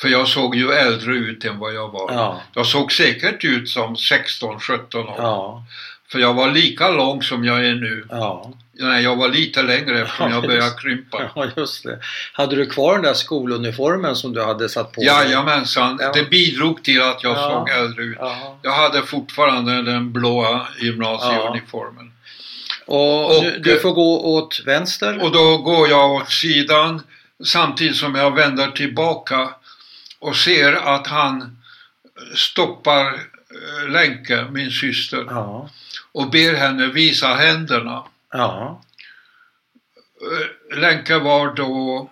För 0.00 0.08
jag 0.08 0.28
såg 0.28 0.54
ju 0.56 0.70
äldre 0.72 1.14
ut 1.14 1.44
än 1.44 1.58
vad 1.58 1.74
jag 1.74 1.88
var. 1.88 2.12
Ja. 2.12 2.40
Jag 2.54 2.66
såg 2.66 2.92
säkert 2.92 3.44
ut 3.44 3.68
som 3.68 3.96
16-17 3.96 5.08
år. 5.08 5.14
Ja. 5.18 5.64
För 6.12 6.18
jag 6.18 6.34
var 6.34 6.50
lika 6.50 6.90
lång 6.90 7.22
som 7.22 7.44
jag 7.44 7.66
är 7.66 7.74
nu. 7.74 8.06
Ja. 8.10 8.52
Nej, 8.74 9.02
jag 9.02 9.16
var 9.16 9.28
lite 9.28 9.62
längre 9.62 10.00
eftersom 10.02 10.28
Ja, 10.30 10.34
jag 10.36 10.42
började 10.42 10.64
just- 10.66 10.80
krympa. 10.80 11.30
ja, 11.34 11.46
just 11.56 11.84
det. 11.84 11.98
Hade 12.32 12.56
du 12.56 12.66
kvar 12.66 12.92
den 12.94 13.02
där 13.02 13.14
skoluniformen 13.14 14.16
som 14.16 14.32
du 14.32 14.42
hade 14.44 14.68
satt 14.68 14.92
på 14.92 15.00
dig? 15.00 15.06
Jajamensan, 15.08 15.98
Ja. 16.00 16.12
det 16.12 16.30
bidrog 16.30 16.82
till 16.84 17.02
att 17.02 17.22
jag 17.22 17.36
Ja. 17.36 17.50
såg 17.50 17.70
äldre 17.70 18.02
ut. 18.04 18.16
Ja. 18.20 18.58
Jag 18.62 18.72
hade 18.72 19.02
fortfarande 19.02 19.82
den 19.82 20.12
blåa 20.12 20.66
gymnasieuniformen. 20.80 22.12
Och, 22.86 23.36
Och- 23.36 23.42
du, 23.44 23.58
du 23.58 23.80
får 23.80 23.92
gå 23.92 24.20
åt 24.36 24.62
vänster? 24.66 25.22
Och 25.22 25.32
då 25.32 25.58
går 25.58 25.88
jag 25.88 26.12
åt 26.12 26.30
sidan 26.32 27.02
samtidigt 27.44 27.96
som 27.96 28.14
jag 28.14 28.34
vänder 28.34 28.70
tillbaka 28.70 29.50
och 30.18 30.36
ser 30.36 30.72
att 30.72 31.06
han 31.06 31.58
stoppar 32.36 33.06
eh, 33.06 33.88
Lenke, 33.90 34.46
min 34.50 34.70
syster, 34.70 35.26
och 36.12 36.30
ber 36.30 36.54
henne 36.54 36.86
visa 36.86 37.26
händerna. 37.34 38.02
Ja. 38.32 38.82
Eh, 40.20 40.78
Lenke 40.78 41.18
var 41.18 41.54
då 41.54 42.10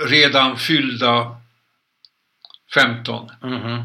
redan 0.00 0.56
fyllda 0.58 1.36
15. 2.74 3.30
Mhm. 3.42 3.82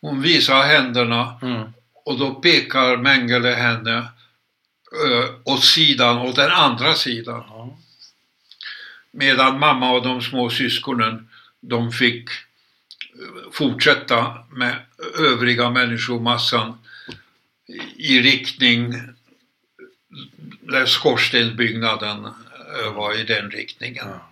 Hon 0.00 0.22
visar 0.22 0.62
händerna 0.62 1.38
Mm. 1.42 1.72
och 2.04 2.18
då 2.18 2.34
pekar 2.34 2.96
Mengele 2.96 3.48
henne 3.48 3.96
eh, 5.06 5.30
åt 5.44 5.64
sidan, 5.64 6.18
åt 6.18 6.36
den 6.36 6.50
andra 6.50 6.94
sidan. 6.94 7.44
Ja. 7.48 7.78
Medan 9.10 9.58
mamma 9.58 9.90
och 9.92 10.02
de 10.02 10.22
små 10.22 10.50
syskonen, 10.50 11.28
de 11.60 11.92
fick 11.92 12.28
eh, 12.30 13.50
fortsätta 13.52 14.44
med 14.50 14.76
övriga 15.18 15.70
människomassan 15.70 16.78
i 17.96 18.20
riktning 18.20 18.94
där 20.62 20.86
skorstensbyggnaden 20.86 22.24
eh, 22.24 22.92
var 22.94 23.20
i 23.20 23.24
den 23.24 23.50
riktningen. 23.50 24.06
Ja. 24.08 24.28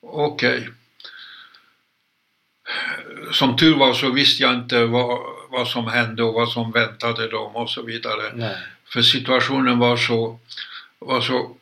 Okej. 0.00 0.68
Som 3.32 3.56
tur 3.56 3.74
var 3.76 3.94
så 3.94 4.10
visste 4.10 4.42
jag 4.42 4.54
inte 4.54 4.84
vad, 4.84 5.18
vad 5.50 5.68
som 5.68 5.86
hände 5.88 6.22
och 6.22 6.34
vad 6.34 6.48
som 6.52 6.70
väntade 6.72 7.28
dem 7.28 7.56
och 7.56 7.70
så 7.70 7.82
vidare. 7.82 8.32
Nej. 8.34 8.56
För 8.84 9.02
situationen 9.02 9.78
var 9.78 9.96
så, 9.96 10.38
var 10.98 11.20
så 11.20 11.56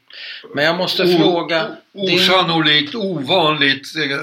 Men 0.54 0.64
jag 0.64 0.76
måste 0.76 1.02
o- 1.02 1.18
fråga. 1.18 1.76
Din, 1.92 2.14
osannolikt, 2.16 2.94
ovanligt. 2.94 3.96
eh, 3.96 4.18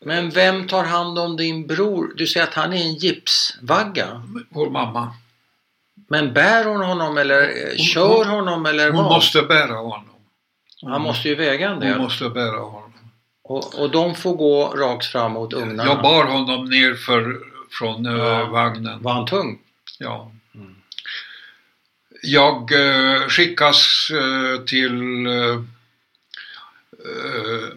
men 0.00 0.30
vem 0.30 0.66
tar 0.66 0.84
hand 0.84 1.18
om 1.18 1.36
din 1.36 1.66
bror? 1.66 2.12
Du 2.16 2.26
säger 2.26 2.46
att 2.46 2.54
han 2.54 2.72
är 2.72 2.76
en 2.82 2.94
gipsvagga. 2.94 4.22
Vår 4.48 4.70
mamma. 4.70 5.14
Men 6.08 6.32
bär 6.32 6.64
hon 6.64 6.80
honom 6.80 7.18
eller 7.18 7.42
eh, 7.42 7.68
Hon- 7.68 7.78
kör 7.78 8.24
hon- 8.24 8.26
honom 8.28 8.66
eller 8.66 8.90
Hon 8.90 9.04
vad? 9.04 9.12
måste 9.12 9.42
bära 9.42 9.72
honom. 9.74 10.04
Han 10.82 11.00
måste 11.02 11.28
ju 11.28 11.34
väga 11.34 11.66
en 11.66 11.72
Hon 11.72 11.80
del. 11.80 11.98
måste 11.98 12.28
bära 12.28 12.56
honom. 12.58 12.92
Och, 13.44 13.78
och 13.80 13.90
de 13.90 14.14
får 14.14 14.34
gå 14.36 14.66
rakt 14.68 15.06
fram 15.06 15.32
mot 15.32 15.52
ugnarna. 15.52 15.84
Jag 15.84 16.02
bar 16.02 16.24
honom 16.24 16.64
ner 16.64 16.94
för, 16.94 17.38
från 17.70 18.06
eh, 18.06 18.12
Ja. 18.16 18.44
vagnen. 18.44 19.02
Var 19.02 19.12
han 19.12 19.26
tung? 19.26 19.58
Ja. 19.98 20.32
Mm. 20.54 20.74
Jag 22.22 22.72
eh, 22.72 23.20
skickas 23.28 24.08
eh, 24.10 24.60
till 24.64 25.26
eh, 25.26 25.32
eh, 27.04 27.68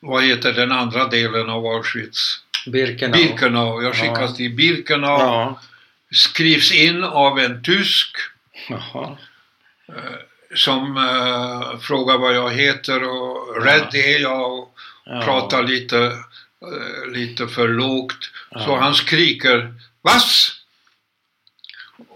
vad 0.00 0.24
heter 0.24 0.52
den 0.52 0.72
andra 0.72 1.06
delen 1.08 1.50
av 1.50 1.66
Auschwitz? 1.66 2.40
Birkenau. 2.66 3.12
Birkenau. 3.16 3.82
Jag 3.82 3.94
skickas 3.94 4.30
Ja. 4.30 4.36
till 4.36 4.54
Birkenau. 4.54 5.18
Ja. 5.20 5.60
Skrivs 6.14 6.72
in 6.72 7.04
av 7.04 7.38
en 7.38 7.62
tysk 7.62 8.16
Jaha. 8.68 9.16
som 10.54 10.96
eh, 10.96 11.78
frågar 11.78 12.18
vad 12.18 12.34
jag 12.36 12.50
heter 12.52 13.02
och 13.08 13.62
rädd 13.64 13.94
är 13.94 14.18
jag 14.20 14.52
och 14.58 14.70
Ja. 15.06 15.22
pratar 15.24 15.62
lite, 15.62 15.98
eh, 16.62 17.10
lite 17.12 17.48
för 17.48 17.68
lågt. 17.68 18.30
Så 18.52 18.58
Ja. 18.70 18.78
han 18.80 18.94
skriker 18.94 19.74
Vass! 20.02 20.50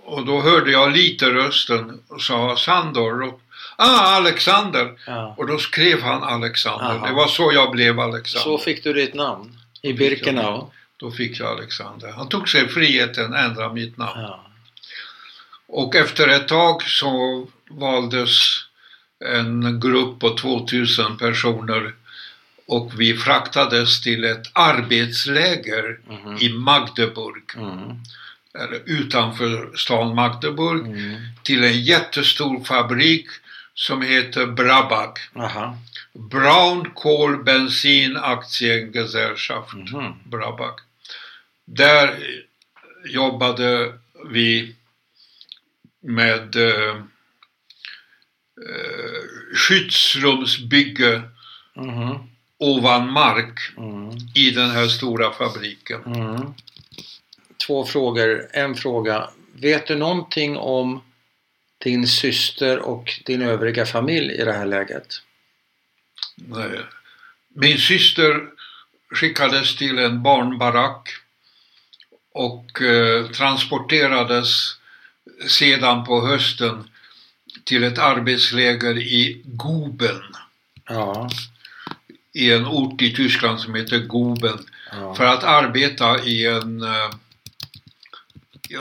Och 0.04 0.26
då 0.26 0.40
hörde 0.40 0.70
jag 0.70 0.92
lite 0.92 1.30
rösten 1.30 2.00
och 2.08 2.22
sa 2.22 2.56
Sandor. 2.56 3.22
Och, 3.22 3.40
ah, 3.76 4.16
Alexander! 4.16 4.98
Ja. 5.06 5.34
Och 5.38 5.46
då 5.46 5.58
skrev 5.58 6.02
han 6.02 6.22
Alexander. 6.22 6.86
Aha. 6.86 7.06
Det 7.06 7.12
var 7.12 7.26
så 7.28 7.52
jag 7.52 7.70
blev 7.70 8.00
Alexander. 8.00 8.44
Så 8.44 8.58
fick 8.58 8.84
du 8.84 8.92
ditt 8.92 9.14
namn? 9.14 9.56
I. 9.82 9.92
Birkenau? 9.92 10.70
Då 11.00 11.10
fick 11.10 11.40
jag 11.40 11.48
Alexander. 11.48 12.12
Han 12.12 12.28
tog 12.28 12.48
sig 12.48 12.68
friheten 12.68 13.34
att 13.34 13.44
ändra 13.44 13.72
mitt 13.72 13.96
namn. 13.96 14.20
Ja. 14.20 14.44
Och 15.66 15.94
efter 15.96 16.28
ett 16.28 16.48
tag 16.48 16.82
så 16.82 17.46
valdes 17.70 18.32
en 19.24 19.80
grupp 19.80 20.20
på 20.20 20.30
2000 20.36 21.18
personer 21.18 21.94
och 22.66 22.92
vi 23.00 23.14
fraktades 23.16 24.00
till 24.00 24.24
ett 24.24 24.50
arbetsläger 24.52 25.98
Mhm. 26.08 26.36
i 26.40 26.48
Magdeburg, 26.52 27.42
Mm. 27.56 27.96
eller 28.54 28.80
utanför 28.84 29.76
stan 29.76 30.14
Magdeburg, 30.14 30.86
Mm. 30.86 31.14
till 31.42 31.64
en 31.64 31.82
jättestor 31.82 32.64
fabrik 32.64 33.26
som 33.74 34.02
heter 34.02 34.46
Brabag. 34.46 35.18
Aha. 35.36 35.76
Brown 36.12 36.90
Coal 36.94 37.44
Bensin 37.44 38.16
Aktiengesellschaft, 38.16 39.72
Mhm. 39.74 40.14
Brabag. 40.24 40.74
Där 41.70 42.18
jobbade 43.04 43.98
vi 44.30 44.74
med 46.00 46.56
eh, 46.56 46.96
eh, 48.68 49.22
skyddsrumsbygge 49.56 51.22
Mhm. 51.76 52.18
ovan 52.58 53.12
mark 53.12 53.60
Mm. 53.76 54.10
i 54.34 54.50
den 54.50 54.70
här 54.70 54.88
stora 54.88 55.32
fabriken. 55.32 56.02
Mm. 56.04 56.54
Två 57.66 57.84
frågor. 57.86 58.46
En 58.52 58.74
fråga. 58.74 59.30
Vet 59.54 59.86
du 59.86 59.94
någonting 59.96 60.56
om 60.56 61.02
din 61.78 62.06
syster 62.06 62.78
och 62.78 63.20
din 63.26 63.42
övriga 63.42 63.86
familj 63.86 64.32
i 64.32 64.44
det 64.44 64.52
här 64.52 64.66
läget? 64.66 65.06
Nej. 66.36 66.80
Min 67.48 67.78
syster 67.78 68.48
skickades 69.10 69.76
till 69.76 69.98
en 69.98 70.22
barnbarack 70.22 71.08
och 72.38 72.82
eh, 72.82 73.26
transporterades 73.26 74.76
sedan 75.48 76.04
på 76.04 76.26
hösten 76.26 76.90
till 77.64 77.84
ett 77.84 77.98
arbetsläger 77.98 78.98
i 78.98 79.42
Guben, 79.44 80.22
Ja. 80.88 81.30
i 82.32 82.52
en 82.52 82.66
ort 82.66 83.02
i 83.02 83.14
Tyskland 83.14 83.60
som 83.60 83.74
heter 83.74 83.98
Guben, 83.98 84.66
ja. 84.92 85.14
för 85.14 85.24
att 85.24 85.44
arbeta 85.44 86.24
i 86.24 86.46
en 86.46 86.82
eh, 86.82 87.10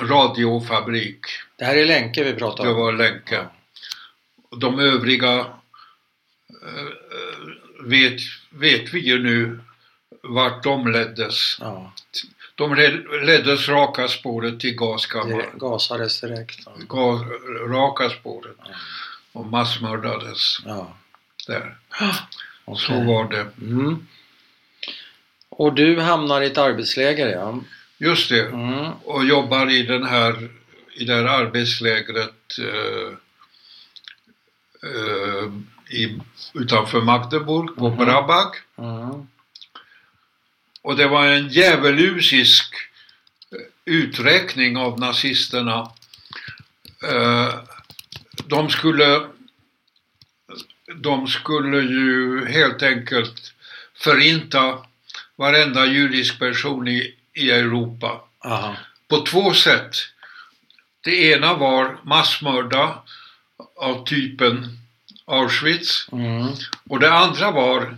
radiofabrik. 0.02 1.20
Det 1.56 1.66
här 1.66 1.76
är 1.76 1.86
Länke 1.86 2.24
vi 2.24 2.34
pratar 2.34 2.64
om. 2.64 2.70
Det 2.70 2.76
var 2.76 2.94
Länke. 2.94 3.36
Ja. 3.36 4.58
De 4.58 4.80
övriga 4.80 5.40
eh, 6.64 6.90
vet, 7.84 8.20
vet 8.50 8.94
vi 8.94 9.00
ju 9.00 9.24
nu 9.24 9.60
vart 10.24 10.64
de 10.64 10.88
leddes. 10.92 11.58
Ja. 11.60 11.94
De 12.56 12.76
led- 12.76 13.26
leddes 13.26 13.70
raka 13.70 14.08
spåret 14.08 14.60
till 14.60 14.70
Det 14.70 14.76
gaskammaren. 14.78 15.50
gasades 15.58 16.22
direkt. 16.22 16.60
Ja. 16.66 16.72
Ga, 16.88 17.26
raka 17.70 18.10
spåret. 18.10 18.56
Ja. 18.64 18.70
Och 19.34 19.46
massmördades 19.46 20.58
Ja. 20.66 20.98
där. 21.48 21.78
Okej. 22.66 22.86
Så 22.88 22.94
var 23.04 23.30
det. 23.30 23.48
Mm. 23.62 24.08
Och 25.50 25.74
du 25.74 26.00
hamnar 26.02 26.42
i 26.42 26.46
ett 26.46 26.58
arbetsläger 26.58 27.28
ja. 27.28 27.60
Just 27.98 28.30
det. 28.30 28.46
Mm. 28.46 28.92
Och 29.04 29.26
jobbar 29.26 29.70
i 29.72 29.84
den 29.84 30.04
här 30.06 30.50
i 30.94 31.06
det 31.06 31.14
här 31.16 31.24
arbetslägret 31.26 32.58
eh, 32.60 33.14
eh, 34.84 35.52
i, 35.90 36.20
utanför 36.54 37.02
Magdeburg 37.02 37.76
på 37.76 37.90
Mhm. 37.90 37.98
Brabag. 37.98 38.56
Mm. 38.78 39.28
Och 40.88 40.96
det 40.98 41.08
var 41.08 41.26
en 41.28 41.50
djävulusisk 41.50 42.76
eh, 43.52 43.60
uträkning 43.86 44.78
av 44.78 45.00
nazisterna. 45.00 45.92
Eh, 47.04 47.54
De 48.46 48.70
skulle, 48.70 49.28
de 50.96 51.28
skulle 51.28 51.78
ju 51.78 52.46
helt 52.46 52.84
enkelt 52.84 53.54
förinta 53.96 54.78
varenda 55.36 55.86
judisk 55.86 56.40
person 56.40 56.88
i, 56.88 57.16
i 57.34 57.52
Europa 57.52 58.22
Aha. 58.46 58.76
på 59.08 59.22
två 59.22 59.54
sätt. 59.54 59.96
Det 61.02 61.32
ena 61.32 61.54
var 61.54 61.98
massmörda 62.04 63.04
av 63.76 64.06
typen 64.06 64.78
Auschwitz 65.26 66.08
Mm. 66.12 66.48
och 66.90 67.00
det 67.00 67.12
andra 67.14 67.52
var 67.52 67.98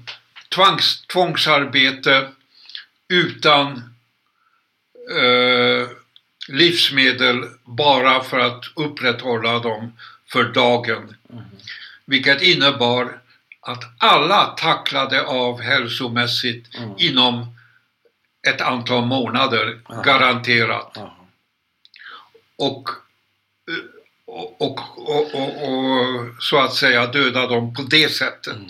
tvangs, 0.56 1.02
tvångsarbete 1.08 2.30
utan 3.10 3.68
eh, 5.12 5.88
livsmedel 6.48 7.44
bara 7.64 8.24
för 8.24 8.40
att 8.40 8.64
upprätthålla 8.76 9.60
dem 9.60 9.94
för 10.32 10.44
dagen. 10.44 11.16
Mm. 11.30 11.44
Vilket 12.06 12.42
innebar 12.42 13.20
att 13.62 13.84
alla 13.98 14.46
tacklade 14.46 15.22
av 15.26 15.62
hälsomässigt 15.62 16.76
Mm. 16.78 16.94
inom 16.98 17.56
ett 18.48 18.62
antal 18.62 19.06
månader, 19.06 19.80
Aha. 19.86 20.02
garanterat. 20.02 20.98
Aha. 20.98 21.16
Och, 22.56 22.90
eh, 23.70 23.76
och, 24.26 24.62
och, 24.62 24.80
och, 25.10 25.34
och, 25.36 25.70
och 25.70 26.44
så 26.44 26.60
att 26.60 26.74
säga 26.76 27.08
döda 27.08 27.48
dem 27.48 27.74
på 27.74 27.82
det 27.82 28.10
sättet. 28.10 28.56
Mm. 28.56 28.68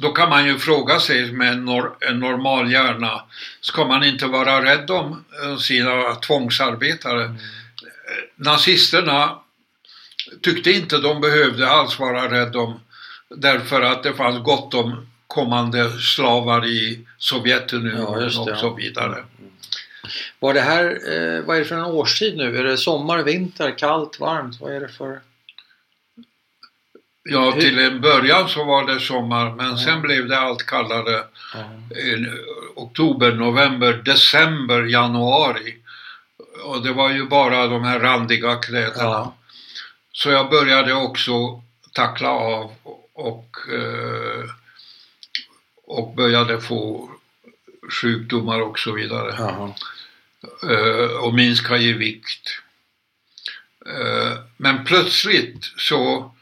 Då 0.00 0.12
kan 0.12 0.28
man 0.28 0.46
ju 0.46 0.58
fråga 0.58 1.00
sig 1.00 1.32
med 1.32 1.52
en, 1.52 1.64
nor 1.64 1.96
en 2.00 2.20
normal 2.20 2.72
hjärna, 2.72 3.22
ska 3.60 3.84
man 3.84 4.04
inte 4.04 4.26
vara 4.26 4.64
rädd 4.64 4.90
om 4.90 5.24
eh, 5.44 5.56
sina 5.56 6.14
tvångsarbetare? 6.14 7.24
Mm. 7.24 7.34
Eh, 7.34 7.40
Nazisterna 8.36 9.38
tyckte 10.42 10.70
inte 10.70 10.98
de 10.98 11.20
behövde 11.20 11.68
alls 11.68 11.98
vara 11.98 12.30
rädda 12.30 12.58
om 12.58 12.80
därför 13.28 13.82
att 13.82 14.02
det 14.02 14.14
fanns 14.14 14.44
gott 14.44 14.74
om 14.74 15.06
kommande 15.26 15.90
slavar 15.90 16.66
i 16.66 16.94
Ja, 16.94 17.12
Sovjetunionen 17.18 18.20
det, 18.20 18.38
och 18.38 18.50
ja. 18.50 18.56
så 18.56 18.74
vidare. 18.74 19.24
Var 20.38 20.54
det 20.54 20.60
här, 20.60 20.84
eh, 20.84 21.44
vad 21.44 21.56
är 21.56 21.60
det 21.60 21.66
för 21.66 21.74
en 21.74 21.84
årstid 21.84 22.36
nu? 22.36 22.58
Är 22.58 22.64
det 22.64 22.76
sommar, 22.76 23.22
vinter, 23.22 23.78
kallt, 23.78 24.20
varmt? 24.20 24.60
Vad 24.60 24.72
är 24.72 24.80
det 24.80 24.88
för? 24.88 25.20
Ja, 27.30 27.52
till 27.52 27.78
en 27.78 28.00
början 28.00 28.48
så 28.48 28.64
var 28.64 28.86
det 28.86 29.00
sommar 29.00 29.54
men 29.54 29.70
Ja. 29.70 29.76
sen 29.78 30.02
blev 30.02 30.28
det 30.28 30.38
allt 30.38 30.66
kallare. 30.66 31.24
Ja. 31.54 31.64
oktober, 32.74 33.32
november, 33.32 33.92
december, 33.92 34.82
januari. 34.82 35.76
Och 36.64 36.82
det 36.82 36.92
var 36.92 37.10
ju 37.10 37.26
bara 37.26 37.66
de 37.66 37.84
här 37.84 38.00
randiga 38.00 38.56
kläderna. 38.56 39.02
Ja. 39.02 39.34
Så 40.12 40.30
jag 40.30 40.50
började 40.50 40.94
också 40.94 41.62
tackla 41.92 42.28
av 42.30 42.72
och, 43.12 43.56
eh, 43.72 44.44
och 45.84 46.14
började 46.14 46.60
få 46.60 47.10
sjukdomar 48.02 48.60
och 48.60 48.78
så 48.78 48.92
vidare. 48.92 49.32
Eh, 50.62 51.10
och 51.16 51.34
minska 51.34 51.76
i 51.76 51.92
vikt. 51.92 52.48
Eh, 53.86 54.38
men 54.56 54.84
plötsligt 54.84 55.64
så, 55.76 56.34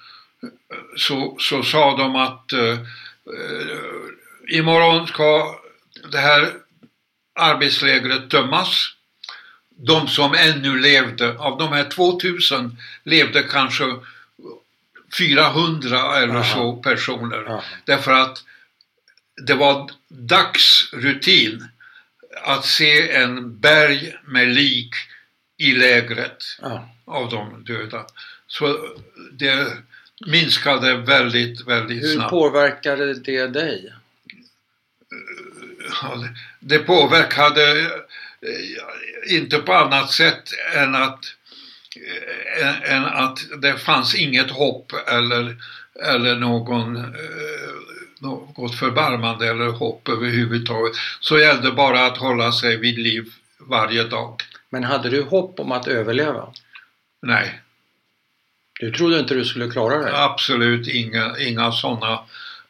så, 0.96 1.36
så 1.40 1.62
sa 1.62 1.96
de 1.96 2.16
att 2.16 2.52
eh, 2.52 2.70
eh, 2.70 4.58
imorgon 4.58 5.06
ska 5.06 5.60
det 6.12 6.18
här 6.18 6.52
arbetslägret 7.34 8.30
tömmas. 8.30 8.92
De 9.78 10.08
som 10.08 10.34
ännu 10.34 10.78
levde, 10.78 11.38
av 11.38 11.58
de 11.58 11.72
här 11.72 11.84
2000 11.84 12.76
levde 13.04 13.42
kanske 13.42 13.84
400 15.18 16.16
eller 16.16 16.34
Aha. 16.34 16.44
så 16.54 16.76
personer. 16.76 17.44
Ja. 17.46 17.62
Därför 17.84 18.12
att 18.12 18.44
det 19.46 19.54
var 19.54 19.90
dagsrutin 20.08 21.68
att 22.44 22.64
se 22.64 23.10
en 23.12 23.60
berg 23.60 24.16
med 24.24 24.48
lik 24.48 24.94
i 25.56 25.72
lägret 25.72 26.44
Ja. 26.62 26.88
av 27.04 27.30
de 27.30 27.64
döda. 27.64 28.06
Så 28.46 28.78
det 29.32 29.72
minskade 30.26 30.96
väldigt, 30.96 31.66
väldigt 31.68 32.02
Hur 32.04 32.14
snabbt. 32.14 32.30
påverkade 32.30 33.14
det 33.14 33.46
dig? 33.48 33.92
Ja, 36.02 36.24
det- 36.60 36.78
påverkade 36.78 37.80
eh, 37.80 39.36
inte 39.36 39.58
på 39.58 39.72
annat 39.72 40.10
sätt 40.12 40.42
än 40.76 40.94
att, 40.94 41.24
eh, 42.60 42.92
än, 42.92 43.04
att 43.04 43.38
det 43.62 43.78
fanns 43.78 44.14
inget 44.14 44.50
hopp 44.50 44.92
eller, 45.06 45.56
eller 46.04 46.36
någon, 46.36 46.96
eh, 46.96 47.02
något 48.20 48.78
förbarmande 48.78 49.48
eller 49.50 49.66
hopp 49.68 50.08
överhuvudtaget. 50.08 50.96
Så 51.20 51.38
gällde 51.38 51.72
bara 51.72 52.06
att 52.06 52.18
hålla 52.18 52.52
sig 52.52 52.76
vid 52.76 52.98
liv 52.98 53.32
varje 53.58 54.04
dag. 54.04 54.42
Men 54.70 54.84
hade 54.84 55.08
du 55.10 55.22
hopp 55.22 55.60
om 55.60 55.72
att 55.72 55.88
överleva? 55.88 56.52
Nej, 57.22 57.60
Du 58.80 58.90
trodde 58.92 59.18
inte 59.20 59.34
du 59.34 59.44
skulle 59.44 59.70
klara 59.70 59.98
det? 59.98 60.22
absolut 60.24 60.88
inga, 60.88 61.38
inga 61.38 61.72
sådana 61.72 62.20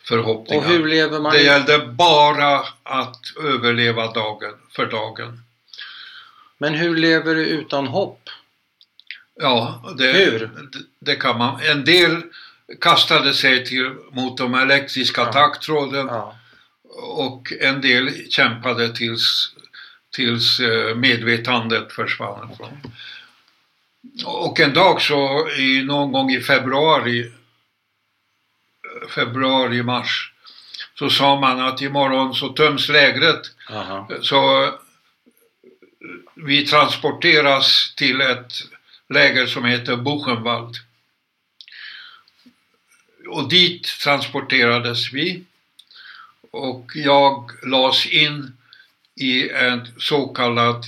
förhoppningar. 0.05 0.63
Och 0.65 0.71
hur 0.71 0.87
lever 0.87 1.21
man? 1.21 1.33
Det 1.33 1.43
gällde 1.43 1.79
bara 1.79 2.59
att 2.83 3.21
överleva 3.45 4.13
dagen 4.13 4.53
för 4.71 4.87
dagen. 4.87 5.43
Men 6.59 6.75
hur 6.75 6.97
lever 6.97 7.35
du 7.35 7.45
utan 7.45 7.87
hopp? 7.87 8.21
Ja, 9.41 9.85
det, 9.99 10.13
Hur? 10.13 10.51
det, 11.01 11.17
kan 11.17 11.39
man. 11.39 11.61
En 11.63 11.85
del 11.85 12.23
kastade 12.81 13.35
sig 13.35 13.65
till, 13.65 13.95
mot 14.13 14.39
de 14.39 14.55
elektriska 14.55 15.21
Ja. 15.21 15.33
taggtråden 15.33 16.07
Ja. 16.07 16.37
och 17.03 17.53
en 17.61 17.81
del 17.81 18.31
kämpade 18.31 18.97
tills, 18.97 19.53
tills 20.17 20.61
eh, 20.61 20.95
medvetandet 20.95 21.93
försvann. 21.93 22.51
Från. 22.57 22.81
Och 24.25 24.61
en 24.61 24.75
dag 24.75 25.03
så, 25.03 25.49
i, 25.51 25.83
någon 25.85 26.13
gång 26.13 26.31
i 26.31 26.41
februari, 26.41 27.33
februari, 29.15 29.83
mars, 29.83 30.33
så 30.99 31.11
sa 31.11 31.41
man 31.41 31.61
att 31.61 31.83
imorgon 31.83 32.35
så 32.35 32.49
töms 32.49 32.89
lägret 32.89 33.41
Aha. 33.71 34.09
så 34.23 34.73
vi 36.35 36.67
transporteras 36.67 37.95
till 37.97 38.21
ett 38.21 38.53
läger 39.09 39.47
som 39.47 39.65
heter 39.65 39.97
Buchenwald. 39.97 40.77
Och 43.29 43.49
dit 43.49 43.85
transporterades 44.03 45.13
vi. 45.13 45.45
Och 46.51 46.93
jag 46.95 47.51
lades 47.63 48.07
in 48.07 48.57
i 49.15 49.51
en 49.51 49.89
så 49.99 50.29
kallad 50.29 50.85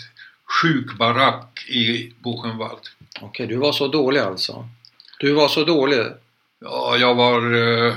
sjukbarack 0.62 1.64
i 1.68 2.12
Buchenwald. 2.18 2.88
Okej, 3.20 3.46
du 3.46 3.56
var 3.56 3.72
så 3.72 3.88
dålig 3.88 4.20
alltså? 4.20 4.68
Du 5.20 5.32
var 5.32 5.48
så 5.48 5.64
dålig? 5.64 6.04
Ja, 6.60 6.96
jag 6.96 7.14
var, 7.14 7.54
eh, 7.54 7.94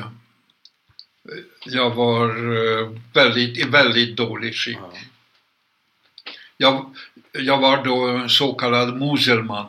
jag 1.66 1.89
var 1.89 2.28
eh, 2.30 2.89
väldigt, 3.14 3.57
i 3.57 3.64
väldigt 3.64 4.18
dåligt 4.18 4.55
skick. 4.55 4.78
Ja. 4.82 4.91
Jag, 6.57 6.95
jag 7.32 7.57
var 7.57 7.84
då 7.84 8.07
en 8.07 8.30
så 8.30 8.53
kallad 8.53 8.99
muselman. 8.99 9.66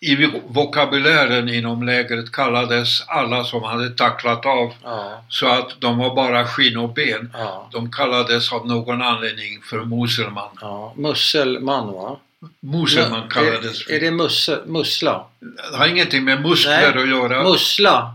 I 0.00 0.26
vokabulären 0.46 1.48
inom 1.48 1.82
lägret 1.82 2.32
kallades 2.32 3.08
alla 3.08 3.44
som 3.44 3.62
hade 3.62 3.90
tacklat 3.90 4.46
av 4.46 4.74
Ja. 4.82 5.24
så 5.28 5.46
att 5.48 5.80
de 5.80 5.98
var 5.98 6.14
bara 6.14 6.46
skinn 6.46 6.76
och 6.76 6.88
ben. 6.94 7.30
Ja. 7.32 7.68
De 7.72 7.92
kallades 7.92 8.52
av 8.52 8.66
någon 8.66 9.02
anledning 9.02 9.62
för 9.62 9.84
muselman. 9.84 10.58
ja. 10.60 10.94
Musselman 10.96 11.92
va? 11.92 12.16
Muselman 12.60 13.28
kallades 13.28 13.86
är, 13.88 13.92
är 13.94 14.00
det 14.00 14.10
musse, 14.10 14.60
mussla? 14.66 15.26
Det 15.70 15.76
har 15.76 15.86
ingenting 15.86 16.24
med 16.24 16.42
muskler 16.42 16.94
Nej, 16.94 17.02
att 17.02 17.08
göra. 17.08 17.42
Mussla? 17.42 18.14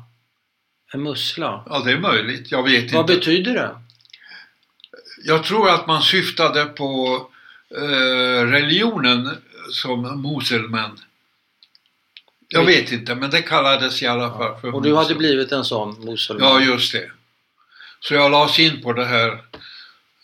En 0.94 1.04
mussla? 1.04 1.64
ja, 1.70 1.80
det 1.86 1.92
är 1.92 2.00
möjligt. 2.00 2.52
Jag 2.52 2.64
vet 2.64 2.94
Vad 2.94 3.02
inte. 3.02 3.16
betyder 3.16 3.54
det? 3.54 3.76
Jag 5.24 5.44
tror 5.44 5.70
att 5.70 5.88
man 5.88 6.02
syftade 6.02 6.66
på 6.66 7.22
eh, 7.76 8.46
religionen 8.46 9.38
som 9.72 10.22
muselmän. 10.22 11.00
Jag 12.48 12.66
vet 12.66 12.92
inte, 12.92 13.16
men 13.16 13.30
det 13.30 13.42
kallades 13.42 14.02
i 14.02 14.08
alla 14.08 14.30
fall 14.38 14.62
för 14.62 14.76
Och 14.76 14.82
du 14.82 14.96
hade 14.96 15.16
blivit 15.16 15.52
en 15.52 15.66
sån 15.66 16.06
muselman? 16.06 16.48
Ja, 16.50 16.62
just 16.62 16.92
det. 16.94 17.12
Så 18.00 18.14
jag 18.14 18.32
lades 18.32 18.60
in 18.60 18.82
på 18.82 18.94
det 18.94 19.06
här 19.06 19.30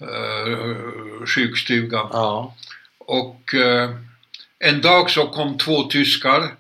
eh, 0.02 1.26
sjukstugan. 1.26 2.10
Ja. 2.14 2.56
Och 3.06 3.54
eh, 3.54 3.90
en 4.60 4.82
dag 4.82 5.10
så 5.12 5.28
kom 5.28 5.58
två 5.58 5.84
tyskar 5.84 6.56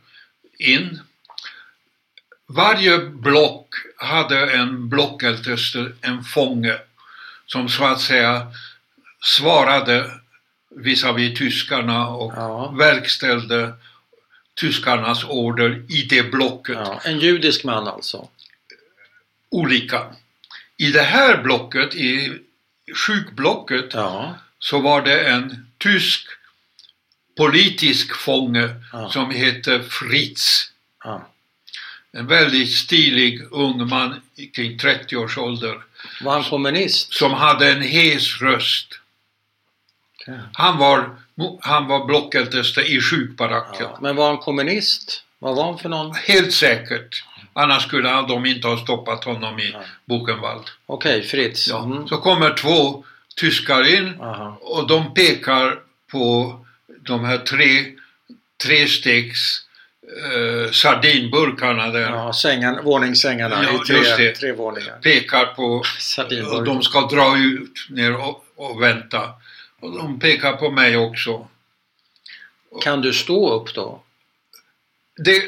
in. 0.59 0.99
Varje 2.47 2.99
block 2.99 3.67
hade 3.97 4.51
en 4.51 4.89
blockälteste, 4.89 5.91
en 6.01 6.23
fånge, 6.23 6.77
som 7.45 7.69
så 7.69 7.85
att 7.85 8.01
säga 8.01 8.47
svarade 9.23 10.11
visavi 10.69 11.35
tyskarna 11.35 12.07
och 12.07 12.33
Ja. 12.35 12.67
verkställde 12.71 13.73
tyskarnas 14.59 15.23
order 15.23 15.83
i 15.89 16.01
det 16.01 16.23
blocket. 16.23 16.75
ja. 16.75 17.01
En 17.05 17.19
judisk 17.19 17.63
man 17.63 17.87
alltså? 17.87 18.27
Olika. 19.49 20.05
I 20.77 20.91
det 20.91 21.01
här 21.01 21.41
blocket, 21.43 21.95
i 21.95 22.39
sjukblocket, 23.07 23.93
Ja. 23.93 24.35
så 24.59 24.79
var 24.79 25.01
det 25.01 25.27
en 25.29 25.71
tysk 25.77 26.27
politisk 27.35 28.15
fånge 28.15 28.69
Ja. 28.93 29.09
som 29.09 29.31
hette 29.31 29.83
Fritz. 29.83 30.71
ja. 31.03 31.27
En 32.17 32.27
väldigt 32.27 32.71
stilig 32.75 33.41
ung 33.51 33.87
man 33.89 34.21
kring 34.55 34.77
30 34.77 35.17
års 35.17 35.37
ålder 35.37 35.83
Var 36.21 36.31
han 36.33 36.43
kommunist? 36.43 37.13
som 37.13 37.33
hade 37.33 37.71
en 37.71 37.81
hes 37.81 38.41
röst. 38.41 38.87
Han 40.53 40.77
var, 40.77 41.09
han 41.61 41.87
var 41.87 42.05
blockälteste 42.05 42.81
i 42.81 43.01
sjukbaracken. 43.01 43.87
Ja. 43.91 43.97
Men 44.01 44.15
var 44.15 44.27
han 44.27 44.37
kommunist? 44.37 45.23
Vad 45.39 45.55
var 45.55 45.65
han 45.65 45.77
för 45.79 45.89
någon? 45.89 46.15
Helt 46.15 46.53
säkert. 46.53 47.23
Annars 47.53 47.83
skulle 47.83 48.09
de 48.21 48.45
inte 48.45 48.67
ha 48.67 48.77
stoppat 48.77 49.23
honom 49.23 49.59
i. 49.59 49.75
Buchenwald. 50.05 50.63
Okej, 50.85 51.23
Fritz. 51.23 51.67
Ja. 51.67 51.83
Mm. 51.83 52.07
Så 52.07 52.17
kommer 52.17 52.53
två 52.53 53.03
tyskar 53.35 53.95
in 53.97 54.21
Aha. 54.21 54.57
och 54.61 54.87
de 54.87 55.13
pekar 55.13 55.79
på 56.11 56.59
de 57.05 57.25
här 57.25 57.37
tre 57.37 57.85
trestegs 58.63 59.65
eh, 60.23 60.71
sardinburkarna 60.71 61.87
där. 61.87 62.11
Ja, 62.11 62.33
sängen, 62.33 62.83
våningssängarna 62.83 63.63
Ja, 63.63 63.83
i 63.83 63.87
tre, 63.87 63.99
det. 64.17 64.35
tre 64.35 64.51
våningar. 64.51 64.99
Pekar 65.01 65.45
på 65.45 65.83
och 66.51 66.63
de 66.63 66.83
ska 66.83 67.01
dra 67.01 67.37
ut 67.37 67.87
ner 67.89 68.15
och, 68.15 68.45
och 68.55 68.81
vänta. 68.81 69.29
Och 69.79 69.97
de 69.97 70.19
pekar 70.19 70.53
på 70.53 70.71
mig 70.71 70.97
också. 70.97 71.47
Kan 72.81 73.01
du 73.01 73.13
stå 73.13 73.53
upp 73.53 73.73
då? 73.73 74.01
Det, 75.17 75.43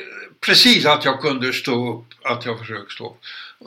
precis 0.45 0.85
att 0.85 1.05
jag 1.05 1.21
kunde 1.21 1.53
stå 1.53 1.93
upp, 1.93 2.05
att 2.23 2.45
jag 2.45 2.59
försökte 2.59 2.93
stå 2.93 3.09
upp. 3.09 3.19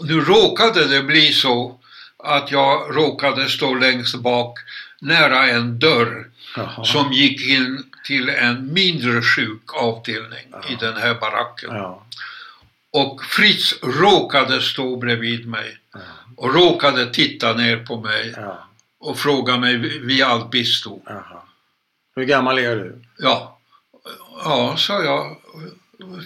Nu 0.08 0.20
råkade 0.20 0.88
det 0.88 1.02
bli 1.02 1.32
så 1.32 1.78
att 2.16 2.50
jag 2.50 2.96
råkade 2.96 3.48
stå 3.48 3.74
längst 3.74 4.14
bak 4.14 4.58
nära 5.00 5.48
en 5.48 5.78
dörr 5.78 6.30
Jaha. 6.56 6.84
som 6.84 7.12
gick 7.12 7.48
in 7.48 7.84
till 8.04 8.28
en 8.28 8.72
mindre 8.72 9.22
sjuk 9.22 9.74
avdelning 9.74 10.46
Ja. 10.52 10.62
i 10.68 10.74
den 10.74 10.96
här 10.96 11.14
baracken. 11.14 11.70
Ja. 11.74 12.06
Och 12.92 13.24
Fritz 13.24 13.74
råkade 13.82 14.60
stå 14.62 14.96
bredvid 14.96 15.48
mig 15.48 15.78
Ja. 15.92 15.98
och 16.36 16.54
råkade 16.54 17.06
titta 17.06 17.52
ner 17.52 17.76
på 17.76 18.00
mig 18.00 18.34
och 19.00 19.18
fråga 19.18 19.56
mig 19.56 19.76
vid 19.76 20.22
allt 20.22 20.50
bisto. 20.50 21.02
Hur 22.16 22.24
gammal 22.24 22.58
är 22.58 22.76
du? 22.76 23.02
Ja, 23.18 23.58
ja, 24.44 24.74
sa 24.78 25.02
jag. 25.04 25.36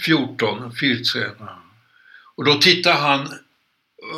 14, 0.02 0.72
14. 0.72 1.22
Ja. 1.38 1.62
Och 2.36 2.44
då 2.44 2.54
tittade 2.54 2.96
han 2.98 3.28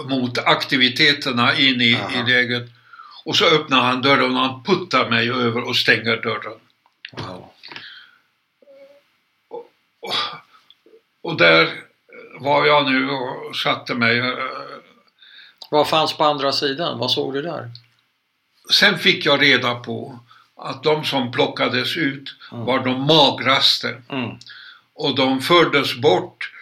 mot 0.09 0.39
aktiviteterna 0.39 1.55
in 1.55 1.81
i, 1.81 1.95
Aha. 1.95 2.11
i 2.29 2.31
läget. 2.31 2.71
Och 3.27 3.37
så 3.37 3.45
öppnar 3.45 3.81
han 3.81 4.03
dörren 4.03 4.37
och 4.37 4.43
han 4.43 4.63
puttar 4.65 5.11
mig 5.11 5.31
över 5.31 5.69
och 5.69 5.77
stänger 5.77 6.17
dörren. 6.17 6.59
Wow. 7.13 7.51
Och, 9.49 10.15
och 11.23 11.37
där 11.37 11.75
var 12.41 12.67
jag 12.67 12.91
nu 12.93 13.11
och 13.11 13.57
satte 13.57 13.95
mig. 13.95 14.19
eh, 14.19 14.35
Vad 15.71 15.89
fanns 15.89 16.17
på 16.17 16.25
andra 16.25 16.53
sidan? 16.53 16.99
Vad 16.99 17.11
såg 17.11 17.33
du 17.35 17.43
där? 17.43 17.71
Sen 18.73 18.99
fick 18.99 19.27
jag 19.27 19.43
reda 19.43 19.75
på 19.75 20.19
att 20.57 20.83
de 20.83 21.05
som 21.05 21.33
plockades 21.33 21.97
ut 21.97 22.35
Mm. 22.53 22.65
var 22.65 22.79
de 22.85 23.01
magraste. 23.07 24.03
Mm. 24.09 24.31
Och 24.95 25.15
de 25.15 25.41
fördes 25.41 25.95
bort 25.97 26.53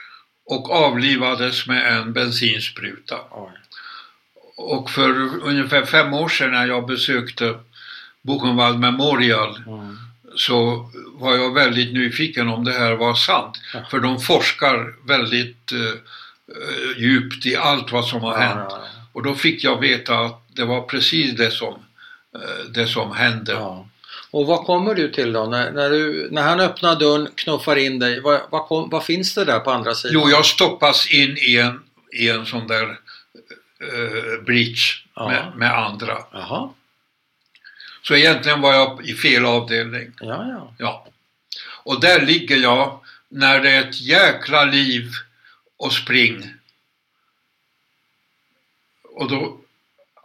och 0.45 0.71
avlivades 0.71 1.67
med 1.67 1.97
en 1.97 2.13
bensinspruta. 2.13 3.17
Oj. 3.31 3.51
Och 4.57 4.91
för 4.91 5.11
ungefär 5.43 5.85
fem 5.85 6.15
år 6.15 6.29
sedan 6.29 6.51
när 6.53 6.67
jag 6.67 6.87
besökte 6.87 7.55
Buchenwald 8.23 8.79
Memorial 8.79 9.57
Mm. 9.67 9.97
så 10.37 10.91
var 11.15 11.37
jag 11.37 11.55
väldigt 11.55 11.95
nyfiken 11.95 12.49
om 12.49 12.65
det 12.65 12.73
här 12.73 12.93
var 12.93 13.15
sant. 13.15 13.61
Ja. 13.75 13.81
För 13.91 14.01
de 14.01 14.21
forskar 14.21 14.95
väldigt 15.07 15.73
eh, 15.73 15.79
eh, 16.57 16.99
djupt 16.99 17.47
i 17.47 17.57
allt 17.57 17.93
vad 17.93 18.07
som 18.07 18.21
har 18.21 18.33
Ja, 18.33 18.39
hänt. 18.39 18.67
ja, 18.71 18.85
Och 19.13 19.23
då 19.23 19.35
fick 19.35 19.65
jag 19.65 19.81
veta 19.81 20.19
att 20.19 20.43
det 20.49 20.65
var 20.65 20.81
precis 20.83 21.37
det 21.37 21.51
som 21.51 21.75
eh, 22.35 22.65
det 22.71 22.87
som 22.87 23.13
hände. 23.13 23.53
Ja. 23.53 23.87
Och 24.31 24.47
vad 24.47 24.65
kommer 24.67 24.95
du 24.95 25.09
till 25.09 25.33
då? 25.33 25.45
När, 25.47 25.71
när, 25.73 25.91
du, 25.91 26.29
när 26.31 26.43
han 26.43 26.61
öppnar 26.61 26.97
dörren, 26.97 27.29
knuffar 27.35 27.77
in 27.77 27.99
dig, 27.99 28.21
vad, 28.21 28.41
vad, 28.51 28.67
kom, 28.67 28.91
vad 28.91 29.05
finns 29.05 29.35
det 29.35 29.45
där 29.45 29.59
på 29.61 29.71
andra 29.71 29.95
sidan? 29.95 30.15
Jo, 30.23 30.31
jag 30.31 30.45
stoppas 30.45 31.11
in 31.11 31.37
i 31.39 31.57
en, 31.57 31.81
i 32.13 32.29
en 32.29 32.47
sån 32.47 32.67
där 32.67 32.99
eh, 33.93 34.43
bridge 34.45 34.83
med, 35.17 35.53
med 35.57 35.73
andra. 35.79 36.19
Jaha, 36.33 36.71
Så 38.03 38.15
egentligen 38.15 38.61
var 38.61 38.75
jag 38.75 39.07
i 39.09 39.15
fel 39.15 39.45
avdelning. 39.45 40.13
ja, 40.21 40.47
ja. 40.49 40.75
Ja. 40.79 41.07
Och 41.85 42.01
där 42.01 42.21
ligger 42.27 42.57
jag 42.57 43.01
när 43.29 43.61
det 43.61 43.71
är 43.71 43.81
ett 43.89 44.01
jäkla 44.01 44.65
liv 44.65 45.11
och 45.77 45.93
spring. 45.93 46.55
Och 49.15 49.29
då 49.29 49.57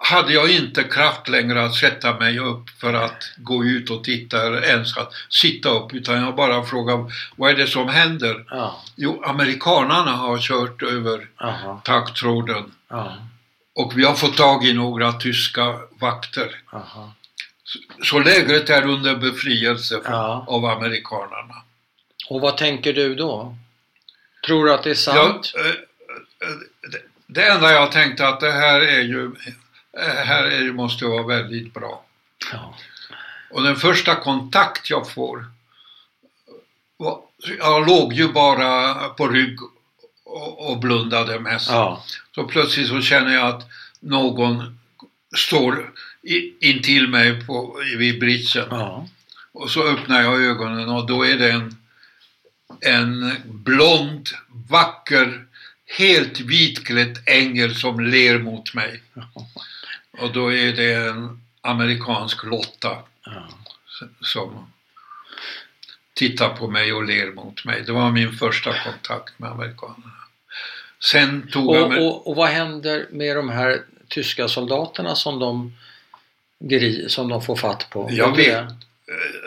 hade 0.01 0.33
jag 0.33 0.51
inte 0.51 0.83
kraft 0.83 1.27
längre 1.29 1.65
att 1.65 1.75
sätta 1.75 2.19
mig 2.19 2.39
upp 2.39 2.69
för 2.69 2.93
att 2.93 3.31
gå 3.37 3.65
ut 3.65 3.89
och 3.89 4.03
titta 4.03 4.47
eller 4.47 4.61
ens 4.63 4.97
att 4.97 5.13
sitta 5.29 5.69
upp 5.69 5.93
utan 5.93 6.21
jag 6.21 6.35
bara 6.35 6.63
frågade 6.63 7.11
vad 7.35 7.51
är 7.51 7.55
det 7.55 7.67
som 7.67 7.87
händer? 7.89 8.45
ja. 8.49 8.83
Jo, 8.95 9.23
amerikanarna 9.25 10.11
har 10.11 10.37
kört 10.39 10.83
över 10.83 11.27
Aha, 11.37 11.81
taggtråden 11.85 12.71
ja, 12.87 13.17
och 13.79 13.97
vi 13.97 14.05
har 14.05 14.13
fått 14.15 14.37
tag 14.37 14.65
i 14.65 14.73
några 14.73 15.13
tyska 15.13 15.79
vakter. 15.99 16.61
aha. 16.73 17.13
Så 18.03 18.19
lägret 18.19 18.69
är 18.69 18.85
under 18.85 19.15
befrielse 19.15 20.01
för, 20.05 20.11
Ja. 20.11 20.45
av 20.47 20.65
amerikanarna. 20.65 21.55
Och 22.29 22.41
vad 22.41 22.57
tänker 22.57 22.93
du 22.93 23.15
då? 23.15 23.55
Tror 24.45 24.65
du 24.65 24.73
att 24.73 24.83
det 24.83 24.89
är 24.89 25.15
Ja, 25.15 25.23
sant? 25.27 25.53
eh, 25.59 25.65
eh, 25.69 26.55
det- 27.27 27.47
enda 27.47 27.71
jag 27.71 27.91
tänkte 27.91 28.27
att 28.27 28.39
det 28.39 28.51
här 28.51 28.79
är 28.81 29.01
ju, 29.01 29.25
eh, 29.99 30.15
här 30.25 30.43
är, 30.43 30.61
ju- 30.61 30.73
måste 30.73 31.05
vara 31.05 31.23
väldigt 31.23 31.73
bra. 31.73 32.03
Ja. 32.53 32.75
Och 33.51 33.63
den 33.63 33.75
första 33.75 34.15
kontakt 34.15 34.89
jag 34.89 35.11
får, 35.11 35.45
jag 37.59 37.87
låg 37.87 38.13
ju 38.13 38.27
bara 38.27 38.93
på 39.09 39.27
rygg 39.27 39.57
och, 40.29 40.71
och 40.71 40.79
blundade 40.79 41.39
mest. 41.39 41.69
Ja. 41.69 42.05
Så 42.35 42.43
plötsligt 42.43 42.87
så 42.87 43.01
känner 43.01 43.33
jag 43.33 43.47
att 43.47 43.69
någon 43.99 44.79
står 45.37 45.93
intill 46.59 47.07
mig 47.07 47.45
på, 47.45 47.81
vid 47.97 48.19
bridgen. 48.19 48.67
ja. 48.69 49.07
Och 49.51 49.71
så 49.71 49.87
öppnar 49.87 50.21
jag 50.21 50.41
ögonen 50.41 50.89
och 50.89 51.07
då 51.07 51.25
är 51.25 51.37
det 51.37 51.51
en, 51.51 51.77
en 52.81 53.35
blond, 53.45 54.29
vacker, 54.47 55.45
helt 55.97 56.39
vitklädd 56.39 57.17
ängel 57.25 57.75
som 57.75 57.99
ler 57.99 58.39
mot 58.39 58.73
mig. 58.73 59.03
Och 60.11 60.33
då 60.33 60.53
är 60.53 60.73
det 60.73 60.93
en 60.93 61.41
amerikansk 61.61 62.43
Lotta 62.43 62.97
ja. 63.25 63.49
som 64.21 64.71
tittar 66.13 66.49
på 66.49 66.67
mig 66.67 66.93
och 66.93 67.03
ler 67.03 67.31
mot 67.31 67.65
mig. 67.65 67.83
Det 67.85 67.91
var 67.91 68.11
min 68.11 68.33
första 68.33 68.83
kontakt 68.83 69.39
med 69.39 69.51
amerikanerna. 69.51 70.18
Sen 71.03 71.47
tog 71.51 71.69
Och, 71.69 71.89
mig... 71.89 71.99
och, 71.99 72.27
och 72.27 72.35
vad 72.35 72.49
händer 72.49 73.07
med 73.11 73.35
de 73.35 73.49
här 73.49 73.81
tyska 74.07 74.47
soldaterna 74.47 75.15
som 75.15 75.39
de, 75.39 75.73
som 77.07 77.29
de 77.29 77.41
får 77.41 77.55
fatt 77.55 77.89
på? 77.89 78.09
Jag 78.11 78.35
Vet 78.35 78.45
det? 78.45 78.67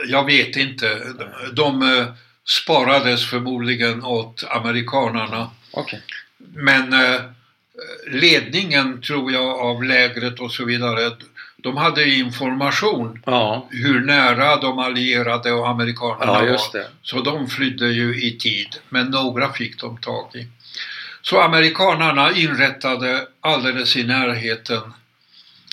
Jag 0.09 0.25
vet 0.25 0.57
inte. 0.57 0.99
De, 1.19 1.55
de 1.55 1.99
eh, 1.99 2.07
sparades 2.45 3.31
förmodligen 3.31 4.05
åt 4.05 4.45
amerikanerna. 4.51 5.51
Okej. 5.71 6.03
Men 6.39 6.93
eh, 6.93 7.21
ledningen 8.07 9.03
tror 9.03 9.33
jag 9.33 9.61
av 9.61 9.85
lägret 9.85 10.41
och 10.41 10.53
så 10.53 10.65
vidare, 10.65 11.11
de 11.57 11.77
hade 11.77 12.05
information 12.05 13.23
Ja. 13.27 13.69
hur 13.71 14.01
nära 14.01 14.57
de 14.57 14.79
allierade 14.79 15.53
och 15.53 15.69
amerikanerna 15.69 16.45
ja, 16.45 16.59
var. 16.73 16.85
Så 17.03 17.21
de 17.21 17.49
flydde 17.49 17.89
ju 17.89 18.23
i 18.23 18.39
tid, 18.39 18.69
men 18.89 19.07
några 19.07 19.53
fick 19.53 19.81
de 19.81 19.99
tag 19.99 20.31
i. 20.35 20.47
Så 21.23 21.41
amerikanerna 21.41 22.33
inrättade 22.33 23.27
alldeles 23.41 23.97
i 23.97 24.05
närheten 24.05 24.81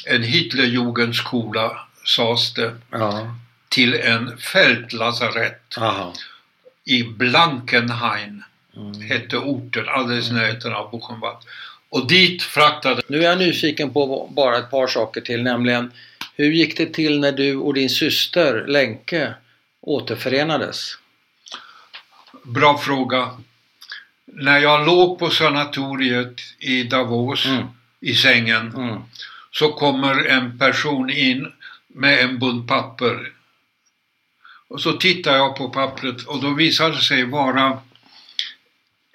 en 0.06 0.24
Hitlerjugendskola, 0.24 1.80
sades 2.06 2.54
det, 2.54 2.76
Ja. 2.92 3.36
till 3.70 3.94
en 3.94 4.38
fältlasarett 4.38 5.78
Aha. 5.78 6.14
i 6.86 7.04
Blankenhain, 7.04 8.44
Mm. 8.78 9.02
hette 9.02 9.38
orten, 9.38 9.90
alldeles 9.90 10.30
i 10.30 10.34
närheten 10.34 10.74
av 10.74 10.92
Buchenwald. 10.92 11.38
Och 11.90 12.08
dit 12.08 12.44
fraktade 12.44 13.02
Nu 13.08 13.18
är 13.20 13.24
jag 13.24 13.38
nyfiken 13.38 13.94
på 13.94 14.30
bara 14.32 14.58
ett 14.58 14.72
par 14.72 14.88
saker 14.88 15.22
till, 15.22 15.44
nämligen 15.44 15.92
hur 16.36 16.52
gick 16.52 16.78
det 16.78 16.94
till 16.94 17.20
när 17.20 17.32
du 17.32 17.56
och 17.56 17.74
din 17.74 17.90
syster 17.90 18.66
Lenke 18.68 19.34
återförenades? 19.82 20.98
Bra 22.44 22.78
fråga. 22.78 23.30
När 24.34 24.60
jag 24.60 24.86
låg 24.86 25.20
på 25.20 25.30
sanatoriet 25.30 26.42
i 26.60 26.84
Davos 26.84 27.46
Mm. 27.46 27.66
i 28.02 28.16
sängen 28.16 28.74
Mm. 28.76 29.00
så 29.52 29.72
kommer 29.72 30.26
en 30.26 30.60
person 30.60 31.10
in 31.10 31.52
med 31.88 32.20
en 32.20 32.40
bunt 32.40 32.68
papper. 32.68 33.32
Och 34.68 34.82
så 34.82 34.94
tittar 34.94 35.36
jag 35.36 35.56
på 35.56 35.70
pappret 35.70 36.24
och 36.24 36.42
då 36.42 36.50
visar 36.54 36.90
det 36.90 37.02
sig 37.02 37.24
vara 37.26 37.80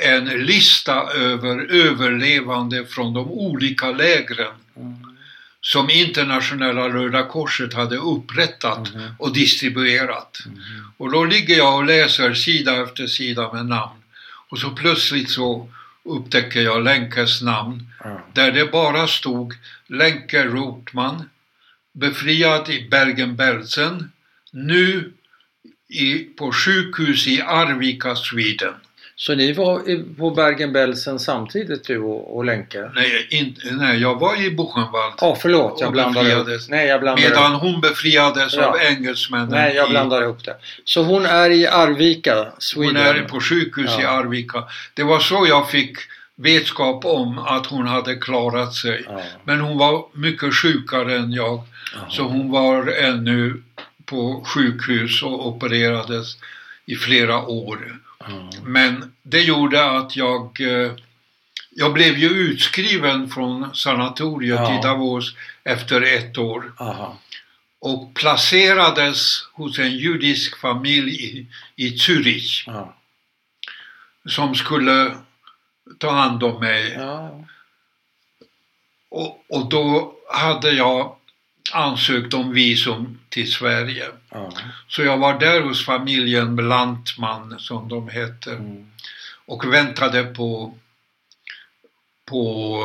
en 0.02 0.24
lista 0.24 1.12
över 1.12 1.66
överlevande 1.72 2.86
från 2.86 3.14
de 3.14 3.30
olika 3.30 3.90
lägren 3.92 4.52
Mm. 4.76 4.94
som 5.60 5.90
internationella 5.90 6.88
Röda 6.88 7.22
Korset 7.22 7.74
hade 7.74 7.96
upprättat 7.96 8.94
Mhm. 8.94 9.14
och 9.18 9.32
distribuerat. 9.32 10.38
Mm. 10.46 10.60
Och 10.96 11.10
då 11.12 11.24
ligger 11.24 11.56
jag 11.56 11.74
och 11.76 11.84
läser 11.84 12.34
sida 12.34 12.82
efter 12.82 13.06
sida 13.06 13.52
med 13.52 13.66
namn. 13.66 14.00
Och 14.54 14.60
så 14.60 14.70
plötsligt 14.70 15.30
så 15.30 15.68
upptäcker 16.04 16.60
jag 16.60 16.84
Lenkes 16.84 17.42
namn 17.42 17.88
Ja. 18.04 18.20
där 18.32 18.52
det 18.52 18.72
bara 18.72 19.06
stod 19.06 19.54
Lenke 19.86 20.44
Rotman, 20.44 21.30
befriad 21.92 22.68
i 22.68 22.88
Bergen-Belsen, 22.88 24.12
nu 24.50 25.12
i, 25.88 26.18
på 26.18 26.52
sjukhus 26.52 27.26
i 27.26 27.40
Arvika, 27.40 28.16
Sweden. 28.16 28.74
Så 29.16 29.34
ni 29.34 29.52
var 29.52 29.88
i- 29.90 30.04
på 30.18 30.30
Bergen-Belsen 30.30 31.18
samtidigt 31.18 31.84
du 31.84 31.98
och, 31.98 32.36
och 32.36 32.44
Lenke? 32.44 32.90
Nej, 32.94 33.26
in, 33.30 33.56
nej, 33.72 33.98
jag 34.00 34.20
var 34.20 34.42
i 34.42 34.50
Buchenwald 34.50 35.14
Ja, 35.20 35.36
förlåt, 35.42 35.80
jag 35.80 35.92
blandade 35.92 36.24
befriades. 36.28 36.68
Nej, 36.68 36.86
jag 36.86 37.00
blandade 37.00 37.28
medan 37.28 37.50
ihop. 37.52 37.62
hon 37.62 37.80
befriades 37.80 38.54
Ja. 38.54 38.64
av 38.66 38.76
engelsmännen. 38.80 39.48
Nej, 39.48 39.74
jag 39.76 39.86
i- 39.86 39.90
blandar 39.90 40.22
ihop 40.22 40.44
det. 40.44 40.56
Så 40.84 41.02
hon 41.02 41.26
är 41.26 41.50
i 41.50 41.66
Arvika, 41.66 42.46
Sweden? 42.58 42.96
Hon 42.96 43.16
är 43.16 43.22
på 43.22 43.40
sjukhus 43.40 43.90
Ja. 43.98 44.02
i 44.02 44.04
Arvika. 44.04 44.64
Det 44.94 45.02
var 45.02 45.18
så 45.18 45.46
jag 45.48 45.70
fick 45.70 45.96
vetskap 46.36 47.04
om 47.04 47.38
att 47.38 47.66
hon 47.66 47.86
hade 47.86 48.14
klarat 48.14 48.74
sig. 48.74 49.04
Ja. 49.08 49.22
Men 49.44 49.60
hon 49.60 49.78
var 49.78 50.04
mycket 50.12 50.54
sjukare 50.54 51.16
än 51.16 51.32
jag. 51.32 51.62
Jaha. 51.94 52.04
Så 52.10 52.22
hon 52.22 52.50
var 52.50 52.86
ännu 52.88 53.62
på 54.04 54.44
sjukhus 54.46 55.22
och 55.22 55.46
opererades 55.48 56.36
i 56.86 56.96
flera 56.96 57.42
år. 57.42 57.96
Men 58.62 59.14
det 59.22 59.40
gjorde 59.40 59.90
att 59.90 60.16
jag 60.16 60.60
eh, 60.60 60.92
jag 61.76 61.92
blev 61.92 62.18
ju 62.18 62.28
utskriven 62.28 63.28
från 63.30 63.74
sanatoriet 63.74 64.60
Ja. 64.60 64.78
i 64.78 64.82
Davos 64.82 65.34
efter 65.64 66.00
ett 66.02 66.38
år 66.38 66.72
Aha. 66.78 67.18
och 67.78 68.14
placerades 68.14 69.42
hos 69.52 69.78
en 69.78 69.96
judisk 69.96 70.56
familj 70.58 71.24
i, 71.24 71.46
i 71.76 71.96
Zürich 71.96 72.64
Ja. 72.66 72.94
som 74.28 74.54
skulle 74.54 75.16
ta 75.98 76.10
hand 76.10 76.42
om 76.42 76.60
mig. 76.60 76.94
Ja. 76.98 77.44
Och, 79.08 79.44
och 79.48 79.68
då 79.68 80.14
hade 80.32 80.70
jag 80.70 81.16
ansökt 81.72 82.34
om 82.34 82.52
visum 82.52 83.18
till 83.28 83.52
Sverige. 83.52 84.08
Ja. 84.30 84.52
Så 84.88 85.02
jag 85.02 85.18
var 85.18 85.38
där 85.40 85.60
hos 85.60 85.84
familjen 85.84 86.56
Lantman 86.56 87.58
som 87.58 87.88
de 87.88 88.08
heter 88.08 88.52
Mm. 88.56 88.90
och 89.46 89.72
väntade 89.72 90.24
på 90.24 90.78
på 92.24 92.80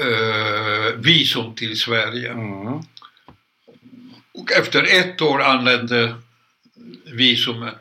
eh, 0.00 0.94
visum 0.96 1.54
till 1.54 1.78
Sverige. 1.78 2.32
Mm. 2.32 2.80
Och 4.32 4.52
efter 4.52 4.82
ett 5.00 5.22
år 5.22 5.42
anlände 5.42 6.14
visumet, 7.04 7.74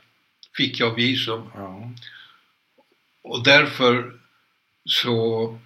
fick 0.57 0.79
jag 0.79 0.95
visum. 0.95 1.51
Ja. 1.55 1.91
Och 3.23 3.43
därför 3.43 4.13
så 4.85 5.59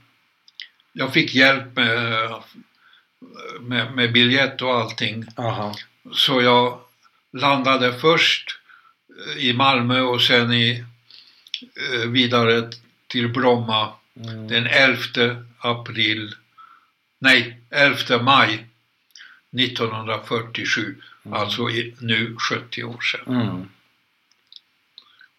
jag 0.93 1.13
fick 1.13 1.35
hjälp 1.35 1.75
med, 1.75 2.29
med, 3.59 3.93
med 3.93 4.13
biljett 4.13 4.61
och 4.61 4.75
allting. 4.75 5.25
Aha. 5.35 5.75
Så 6.13 6.41
jag 6.41 6.79
landade 7.33 7.99
först 7.99 8.59
eh, 9.27 9.37
i 9.37 9.53
Malmö 9.53 10.01
och 10.01 10.21
sen 10.21 10.53
i, 10.53 10.85
eh, 11.61 12.09
vidare 12.09 12.69
till 13.07 13.29
Bromma 13.29 13.93
Mm. 14.25 14.47
den 14.47 14.67
11 14.67 15.45
april, 15.57 16.35
nej 17.19 17.59
11 17.69 18.21
maj 18.21 18.65
1947, 19.51 20.95
alltså 21.31 21.69
i, 21.69 21.95
nu 21.99 22.35
70 22.35 22.83
år 22.83 23.01
sedan. 23.01 23.41
Mm. 23.41 23.69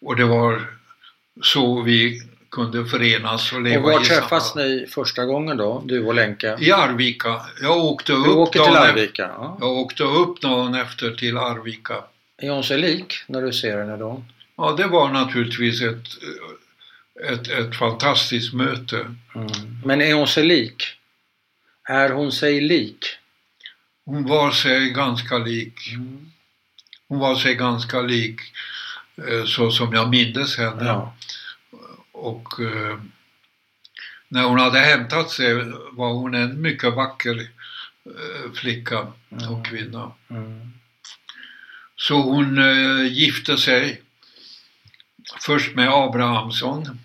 Och 0.01 0.15
det 0.15 0.25
var 0.25 0.73
så 1.41 1.81
vi 1.81 2.21
kunde 2.51 2.85
förenas 2.85 3.51
och 3.51 3.57
Och 3.57 3.63
leva 3.63 3.83
var 3.83 4.01
i 4.01 4.05
träffas 4.05 4.53
samma... 4.53 4.65
ni 4.65 4.87
första 4.87 5.25
gången 5.25 5.57
då, 5.57 5.81
du 5.85 6.05
och 6.05 6.13
Lenka? 6.13 6.57
I 6.59 6.71
Arvika. 6.71 7.41
Jag 7.61 7.77
åkte 7.77 8.11
Du 8.11 8.17
upp, 8.17 8.51
till 8.51 8.61
Arvika? 8.61 9.23
Ja. 9.23 9.57
jag 9.59 9.71
åkte 9.71 10.03
upp 10.03 10.41
dagen 10.41 10.75
efter 10.75 11.11
till 11.11 11.37
Arvika. 11.37 11.95
Är 12.37 12.49
hon 12.49 12.63
sig 12.63 12.77
lik 12.77 13.13
när 13.27 13.41
du 13.41 13.53
ser 13.53 13.77
henne 13.77 13.97
då? 13.97 14.23
Ja, 14.57 14.73
det 14.77 14.87
var 14.87 15.09
naturligtvis 15.09 15.81
ett, 15.81 16.07
ett, 17.29 17.47
ett 17.47 17.75
fantastiskt 17.75 18.53
möte. 18.53 18.97
Mm. 19.35 19.47
Men 19.85 20.01
är 20.01 20.13
hon 20.13 20.27
sig 20.27 20.43
lik? 20.43 20.83
Är 21.89 22.09
hon 22.09 22.31
sig 22.31 22.61
lik? 22.61 23.05
Hon 24.05 24.27
var 24.27 24.51
sig 24.51 24.89
ganska 24.89 25.37
lik. 25.37 25.93
Mm. 25.93 26.31
Hon 27.07 27.19
var 27.19 27.35
sig 27.35 27.55
ganska 27.55 28.01
lik 28.01 28.39
eh, 29.27 29.45
så 29.45 29.71
som 29.71 29.93
jag 29.93 30.09
mindes 30.09 30.57
henne. 30.57 30.85
Ja. 30.85 31.13
Och 32.21 32.59
eh, 32.59 32.99
när 34.27 34.43
hon 34.43 34.59
hade 34.59 34.79
hämtat 34.79 35.29
sig 35.31 35.53
var 35.91 36.13
hon 36.13 36.35
en 36.35 36.61
mycket 36.61 36.93
vacker 36.93 37.39
eh, 38.05 38.51
flicka 38.53 39.07
och 39.49 39.65
kvinna. 39.65 40.11
Mm. 40.29 40.71
Så 41.95 42.21
hon 42.21 42.57
eh, 42.57 43.07
gifte 43.13 43.57
sig 43.57 44.01
först 45.41 45.75
med 45.75 45.89
Abrahamsson 45.89 46.99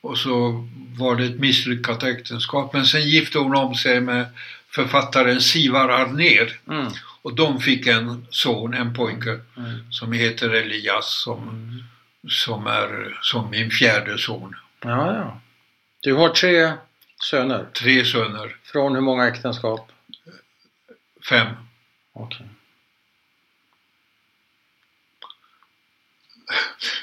och 0.00 0.18
så 0.18 0.68
var 0.98 1.16
det 1.16 1.24
ett 1.24 1.40
misslyckat 1.40 2.02
äktenskap. 2.02 2.72
Men 2.72 2.86
sen 2.86 3.08
gifte 3.08 3.38
hon 3.38 3.54
om 3.56 3.74
sig 3.74 4.00
med 4.00 4.26
författaren 4.68 5.40
Sivar 5.40 5.88
Arnér 5.88 6.58
Mm. 6.68 6.92
och 7.22 7.34
de 7.34 7.60
fick 7.60 7.86
en 7.86 8.26
son, 8.30 8.74
en 8.74 8.94
pojke 8.94 9.40
Mm. 9.56 9.92
som 9.92 10.12
heter 10.12 10.50
Elias 10.50 11.22
som, 11.22 11.42
Mm. 11.48 11.84
Som 12.28 12.66
är 12.66 13.18
som 13.22 13.50
min 13.50 13.70
fjärde 13.70 14.18
son. 14.18 14.56
Ja, 14.80 15.14
ja. 15.14 15.40
Du 16.00 16.14
har 16.14 16.28
tre 16.28 16.72
söner. 17.30 17.66
Tre 17.72 18.04
söner, 18.04 18.56
Från 18.62 18.94
hur 18.94 19.00
många 19.02 19.28
äktenskap? 19.28 19.92
fem. 21.28 21.46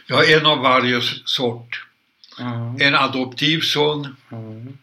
Jag 0.07 0.15
har 0.15 0.23
en 0.37 0.45
av 0.45 0.57
varje 0.59 1.01
sort. 1.25 1.85
Mm. 2.39 2.81
En 2.81 2.95
adoptivson 2.95 4.15
Mm. 4.31 4.77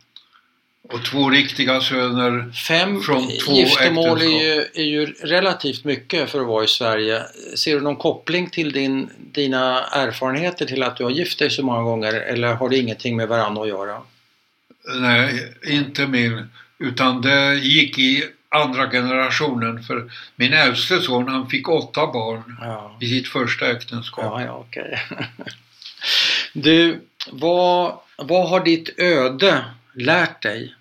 Och 0.88 1.04
två 1.04 1.30
riktiga 1.30 1.80
söner. 1.80 2.52
Fem 2.52 3.00
Från 3.00 3.28
två 3.46 3.52
giftermål 3.52 4.22
är 4.22 4.44
ju, 4.44 4.64
är 4.74 4.84
ju 4.84 5.06
relativt 5.06 5.84
mycket 5.84 6.30
för 6.30 6.40
att 6.40 6.46
vara 6.46 6.64
i 6.64 6.68
Sverige. 6.68 7.22
Ser 7.56 7.74
du 7.74 7.80
någon 7.80 7.96
koppling 7.96 8.50
till 8.50 8.72
din, 8.72 9.10
dina 9.18 9.84
erfarenheter 9.84 10.66
till 10.66 10.82
att 10.82 10.96
du 10.96 11.04
har 11.04 11.10
gift 11.10 11.38
dig 11.38 11.50
så 11.50 11.62
många 11.62 11.82
gånger 11.82 12.12
eller 12.12 12.54
har 12.54 12.68
det 12.68 12.78
ingenting 12.78 13.16
med 13.16 13.28
varandra 13.28 13.62
att 13.62 13.68
göra? 13.68 14.02
Nej, 15.00 15.54
inte 15.66 16.06
min. 16.06 16.48
Utan 16.78 17.22
det 17.22 17.54
gick 17.54 17.98
i 17.98 18.24
andra 18.48 18.90
generationen 18.90 19.82
för 19.82 20.10
min 20.36 20.52
äldste 20.52 21.00
son 21.00 21.28
han 21.28 21.48
fick 21.48 21.68
åtta 21.68 22.06
barn 22.06 22.56
Ja, 22.60 22.96
i 23.00 23.06
sitt 23.06 23.28
första 23.28 23.70
äktenskap. 23.70 24.24
ja, 24.24 24.42
ja 24.42 24.64
okej. 24.68 25.02
Du, 26.52 27.00
vad, 27.32 27.98
vad 28.16 28.48
har 28.48 28.64
ditt 28.64 28.98
öde 28.98 29.64
lärt 29.94 30.42
dig? 30.42 30.74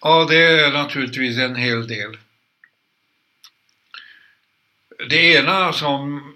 Ja, 0.00 0.26
det 0.28 0.36
är 0.36 0.72
naturligtvis 0.72 1.38
en 1.38 1.56
hel 1.56 1.86
del. 1.86 2.18
Det 5.08 5.34
ena 5.34 5.72
som 5.72 6.30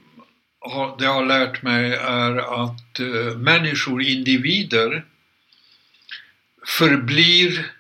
det 0.99 1.07
har 1.07 1.27
lärt 1.27 1.63
mig 1.63 1.93
är 1.95 2.65
att 2.65 3.01
eh, 3.01 3.37
människor, 3.39 4.03
individer, 4.03 5.05
förblir 6.67 7.73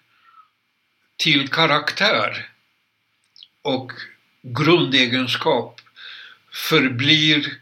till 1.16 1.48
karaktär 1.48 2.48
och 3.62 3.92
grundegenskap 4.42 5.80
förblir 6.52 7.58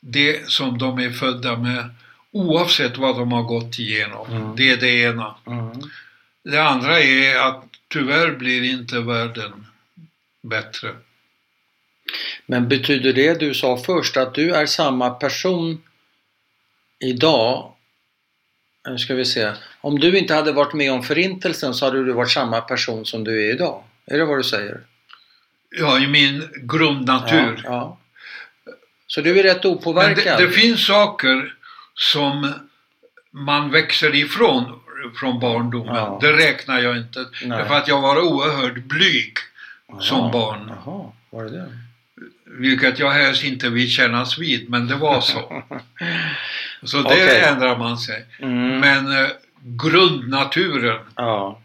det 0.00 0.50
som 0.50 0.78
de 0.78 0.98
är 0.98 1.10
födda 1.10 1.56
med 1.56 1.90
oavsett 2.30 2.96
vad 2.96 3.18
de 3.18 3.32
har 3.32 3.42
gått 3.42 3.78
igenom. 3.78 4.30
Mm. 4.30 4.56
Det 4.56 4.70
är 4.70 4.76
det 4.76 4.90
ena. 4.90 5.34
Mm. 5.46 5.70
Det 6.44 6.58
andra 6.58 7.00
är 7.00 7.36
att 7.36 7.64
tyvärr 7.88 8.30
blir 8.30 8.62
inte 8.62 9.00
världen 9.00 9.66
bättre. 10.42 10.94
Men 12.46 12.68
betyder 12.68 13.12
det 13.12 13.40
du 13.40 13.54
sa 13.54 13.76
först 13.76 14.16
att 14.16 14.34
du 14.34 14.54
är 14.54 14.66
samma 14.66 15.10
person 15.10 15.82
idag? 16.98 17.72
Nu 18.88 18.98
ska 18.98 19.14
vi 19.14 19.24
se. 19.24 19.52
Om 19.80 19.98
du 19.98 20.18
inte 20.18 20.34
hade 20.34 20.52
varit 20.52 20.72
med 20.72 20.92
om 20.92 21.02
förintelsen 21.02 21.74
så 21.74 21.84
hade 21.84 22.04
du 22.04 22.12
varit 22.12 22.30
samma 22.30 22.60
person 22.60 23.06
som 23.06 23.24
du 23.24 23.48
är 23.48 23.54
idag. 23.54 23.84
Är 24.06 24.18
det 24.18 24.24
vad 24.24 24.38
du 24.38 24.44
säger? 24.44 24.80
Ja, 25.70 25.98
i 25.98 26.06
min 26.06 26.48
grundnatur. 26.62 27.60
Ja, 27.64 27.70
ja. 27.70 27.98
Så 29.08 29.20
du 29.20 29.38
är 29.38 29.42
rätt 29.42 29.64
opåverkad? 29.64 30.38
det, 30.38 30.46
det 30.46 30.52
finns 30.52 30.86
saker 30.86 31.54
som 31.94 32.52
man 33.30 33.70
växer 33.70 34.14
ifrån 34.14 34.80
från 35.16 35.40
barndomen. 35.40 35.94
Ja. 35.94 36.18
Det 36.20 36.32
räknar 36.32 36.78
jag 36.80 36.96
inte. 36.96 37.26
Nej. 37.44 37.58
Därför 37.58 37.74
att 37.74 37.88
jag 37.88 38.00
var 38.00 38.20
oerhört 38.20 38.84
blyg 38.84 39.34
Jaha, 39.88 40.00
som 40.00 40.30
barn. 40.30 40.72
Jaha, 40.84 41.12
var 41.30 41.44
det 41.44 41.50
det? 41.50 41.78
Vilket 42.44 42.98
jag 42.98 43.10
helst 43.10 43.44
inte 43.44 43.68
vill 43.68 43.88
kännas 43.90 44.38
vid, 44.38 44.70
men 44.70 44.86
det 44.86 44.94
var 44.94 45.20
så. 45.20 45.62
Så 46.82 46.96
det 46.96 47.04
Okej. 47.04 47.40
ändrar 47.40 47.78
man 47.78 47.98
sig. 47.98 48.26
Mm. 48.38 48.80
Men 48.80 49.24
eh, 49.24 49.30
grundnaturen, 49.60 51.00
Ja, 51.14 51.60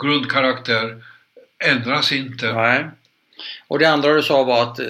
grundkaraktär 0.00 1.02
ändras 1.64 2.12
inte. 2.12 2.52
nej. 2.52 2.84
Och 3.68 3.78
det 3.78 3.86
andra 3.86 4.14
du 4.14 4.22
sa 4.22 4.44
var 4.44 4.62
att 4.62 4.78
eh, 4.78 4.86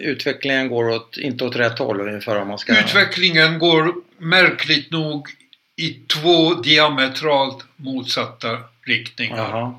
utvecklingen 0.00 0.68
går 0.68 0.88
åt, 0.88 1.16
inte 1.16 1.44
åt 1.44 1.56
rätt 1.56 1.78
håll 1.78 2.00
ungefär 2.00 2.36
om 2.36 2.48
man 2.48 2.58
ska... 2.58 2.80
Utvecklingen 2.80 3.58
går 3.58 3.94
märkligt 4.18 4.90
nog 4.90 5.28
i 5.76 6.00
två 6.06 6.54
diametralt 6.54 7.64
motsatta 7.76 8.58
riktningar. 8.86 9.36
Jaha. 9.36 9.74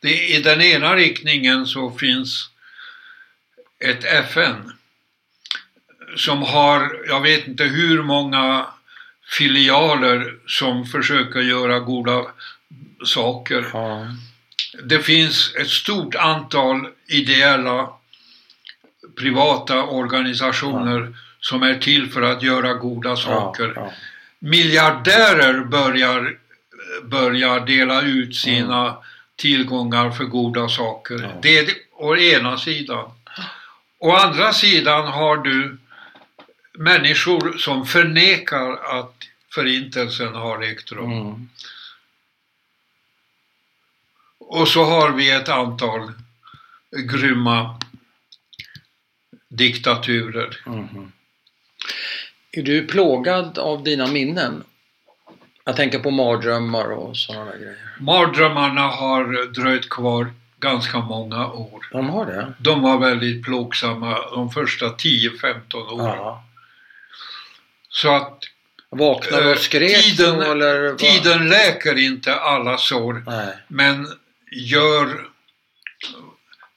Det, 0.00 0.28
I 0.28 0.42
den 0.42 0.60
ena 0.60 0.96
riktningen 0.96 1.66
så 1.66 1.90
finns 1.90 2.50
ett 3.84 4.04
FN 4.04 4.72
som 6.16 6.42
har, 6.42 7.04
jag 7.08 7.20
vet 7.20 7.46
inte 7.46 7.64
hur 7.64 8.02
många 8.02 8.66
filialer 9.38 10.34
som 10.46 10.86
försöker 10.86 11.40
göra 11.40 11.78
goda 11.78 12.26
saker. 13.04 13.66
Ja. 13.72 14.06
Det 14.84 15.00
finns 15.00 15.54
ett 15.54 15.70
stort 15.70 16.14
antal 16.14 16.88
ideella 17.06 17.88
privata 19.16 19.82
organisationer 19.82 21.16
som 21.40 21.62
är 21.62 21.74
till 21.74 22.10
för 22.10 22.22
att 22.22 22.42
göra 22.42 22.74
goda 22.74 23.16
saker. 23.16 23.72
Ja, 23.76 23.92
Miljardärer 24.38 25.64
börjar, 25.64 26.38
börjar 27.02 27.66
dela 27.66 28.02
ut 28.02 28.36
sina 28.36 28.96
tillgångar 29.36 30.10
för 30.10 30.24
goda 30.24 30.68
saker. 30.68 31.18
Ja. 31.22 31.28
Det 31.42 31.58
är 31.58 31.68
å 31.92 32.16
ena 32.16 32.58
sidan. 32.58 33.10
Å 33.98 34.12
andra 34.12 34.52
sidan 34.52 35.06
har 35.06 35.36
du 35.36 35.78
människor 36.72 37.58
som 37.58 37.86
förnekar 37.86 38.98
att 38.98 39.14
förintelsen 39.54 40.34
har 40.34 40.62
ägt 40.62 40.90
ja. 40.90 40.96
rum. 40.96 41.12
Mm. 41.12 41.48
Och 44.48 44.68
så 44.68 44.84
har 44.84 45.10
vi 45.12 45.30
ett 45.30 45.48
antal 45.48 46.12
grymma 46.96 47.80
diktaturer. 49.48 50.60
Mhm. 50.66 51.12
Är 52.52 52.62
du 52.62 52.86
plågad 52.86 53.58
av 53.58 53.82
dina 53.84 54.06
minnen? 54.06 54.64
Jag 55.64 55.76
tänker 55.76 55.98
på 55.98 56.10
mardrömmar 56.10 56.84
och 56.92 57.16
sådana 57.16 57.56
grejer. 57.56 57.76
Mardrömmarna 58.00 58.80
har 58.88 59.46
dröjt 59.52 59.88
kvar 59.88 60.32
ganska 60.60 60.98
många 61.00 61.46
år. 61.46 61.88
De 61.92 62.08
har 62.10 62.26
det? 62.26 62.52
De 62.58 62.82
var 62.82 62.98
väldigt 62.98 63.44
plågsamma 63.44 64.18
de 64.30 64.50
första 64.50 64.86
10-15 64.86 65.90
åren. 65.92 66.06
Ja. 66.16 66.44
Så 67.88 68.14
att 68.14 68.38
Vaknade 68.90 69.44
och 69.44 69.50
Eh, 69.50 69.56
skrek 69.58 70.02
tiden- 70.04 70.42
eller? 70.42 70.88
vad? 70.88 70.98
tiden 70.98 71.48
läker 71.48 71.98
inte 71.98 72.34
alla 72.34 72.78
sår, 72.78 73.22
Nej. 73.26 73.54
men 73.68 74.08
gör 74.58 75.28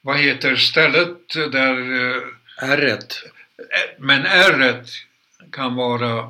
vad 0.01 0.17
heter 0.17 0.55
stället 0.55 1.34
där 1.51 2.15
eh, 2.15 2.69
Ärret? 2.69 3.23
men 3.97 4.25
ärret 4.25 4.89
kan 5.51 5.75
vara 5.75 6.30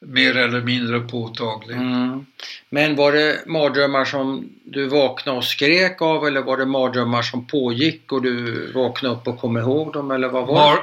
mer 0.00 0.36
eller 0.36 0.60
mindre 0.60 1.00
påtaglig. 1.00 1.76
Mm. 1.76 2.26
Men 2.70 2.96
var 2.96 3.12
det 3.12 3.42
mardrömmar 3.46 4.04
som 4.04 4.48
du 4.64 4.86
vaknade 4.86 5.38
och 5.38 5.44
skrek 5.44 6.02
av 6.02 6.26
eller 6.26 6.42
var 6.42 6.56
det 6.56 6.66
mardrömmar 6.66 7.22
som 7.22 7.46
pågick 7.46 8.12
och 8.12 8.22
du 8.22 8.66
vaknade 8.72 9.14
upp 9.14 9.28
och 9.28 9.40
kom 9.40 9.56
ihåg 9.56 9.92
dem 9.92 10.10
eller 10.10 10.28
vad 10.28 10.46
var 10.46 10.76
det? 10.76 10.82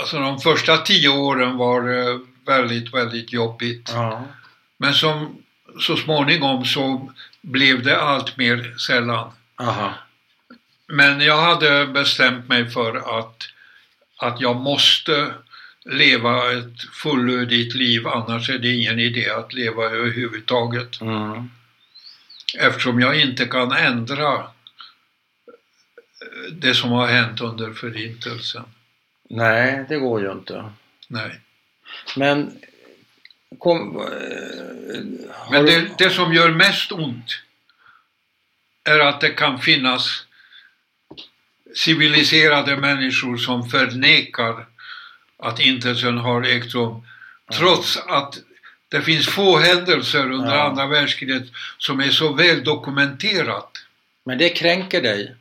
Alltså 0.00 0.18
de 0.18 0.40
första 0.40 0.76
tio 0.76 1.08
åren 1.08 1.56
var 1.56 1.82
det 1.82 2.20
väldigt, 2.46 2.94
väldigt 2.94 3.32
jobbigt. 3.32 3.90
Ja. 3.94 4.22
Men 4.76 4.94
som, 4.94 5.36
så 5.80 5.96
småningom 5.96 6.64
så 6.64 7.12
blev 7.44 7.82
det 7.82 8.00
allt 8.00 8.36
mer 8.36 8.74
sällan. 8.78 9.32
Aha. 9.56 9.94
Men 10.86 11.20
jag 11.20 11.42
hade 11.42 11.86
bestämt 11.86 12.48
mig 12.48 12.70
för 12.70 13.18
att, 13.18 13.36
att 14.16 14.40
jag 14.40 14.56
måste 14.56 15.34
leva 15.84 16.52
ett 16.52 16.82
fullödigt 17.02 17.74
liv 17.74 18.06
annars 18.06 18.50
är 18.50 18.58
det 18.58 18.72
ingen 18.72 18.98
idé 18.98 19.30
att 19.30 19.52
leva 19.52 19.84
överhuvudtaget. 19.84 21.00
Mm. 21.00 21.50
Eftersom 22.58 23.00
jag 23.00 23.20
inte 23.20 23.44
kan 23.46 23.72
ändra 23.72 24.46
det 26.52 26.74
som 26.74 26.90
har 26.90 27.06
hänt 27.06 27.40
under 27.40 27.72
Förintelsen. 27.72 28.64
Nej, 29.30 29.84
det 29.88 29.98
går 29.98 30.20
ju 30.20 30.32
inte. 30.32 30.72
Nej. 31.08 31.40
Men 32.16 32.52
kom, 33.58 33.96
eh, 34.00 35.00
Men 35.50 35.66
det, 35.66 35.88
det 35.98 36.10
som 36.10 36.34
gör 36.34 36.50
mest 36.50 36.92
ont 36.92 37.40
är 38.84 38.98
att 38.98 39.20
det 39.20 39.30
kan 39.30 39.58
finnas 39.60 40.26
civiliserade 41.76 42.76
människor 42.76 43.36
som 43.36 43.68
förnekar 43.70 44.66
att 45.38 45.60
intelsen 45.60 46.18
har 46.18 46.42
ägt 46.42 46.74
rum. 46.74 47.02
Trots 47.52 47.96
att 47.96 48.38
det 48.88 49.02
finns 49.02 49.28
få 49.28 49.58
händelser 49.58 50.30
under 50.30 50.54
Ja. 50.56 50.62
andra 50.62 50.86
världskriget 50.86 51.42
som 51.78 52.00
är 52.00 52.10
så 52.10 52.32
väl 52.32 52.64
dokumenterat. 52.64 53.70
Men 54.24 54.38
det 54.38 54.48
kränker 54.48 55.02
dig? 55.02 55.34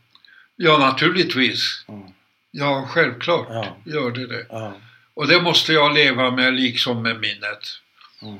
Ja, 0.55 0.77
naturligtvis. 0.77 1.85
Mm. 1.87 2.03
Ja, 2.51 2.87
självklart 2.89 3.47
Ja. 3.49 3.77
gör 3.85 4.11
det 4.11 4.27
det. 4.27 4.45
Ja. 4.49 4.77
Och 5.13 5.27
det 5.27 5.41
måste 5.41 5.73
jag 5.73 5.93
leva 5.93 6.31
med 6.31 6.53
liksom 6.53 7.01
med 7.01 7.19
minnet. 7.19 7.79
Mm. 8.23 8.39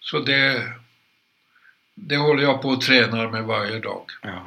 Så 0.00 0.18
det, 0.18 0.62
det 1.94 2.16
håller 2.16 2.42
jag 2.42 2.62
på 2.62 2.72
att 2.72 2.80
träna 2.80 3.28
med 3.28 3.44
varje 3.44 3.78
dag. 3.78 4.02
ja. 4.22 4.46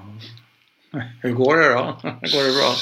Hur 1.22 1.32
går 1.32 1.58
det 1.58 1.70
då? 1.70 1.98
Går 2.04 2.44
det 2.44 2.54
bra? 2.62 2.76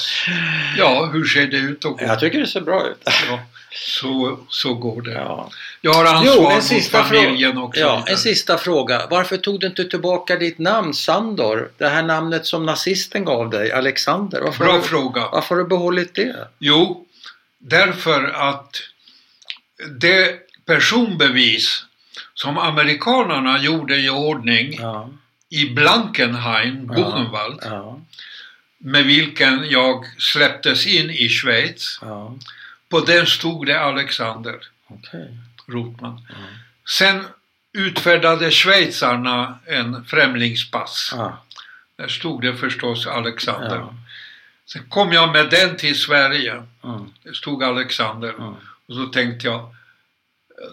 Ja, 0.76 1.10
hur 1.12 1.24
ser 1.24 1.46
det 1.46 1.56
ut 1.56 1.80
då? 1.80 1.96
Jag 2.00 2.20
tycker 2.20 2.40
det 2.40 2.46
ser 2.46 2.60
bra 2.60 2.86
ut. 2.88 3.02
Ja, 3.28 3.40
så, 3.70 4.38
så 4.48 4.74
går 4.74 5.02
det. 5.02 5.12
Ja. 5.12 5.50
Jag 5.80 5.92
har 5.92 6.04
ansvar 6.04 6.62
Jo, 6.70 6.74
mot 6.76 6.86
familjen 6.86 7.58
också. 7.58 7.80
Ja, 7.80 8.04
en 8.06 8.16
sista 8.16 8.58
fråga. 8.58 9.06
Varför 9.10 9.36
tog 9.36 9.60
du 9.60 9.66
inte 9.66 9.84
tillbaka 9.84 10.36
ditt 10.36 10.58
namn 10.58 10.94
Sandor? 10.94 11.70
Det 11.78 11.88
här 11.88 12.02
namnet 12.02 12.46
som 12.46 12.66
nazisten 12.66 13.24
gav 13.24 13.50
dig, 13.50 13.72
Alexander. 13.72 14.40
Varför, 14.40 14.64
Bra 14.64 14.76
du, 14.76 14.82
fråga. 14.82 15.28
varför 15.32 15.54
har 15.54 15.62
du 15.62 15.68
behållit 15.68 16.14
det? 16.14 16.48
Jo, 16.58 17.06
därför 17.58 18.24
att 18.24 18.76
det 20.00 20.34
personbevis 20.66 21.84
som 22.34 22.58
amerikanerna 22.58 23.58
gjorde 23.58 23.96
i 23.96 24.10
ordning 24.10 24.72
Ja, 24.80 25.08
i 25.48 25.70
Blankenheim. 25.70 26.86
Buchenwald, 26.86 27.58
ja, 27.62 28.00
med 28.78 29.04
vilken 29.04 29.70
jag 29.70 30.04
släpptes 30.18 30.86
in 30.86 31.10
i 31.10 31.28
Schweiz. 31.28 32.00
På 32.88 33.00
den 33.00 33.26
stod 33.26 33.66
det 33.66 33.80
Alexander 33.80 34.58
Okej. 34.86 35.38
Rotman. 35.66 36.20
Sen 36.88 37.24
utfärdade 37.72 38.50
schweizarna 38.50 39.58
en 39.66 40.04
främlingspass. 40.04 41.14
Där 41.96 42.08
stod 42.08 42.42
det 42.42 42.56
förstås 42.56 43.06
Alexander. 43.06 43.86
Sen 44.66 44.88
kom 44.88 45.12
jag 45.12 45.32
med 45.32 45.50
den 45.50 45.76
till 45.76 46.00
Sverige. 46.00 46.62
Det 47.22 47.34
stod 47.34 47.62
Alexander. 47.64 48.34
Och 48.86 48.94
så 48.94 49.06
tänkte 49.06 49.46
jag, 49.46 49.74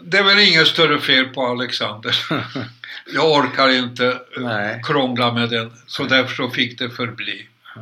det 0.04 0.18
är 0.18 0.24
väl 0.24 0.40
inget 0.40 0.68
större 0.68 1.00
fel 1.00 1.26
på 1.26 1.46
Alexander. 1.46 2.16
Jag 3.14 3.32
orkar 3.32 3.70
inte 3.70 4.22
Nej. 4.38 4.82
krångla 4.86 5.34
med 5.34 5.50
den. 5.50 5.72
Så 5.88 6.04
därför 6.04 6.36
så 6.36 6.50
fick 6.50 6.80
det 6.80 6.90
förbli. 6.90 7.48
Ja. 7.76 7.82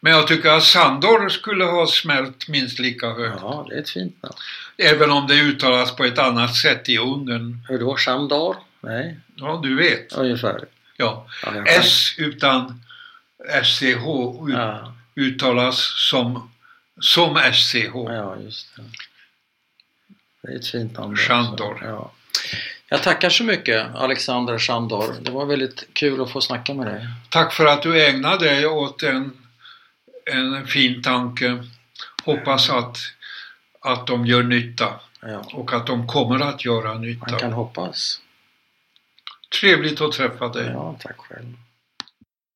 Men 0.00 0.12
jag 0.12 0.26
tycker 0.26 0.50
att 0.50 0.62
Sandor 0.64 1.28
skulle 1.28 1.64
ha 1.64 1.86
smält 1.86 2.48
minst 2.48 2.78
lika 2.78 3.06
högt. 3.12 3.38
ja, 3.40 3.66
det 3.68 3.74
är 3.76 3.80
ett 3.80 3.90
fint 3.90 4.22
namn. 4.22 4.34
Även 4.76 5.10
om 5.10 5.26
det 5.26 5.34
uttalas 5.34 5.96
på 5.96 6.04
ett 6.04 6.18
annat 6.18 6.54
sätt 6.56 6.88
i 6.88 6.98
Ungern. 6.98 7.58
Hur 7.68 7.78
då? 7.78 7.96
Sandor? 7.96 8.56
Nej, 8.80 9.18
Ja, 9.36 9.60
du 9.62 9.76
vet. 9.76 10.12
ungefär. 10.12 10.64
Ja. 10.96 11.26
Ja, 11.42 11.64
S 11.66 12.14
utan 12.18 12.80
SCH 13.62 13.84
ut- 13.84 14.52
Ja, 14.52 14.94
uttalas 15.16 15.92
som, 16.10 16.50
som 17.00 17.36
SCH. 17.52 17.90
ja, 17.94 18.36
just 18.44 18.76
det. 18.76 18.82
Det 20.46 20.52
är 20.52 20.56
ett 20.56 20.66
fint 20.66 20.98
namn. 20.98 21.12
Också. 21.12 21.78
Ja. 21.82 22.12
Jag 22.88 23.02
tackar 23.02 23.30
så 23.30 23.44
mycket 23.44 23.94
Alexander 23.94 24.58
Sandor. 24.58 25.14
Det 25.20 25.30
var 25.30 25.46
väldigt 25.46 25.84
kul 25.92 26.20
att 26.22 26.30
få 26.30 26.40
snacka 26.40 26.74
med 26.74 26.86
dig. 26.86 27.06
Tack 27.28 27.52
för 27.52 27.66
att 27.66 27.82
du 27.82 28.06
ägnade 28.06 28.44
dig 28.44 28.66
åt 28.66 29.02
en, 29.02 29.32
en 30.24 30.66
fin 30.66 31.02
tanke. 31.02 31.64
Hoppas 32.24 32.70
att, 32.70 32.98
att 33.80 34.06
de 34.06 34.26
gör 34.26 34.42
nytta 34.42 35.00
Ja, 35.20 35.38
och 35.52 35.72
att 35.72 35.86
de 35.86 36.06
kommer 36.06 36.40
att 36.40 36.64
göra 36.64 36.88
man 36.88 37.02
nytta. 37.02 37.38
kan 37.38 37.52
hoppas. 37.52 38.20
Trevligt 39.60 40.00
att 40.00 40.12
träffa 40.12 40.48
dig. 40.48 40.66
Ja, 40.66 40.96
tack 41.00 41.16
själv. 41.18 41.54